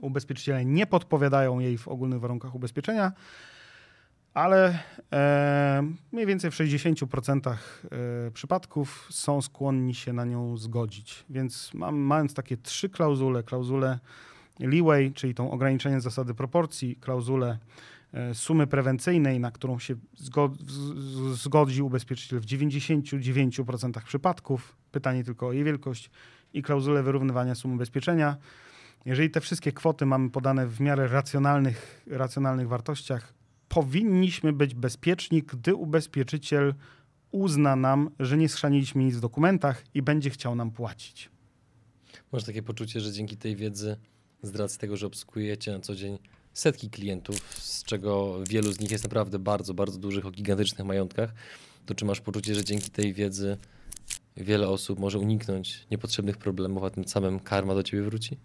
Ubezpieczyciele 0.00 0.64
nie 0.64 0.86
podpowiadają 0.86 1.58
jej 1.58 1.78
w 1.78 1.88
ogólnych 1.88 2.20
warunkach 2.20 2.54
ubezpieczenia, 2.54 3.12
ale 4.36 4.78
e, 5.12 5.92
mniej 6.12 6.26
więcej 6.26 6.50
w 6.50 6.54
60% 6.54 7.50
e, 7.50 7.56
przypadków 8.30 9.08
są 9.10 9.42
skłonni 9.42 9.94
się 9.94 10.12
na 10.12 10.24
nią 10.24 10.56
zgodzić. 10.56 11.24
Więc 11.30 11.74
mam, 11.74 11.96
mając 11.96 12.34
takie 12.34 12.56
trzy 12.56 12.88
klauzule, 12.88 13.42
klauzule 13.42 13.98
leeway, 14.60 15.12
czyli 15.12 15.34
tą 15.34 15.50
ograniczenie 15.50 16.00
zasady 16.00 16.34
proporcji, 16.34 16.96
klauzulę 16.96 17.58
e, 18.12 18.34
sumy 18.34 18.66
prewencyjnej, 18.66 19.40
na 19.40 19.50
którą 19.50 19.78
się 19.78 19.94
zgodzi 21.32 21.82
ubezpieczyciel 21.82 22.40
w 22.40 22.46
99% 22.46 24.02
przypadków. 24.04 24.76
Pytanie 24.92 25.24
tylko 25.24 25.46
o 25.46 25.52
jej 25.52 25.64
wielkość 25.64 26.10
i 26.54 26.62
klauzulę 26.62 27.02
wyrównywania 27.02 27.54
sum 27.54 27.72
ubezpieczenia. 27.72 28.36
Jeżeli 29.04 29.30
te 29.30 29.40
wszystkie 29.40 29.72
kwoty 29.72 30.06
mamy 30.06 30.30
podane 30.30 30.66
w 30.66 30.80
miarę 30.80 31.08
racjonalnych, 31.08 32.04
racjonalnych 32.06 32.68
wartościach, 32.68 33.35
powinniśmy 33.76 34.52
być 34.52 34.74
bezpieczni, 34.74 35.42
gdy 35.42 35.74
ubezpieczyciel 35.74 36.74
uzna 37.30 37.76
nam, 37.76 38.10
że 38.20 38.36
nie 38.36 38.48
schrzaniliśmy 38.48 39.04
nic 39.04 39.16
w 39.16 39.20
dokumentach 39.20 39.84
i 39.94 40.02
będzie 40.02 40.30
chciał 40.30 40.54
nam 40.54 40.70
płacić. 40.70 41.30
Masz 42.32 42.44
takie 42.44 42.62
poczucie, 42.62 43.00
że 43.00 43.12
dzięki 43.12 43.36
tej 43.36 43.56
wiedzy 43.56 43.96
z 44.42 44.54
racji 44.54 44.78
tego, 44.78 44.96
że 44.96 45.06
obsługujecie 45.06 45.72
na 45.72 45.80
co 45.80 45.94
dzień 45.94 46.18
setki 46.52 46.90
klientów, 46.90 47.36
z 47.58 47.84
czego 47.84 48.38
wielu 48.48 48.72
z 48.72 48.80
nich 48.80 48.90
jest 48.90 49.04
naprawdę 49.04 49.38
bardzo, 49.38 49.74
bardzo 49.74 49.98
dużych, 49.98 50.26
o 50.26 50.30
gigantycznych 50.30 50.86
majątkach, 50.86 51.34
to 51.86 51.94
czy 51.94 52.04
masz 52.04 52.20
poczucie, 52.20 52.54
że 52.54 52.64
dzięki 52.64 52.90
tej 52.90 53.12
wiedzy 53.14 53.56
wiele 54.36 54.68
osób 54.68 54.98
może 54.98 55.18
uniknąć 55.18 55.86
niepotrzebnych 55.90 56.36
problemów, 56.36 56.84
a 56.84 56.90
tym 56.90 57.08
samym 57.08 57.40
karma 57.40 57.74
do 57.74 57.82
ciebie 57.82 58.02
wróci? 58.02 58.36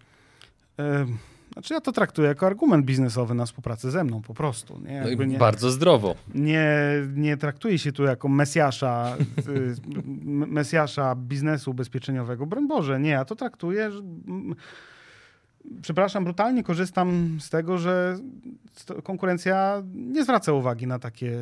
Znaczy 1.52 1.74
ja 1.74 1.80
to 1.80 1.92
traktuję 1.92 2.28
jako 2.28 2.46
argument 2.46 2.86
biznesowy 2.86 3.34
na 3.34 3.46
współpracę 3.46 3.90
ze 3.90 4.04
mną 4.04 4.22
po 4.22 4.34
prostu. 4.34 4.80
Nie? 4.80 5.16
No 5.16 5.24
nie, 5.24 5.38
bardzo 5.38 5.70
zdrowo. 5.70 6.14
Nie, 6.34 6.68
nie 7.14 7.36
traktuję 7.36 7.78
się 7.78 7.92
tu 7.92 8.04
jako 8.04 8.28
mesjasza, 8.28 9.16
y, 9.48 9.74
mesjasza 10.46 11.14
biznesu 11.14 11.70
ubezpieczeniowego. 11.70 12.46
Broń 12.46 12.68
Boże, 12.68 13.00
nie, 13.00 13.10
ja 13.10 13.24
to 13.24 13.36
traktuję... 13.36 13.90
Że 13.90 14.02
przepraszam, 15.82 16.24
brutalnie 16.24 16.62
korzystam 16.62 17.38
z 17.40 17.50
tego, 17.50 17.78
że 17.78 18.18
konkurencja 19.04 19.82
nie 19.94 20.24
zwraca 20.24 20.52
uwagi 20.52 20.86
na 20.86 20.98
takie 20.98 21.38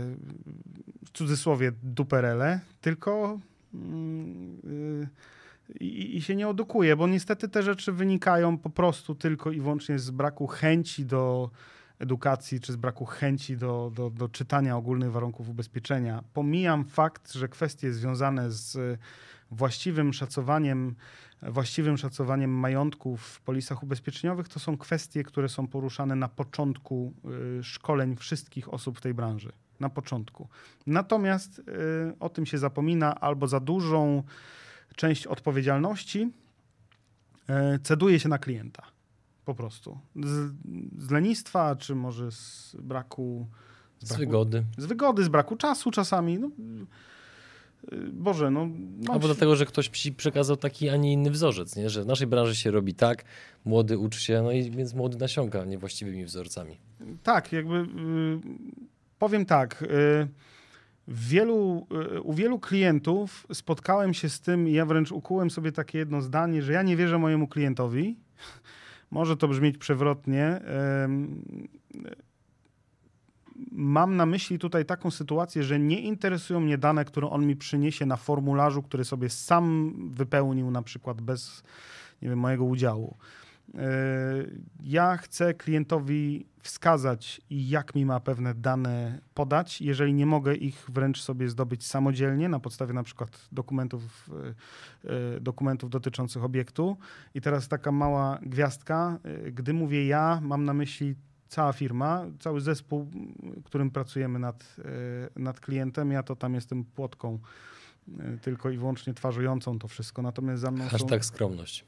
w 1.06 1.10
cudzysłowie 1.12 1.72
duperele, 1.82 2.60
tylko 2.80 3.38
yy, 3.74 5.08
i, 5.80 6.16
i 6.16 6.22
się 6.22 6.36
nie 6.36 6.48
odukuje, 6.48 6.96
bo 6.96 7.06
niestety 7.06 7.48
te 7.48 7.62
rzeczy 7.62 7.92
wynikają 7.92 8.58
po 8.58 8.70
prostu 8.70 9.14
tylko 9.14 9.50
i 9.50 9.60
wyłącznie 9.60 9.98
z 9.98 10.10
braku 10.10 10.46
chęci 10.46 11.06
do 11.06 11.50
edukacji, 11.98 12.60
czy 12.60 12.72
z 12.72 12.76
braku 12.76 13.04
chęci 13.04 13.56
do, 13.56 13.92
do, 13.94 14.10
do 14.10 14.28
czytania 14.28 14.76
ogólnych 14.76 15.12
warunków 15.12 15.48
ubezpieczenia. 15.48 16.24
Pomijam 16.32 16.84
fakt, 16.84 17.32
że 17.32 17.48
kwestie 17.48 17.92
związane 17.92 18.50
z 18.50 18.98
właściwym 19.50 20.12
szacowaniem 20.12 20.94
właściwym 21.42 21.98
szacowaniem 21.98 22.50
majątków 22.50 23.22
w 23.22 23.40
polisach 23.40 23.82
ubezpieczeniowych 23.82 24.48
to 24.48 24.60
są 24.60 24.76
kwestie, 24.76 25.24
które 25.24 25.48
są 25.48 25.66
poruszane 25.66 26.16
na 26.16 26.28
początku 26.28 27.14
y, 27.58 27.64
szkoleń 27.64 28.16
wszystkich 28.16 28.74
osób 28.74 28.98
w 28.98 29.00
tej 29.00 29.14
branży. 29.14 29.52
Na 29.80 29.88
początku. 29.88 30.48
Natomiast 30.86 31.58
y, 31.58 31.62
o 32.20 32.28
tym 32.28 32.46
się 32.46 32.58
zapomina 32.58 33.20
albo 33.20 33.46
za 33.46 33.60
dużą 33.60 34.22
część 34.96 35.26
odpowiedzialności 35.26 36.30
y, 37.50 37.78
ceduje 37.82 38.20
się 38.20 38.28
na 38.28 38.38
klienta. 38.38 38.82
Po 39.44 39.54
prostu. 39.54 39.98
Z, 40.16 40.52
z 40.98 41.10
lenistwa, 41.10 41.76
czy 41.76 41.94
może 41.94 42.30
z 42.32 42.76
braku. 42.78 43.46
Z, 43.98 44.08
braku, 44.08 44.14
z 44.14 44.18
wygody. 44.18 44.64
Z 44.78 44.86
wygody, 44.86 45.24
z 45.24 45.28
braku 45.28 45.56
czasu 45.56 45.90
czasami. 45.90 46.38
No, 46.38 46.50
Boże, 48.12 48.50
no... 48.50 48.68
Albo 49.08 49.26
dlatego, 49.26 49.56
że 49.56 49.66
ktoś 49.66 49.88
ci 49.88 50.12
przekazał 50.12 50.56
taki, 50.56 50.88
a 50.88 50.96
nie 50.96 51.12
inny 51.12 51.30
wzorzec, 51.30 51.76
nie? 51.76 51.90
że 51.90 52.02
w 52.02 52.06
naszej 52.06 52.26
branży 52.26 52.56
się 52.56 52.70
robi 52.70 52.94
tak, 52.94 53.24
młody 53.64 53.98
uczy 53.98 54.20
się, 54.20 54.42
no 54.42 54.52
i 54.52 54.70
więc 54.70 54.94
młody 54.94 55.18
nasiąga 55.18 55.64
niewłaściwymi 55.64 56.24
wzorcami. 56.24 56.76
Tak, 57.22 57.52
jakby 57.52 57.76
y, 57.76 57.86
powiem 59.18 59.46
tak, 59.46 59.82
y, 59.82 60.28
wielu, 61.10 61.86
y, 62.16 62.22
u 62.22 62.34
wielu 62.34 62.58
klientów 62.58 63.46
spotkałem 63.52 64.14
się 64.14 64.28
z 64.28 64.40
tym, 64.40 64.68
ja 64.68 64.86
wręcz 64.86 65.12
ukułem 65.12 65.50
sobie 65.50 65.72
takie 65.72 65.98
jedno 65.98 66.22
zdanie, 66.22 66.62
że 66.62 66.72
ja 66.72 66.82
nie 66.82 66.96
wierzę 66.96 67.18
mojemu 67.18 67.48
klientowi. 67.48 68.16
Może 69.10 69.36
to 69.36 69.48
brzmieć 69.48 69.78
przewrotnie 69.78 70.60
mam 73.72 74.16
na 74.16 74.26
myśli 74.26 74.58
tutaj 74.58 74.84
taką 74.84 75.10
sytuację, 75.10 75.62
że 75.62 75.78
nie 75.78 76.00
interesują 76.00 76.60
mnie 76.60 76.78
dane, 76.78 77.04
które 77.04 77.30
on 77.30 77.46
mi 77.46 77.56
przyniesie 77.56 78.06
na 78.06 78.16
formularzu, 78.16 78.82
który 78.82 79.04
sobie 79.04 79.30
sam 79.30 79.94
wypełnił, 80.10 80.70
na 80.70 80.82
przykład 80.82 81.20
bez 81.20 81.62
nie 82.22 82.28
wiem, 82.28 82.38
mojego 82.38 82.64
udziału. 82.64 83.16
E, 83.74 83.88
ja 84.84 85.16
chcę 85.16 85.54
klientowi 85.54 86.46
wskazać, 86.62 87.40
jak 87.50 87.94
mi 87.94 88.06
ma 88.06 88.20
pewne 88.20 88.54
dane 88.54 89.20
podać. 89.34 89.80
Jeżeli 89.80 90.14
nie 90.14 90.26
mogę 90.26 90.54
ich 90.54 90.86
wręcz 90.88 91.22
sobie 91.22 91.48
zdobyć 91.48 91.86
samodzielnie, 91.86 92.48
na 92.48 92.60
podstawie 92.60 92.92
na 92.92 93.02
przykład 93.02 93.48
dokumentów, 93.52 94.30
e, 95.04 95.36
e, 95.36 95.40
dokumentów 95.40 95.90
dotyczących 95.90 96.44
obiektu. 96.44 96.96
I 97.34 97.40
teraz 97.40 97.68
taka 97.68 97.92
mała 97.92 98.38
gwiazdka. 98.42 99.18
Gdy 99.52 99.72
mówię 99.72 100.06
ja, 100.06 100.40
mam 100.42 100.64
na 100.64 100.74
myśli 100.74 101.14
cała 101.48 101.72
firma, 101.72 102.26
cały 102.38 102.60
zespół, 102.60 103.10
którym 103.64 103.90
pracujemy 103.90 104.38
nad, 104.38 104.76
nad 105.36 105.60
klientem. 105.60 106.10
Ja 106.10 106.22
to 106.22 106.36
tam 106.36 106.54
jestem 106.54 106.84
płotką 106.84 107.38
tylko 108.42 108.70
i 108.70 108.78
wyłącznie 108.78 109.14
twarzującą 109.14 109.78
to 109.78 109.88
wszystko. 109.88 110.22
Natomiast 110.22 110.62
za 110.62 110.70
mną 110.70 110.88
Hashtag 110.88 111.24
są... 111.24 111.28
skromność. 111.28 111.84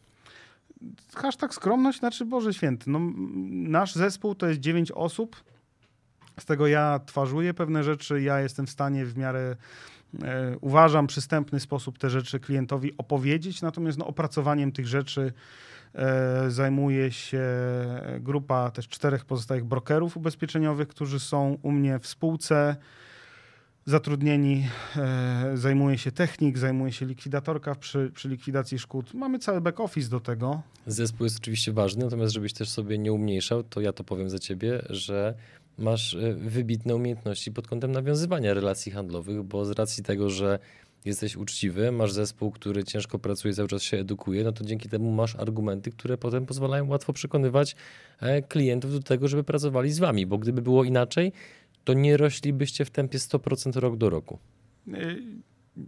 Hashtag 1.14 1.54
skromność, 1.54 1.98
znaczy 1.98 2.24
Boże 2.24 2.54
Święty. 2.54 2.90
No, 2.90 3.00
nasz 3.50 3.94
zespół 3.94 4.34
to 4.34 4.46
jest 4.46 4.60
dziewięć 4.60 4.92
osób. 4.92 5.44
Z 6.40 6.44
tego 6.44 6.66
ja 6.66 7.00
twarzuję 7.06 7.54
pewne 7.54 7.84
rzeczy, 7.84 8.22
ja 8.22 8.40
jestem 8.40 8.66
w 8.66 8.70
stanie 8.70 9.04
w 9.06 9.16
miarę 9.16 9.56
e, 10.22 10.56
uważam 10.60 11.06
przystępny 11.06 11.60
sposób 11.60 11.98
te 11.98 12.10
rzeczy 12.10 12.40
klientowi 12.40 12.96
opowiedzieć, 12.98 13.62
natomiast 13.62 13.98
no, 13.98 14.06
opracowaniem 14.06 14.72
tych 14.72 14.86
rzeczy 14.86 15.32
e, 15.94 16.50
zajmuje 16.50 17.12
się 17.12 17.42
grupa 18.20 18.70
też 18.70 18.88
czterech 18.88 19.24
pozostałych 19.24 19.64
brokerów 19.64 20.16
ubezpieczeniowych, 20.16 20.88
którzy 20.88 21.20
są 21.20 21.58
u 21.62 21.72
mnie 21.72 21.98
w 21.98 22.06
spółce 22.06 22.76
zatrudnieni, 23.84 24.68
e, 24.96 25.52
zajmuje 25.54 25.98
się 25.98 26.12
technik, 26.12 26.58
zajmuje 26.58 26.92
się 26.92 27.06
likwidatorka 27.06 27.74
przy, 27.74 28.10
przy 28.14 28.28
likwidacji 28.28 28.78
szkód. 28.78 29.14
Mamy 29.14 29.38
cały 29.38 29.60
back 29.60 29.80
office 29.80 30.10
do 30.10 30.20
tego. 30.20 30.62
Zespół 30.86 31.24
jest 31.24 31.38
oczywiście 31.38 31.72
ważny, 31.72 32.04
natomiast 32.04 32.32
żebyś 32.32 32.52
też 32.52 32.68
sobie 32.68 32.98
nie 32.98 33.12
umniejszał, 33.12 33.62
to 33.62 33.80
ja 33.80 33.92
to 33.92 34.04
powiem 34.04 34.30
za 34.30 34.38
ciebie, 34.38 34.82
że 34.90 35.34
masz 35.78 36.14
e, 36.14 36.34
wybitne 36.34 36.94
umiejętności 36.94 37.52
pod 37.52 37.66
kątem 37.66 37.92
nawiązywania 37.92 38.54
relacji 38.54 38.92
handlowych, 38.92 39.42
bo 39.42 39.64
z 39.64 39.70
racji 39.70 40.02
tego, 40.02 40.30
że 40.30 40.58
jesteś 41.04 41.36
uczciwy, 41.36 41.92
masz 41.92 42.12
zespół, 42.12 42.50
który 42.50 42.84
ciężko 42.84 43.18
pracuje, 43.18 43.54
cały 43.54 43.68
czas 43.68 43.82
się 43.82 43.96
edukuje, 43.96 44.44
no 44.44 44.52
to 44.52 44.64
dzięki 44.64 44.88
temu 44.88 45.12
masz 45.12 45.36
argumenty, 45.36 45.90
które 45.90 46.18
potem 46.18 46.46
pozwalają 46.46 46.88
łatwo 46.88 47.12
przekonywać 47.12 47.76
e, 48.20 48.42
klientów 48.42 48.92
do 48.92 49.00
tego, 49.00 49.28
żeby 49.28 49.44
pracowali 49.44 49.92
z 49.92 49.98
wami, 49.98 50.26
bo 50.26 50.38
gdyby 50.38 50.62
było 50.62 50.84
inaczej, 50.84 51.32
to 51.84 51.92
nie 51.92 52.16
roślibyście 52.16 52.84
w 52.84 52.90
tempie 52.90 53.18
100% 53.18 53.80
rok 53.80 53.96
do 53.96 54.10
roku. 54.10 54.38
Y, 54.88 55.22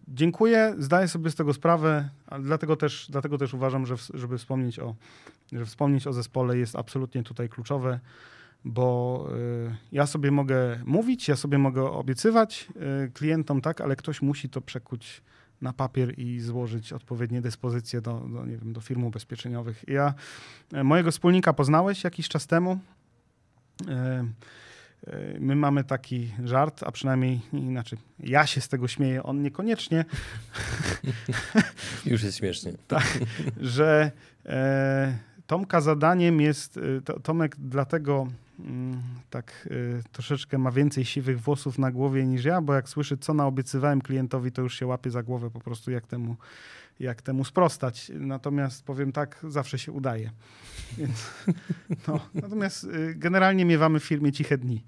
dziękuję, 0.08 0.74
zdaję 0.78 1.08
sobie 1.08 1.30
z 1.30 1.34
tego 1.34 1.54
sprawę, 1.54 2.08
dlatego 2.40 2.76
też, 2.76 3.06
dlatego 3.10 3.38
też 3.38 3.54
uważam, 3.54 3.86
że 3.86 3.94
żeby 4.14 4.38
wspomnieć 4.38 4.78
o, 4.78 4.94
że 5.52 5.66
wspomnieć 5.66 6.06
o 6.06 6.12
zespole 6.12 6.58
jest 6.58 6.76
absolutnie 6.76 7.22
tutaj 7.22 7.48
kluczowe, 7.48 8.00
bo 8.64 9.28
y, 9.70 9.76
ja 9.92 10.06
sobie 10.06 10.30
mogę 10.30 10.80
mówić, 10.84 11.28
ja 11.28 11.36
sobie 11.36 11.58
mogę 11.58 11.90
obiecywać 11.90 12.68
y, 13.06 13.10
klientom, 13.10 13.60
tak, 13.60 13.80
ale 13.80 13.96
ktoś 13.96 14.22
musi 14.22 14.48
to 14.48 14.60
przekuć 14.60 15.22
na 15.60 15.72
papier 15.72 16.18
i 16.18 16.40
złożyć 16.40 16.92
odpowiednie 16.92 17.40
dyspozycje 17.40 18.00
do, 18.00 18.20
do, 18.20 18.46
nie 18.46 18.56
wiem, 18.56 18.72
do 18.72 18.80
firm 18.80 19.04
ubezpieczeniowych. 19.04 19.84
Ja 19.88 20.14
mojego 20.84 21.10
wspólnika 21.10 21.52
poznałeś 21.52 22.04
jakiś 22.04 22.28
czas 22.28 22.46
temu. 22.46 22.78
My 25.40 25.56
mamy 25.56 25.84
taki 25.84 26.30
żart, 26.44 26.82
a 26.82 26.92
przynajmniej 26.92 27.40
inaczej. 27.52 27.98
Ja 28.20 28.46
się 28.46 28.60
z 28.60 28.68
tego 28.68 28.88
śmieję, 28.88 29.22
on 29.22 29.42
niekoniecznie. 29.42 30.04
Już 32.06 32.22
jest 32.22 32.38
śmiesznie. 32.38 32.72
tak, 32.88 33.18
że 33.60 34.10
e, 34.46 35.18
Tomka 35.46 35.80
zadaniem 35.80 36.40
jest, 36.40 36.76
e, 36.76 37.00
to, 37.00 37.20
Tomek 37.20 37.56
dlatego 37.58 38.26
tak 39.30 39.68
e, 39.70 40.02
troszeczkę 40.12 40.58
ma 40.58 40.70
więcej 40.70 41.04
siwych 41.04 41.40
włosów 41.40 41.78
na 41.78 41.90
głowie 41.90 42.26
niż 42.26 42.44
ja, 42.44 42.60
bo 42.60 42.74
jak 42.74 42.88
słyszy, 42.88 43.16
co 43.16 43.34
naobiecywałem 43.34 44.00
klientowi, 44.00 44.52
to 44.52 44.62
już 44.62 44.78
się 44.78 44.86
łapie 44.86 45.10
za 45.10 45.22
głowę 45.22 45.50
po 45.50 45.60
prostu, 45.60 45.90
jak 45.90 46.06
temu, 46.06 46.36
jak 47.00 47.22
temu 47.22 47.44
sprostać. 47.44 48.12
Natomiast 48.14 48.84
powiem 48.84 49.12
tak, 49.12 49.46
zawsze 49.48 49.78
się 49.78 49.92
udaje. 49.92 50.30
Więc, 50.98 51.30
no, 52.08 52.20
natomiast 52.34 52.84
y, 52.84 53.14
generalnie 53.16 53.64
miewamy 53.64 54.00
w 54.00 54.04
firmie 54.04 54.32
ciche 54.32 54.58
dni. 54.58 54.84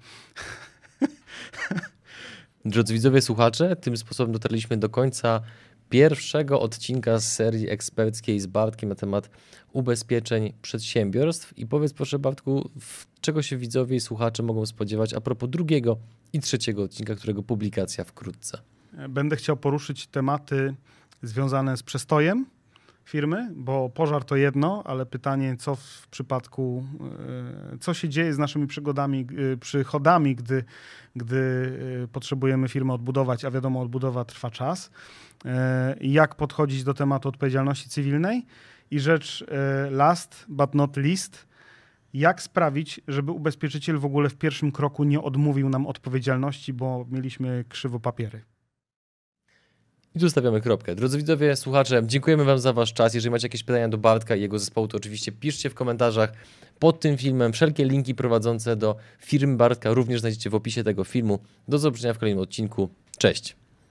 Drodzy 2.65 2.93
widzowie, 2.93 3.21
słuchacze, 3.21 3.75
tym 3.75 3.97
sposobem 3.97 4.33
dotarliśmy 4.33 4.77
do 4.77 4.89
końca 4.89 5.41
pierwszego 5.89 6.61
odcinka 6.61 7.19
z 7.19 7.33
serii 7.33 7.69
eksperckiej 7.69 8.39
z 8.39 8.47
Bartkiem 8.47 8.89
na 8.89 8.95
temat 8.95 9.29
ubezpieczeń 9.73 10.53
przedsiębiorstw. 10.61 11.57
I 11.57 11.67
powiedz 11.67 11.93
proszę 11.93 12.19
Bartku, 12.19 12.69
czego 13.21 13.41
się 13.41 13.57
widzowie 13.57 13.95
i 13.95 13.99
słuchacze 13.99 14.43
mogą 14.43 14.65
spodziewać 14.65 15.13
a 15.13 15.21
propos 15.21 15.49
drugiego 15.49 15.97
i 16.33 16.39
trzeciego 16.39 16.83
odcinka, 16.83 17.15
którego 17.15 17.43
publikacja 17.43 18.03
wkrótce. 18.03 18.61
Będę 19.09 19.35
chciał 19.35 19.57
poruszyć 19.57 20.07
tematy 20.07 20.75
związane 21.21 21.77
z 21.77 21.83
przestojem 21.83 22.45
firmy, 23.07 23.49
bo 23.55 23.89
pożar 23.89 24.23
to 24.25 24.35
jedno, 24.35 24.83
ale 24.85 25.05
pytanie, 25.05 25.55
co 25.57 25.75
w 25.75 26.07
przypadku, 26.11 26.85
e, 27.73 27.77
co 27.77 27.93
się 27.93 28.09
dzieje 28.09 28.33
z 28.33 28.37
naszymi 28.37 28.67
przygodami, 28.67 29.27
e, 29.53 29.57
przychodami, 29.57 30.35
gdy, 30.35 30.63
gdy 31.15 31.37
e, 32.03 32.07
potrzebujemy 32.07 32.67
firmę 32.67 32.93
odbudować, 32.93 33.45
a 33.45 33.51
wiadomo, 33.51 33.81
odbudowa 33.81 34.25
trwa 34.25 34.51
czas. 34.51 34.91
Jak 36.01 36.35
podchodzić 36.35 36.83
do 36.83 36.93
tematu 36.93 37.29
odpowiedzialności 37.29 37.89
cywilnej? 37.89 38.45
I 38.91 38.99
rzecz 38.99 39.45
last 39.91 40.45
but 40.47 40.75
not 40.75 40.97
least, 40.97 41.47
jak 42.13 42.41
sprawić, 42.41 43.01
żeby 43.07 43.31
ubezpieczyciel 43.31 43.97
w 43.97 44.05
ogóle 44.05 44.29
w 44.29 44.35
pierwszym 44.35 44.71
kroku 44.71 45.03
nie 45.03 45.21
odmówił 45.21 45.69
nam 45.69 45.87
odpowiedzialności, 45.87 46.73
bo 46.73 47.05
mieliśmy 47.11 47.65
krzywo 47.69 47.99
papiery. 47.99 48.41
I 50.17 50.19
tu 50.19 50.29
stawiamy 50.29 50.61
kropkę. 50.61 50.95
Drodzy 50.95 51.17
widzowie, 51.17 51.55
słuchacze, 51.55 52.01
dziękujemy 52.05 52.43
Wam 52.43 52.59
za 52.59 52.73
Wasz 52.73 52.93
czas. 52.93 53.13
Jeżeli 53.13 53.31
macie 53.31 53.45
jakieś 53.45 53.63
pytania 53.63 53.89
do 53.89 53.97
Bartka 53.97 54.35
i 54.35 54.41
jego 54.41 54.59
zespołu, 54.59 54.87
to 54.87 54.97
oczywiście 54.97 55.31
piszcie 55.31 55.69
w 55.69 55.73
komentarzach 55.73 56.33
pod 56.79 56.99
tym 56.99 57.17
filmem. 57.17 57.53
Wszelkie 57.53 57.85
linki 57.85 58.15
prowadzące 58.15 58.75
do 58.75 58.95
firmy 59.19 59.57
Bartka 59.57 59.93
również 59.93 60.19
znajdziecie 60.19 60.49
w 60.49 60.55
opisie 60.55 60.83
tego 60.83 61.03
filmu. 61.03 61.39
Do 61.67 61.77
zobaczenia 61.77 62.13
w 62.13 62.17
kolejnym 62.17 62.43
odcinku. 62.43 62.89
Cześć! 63.17 63.66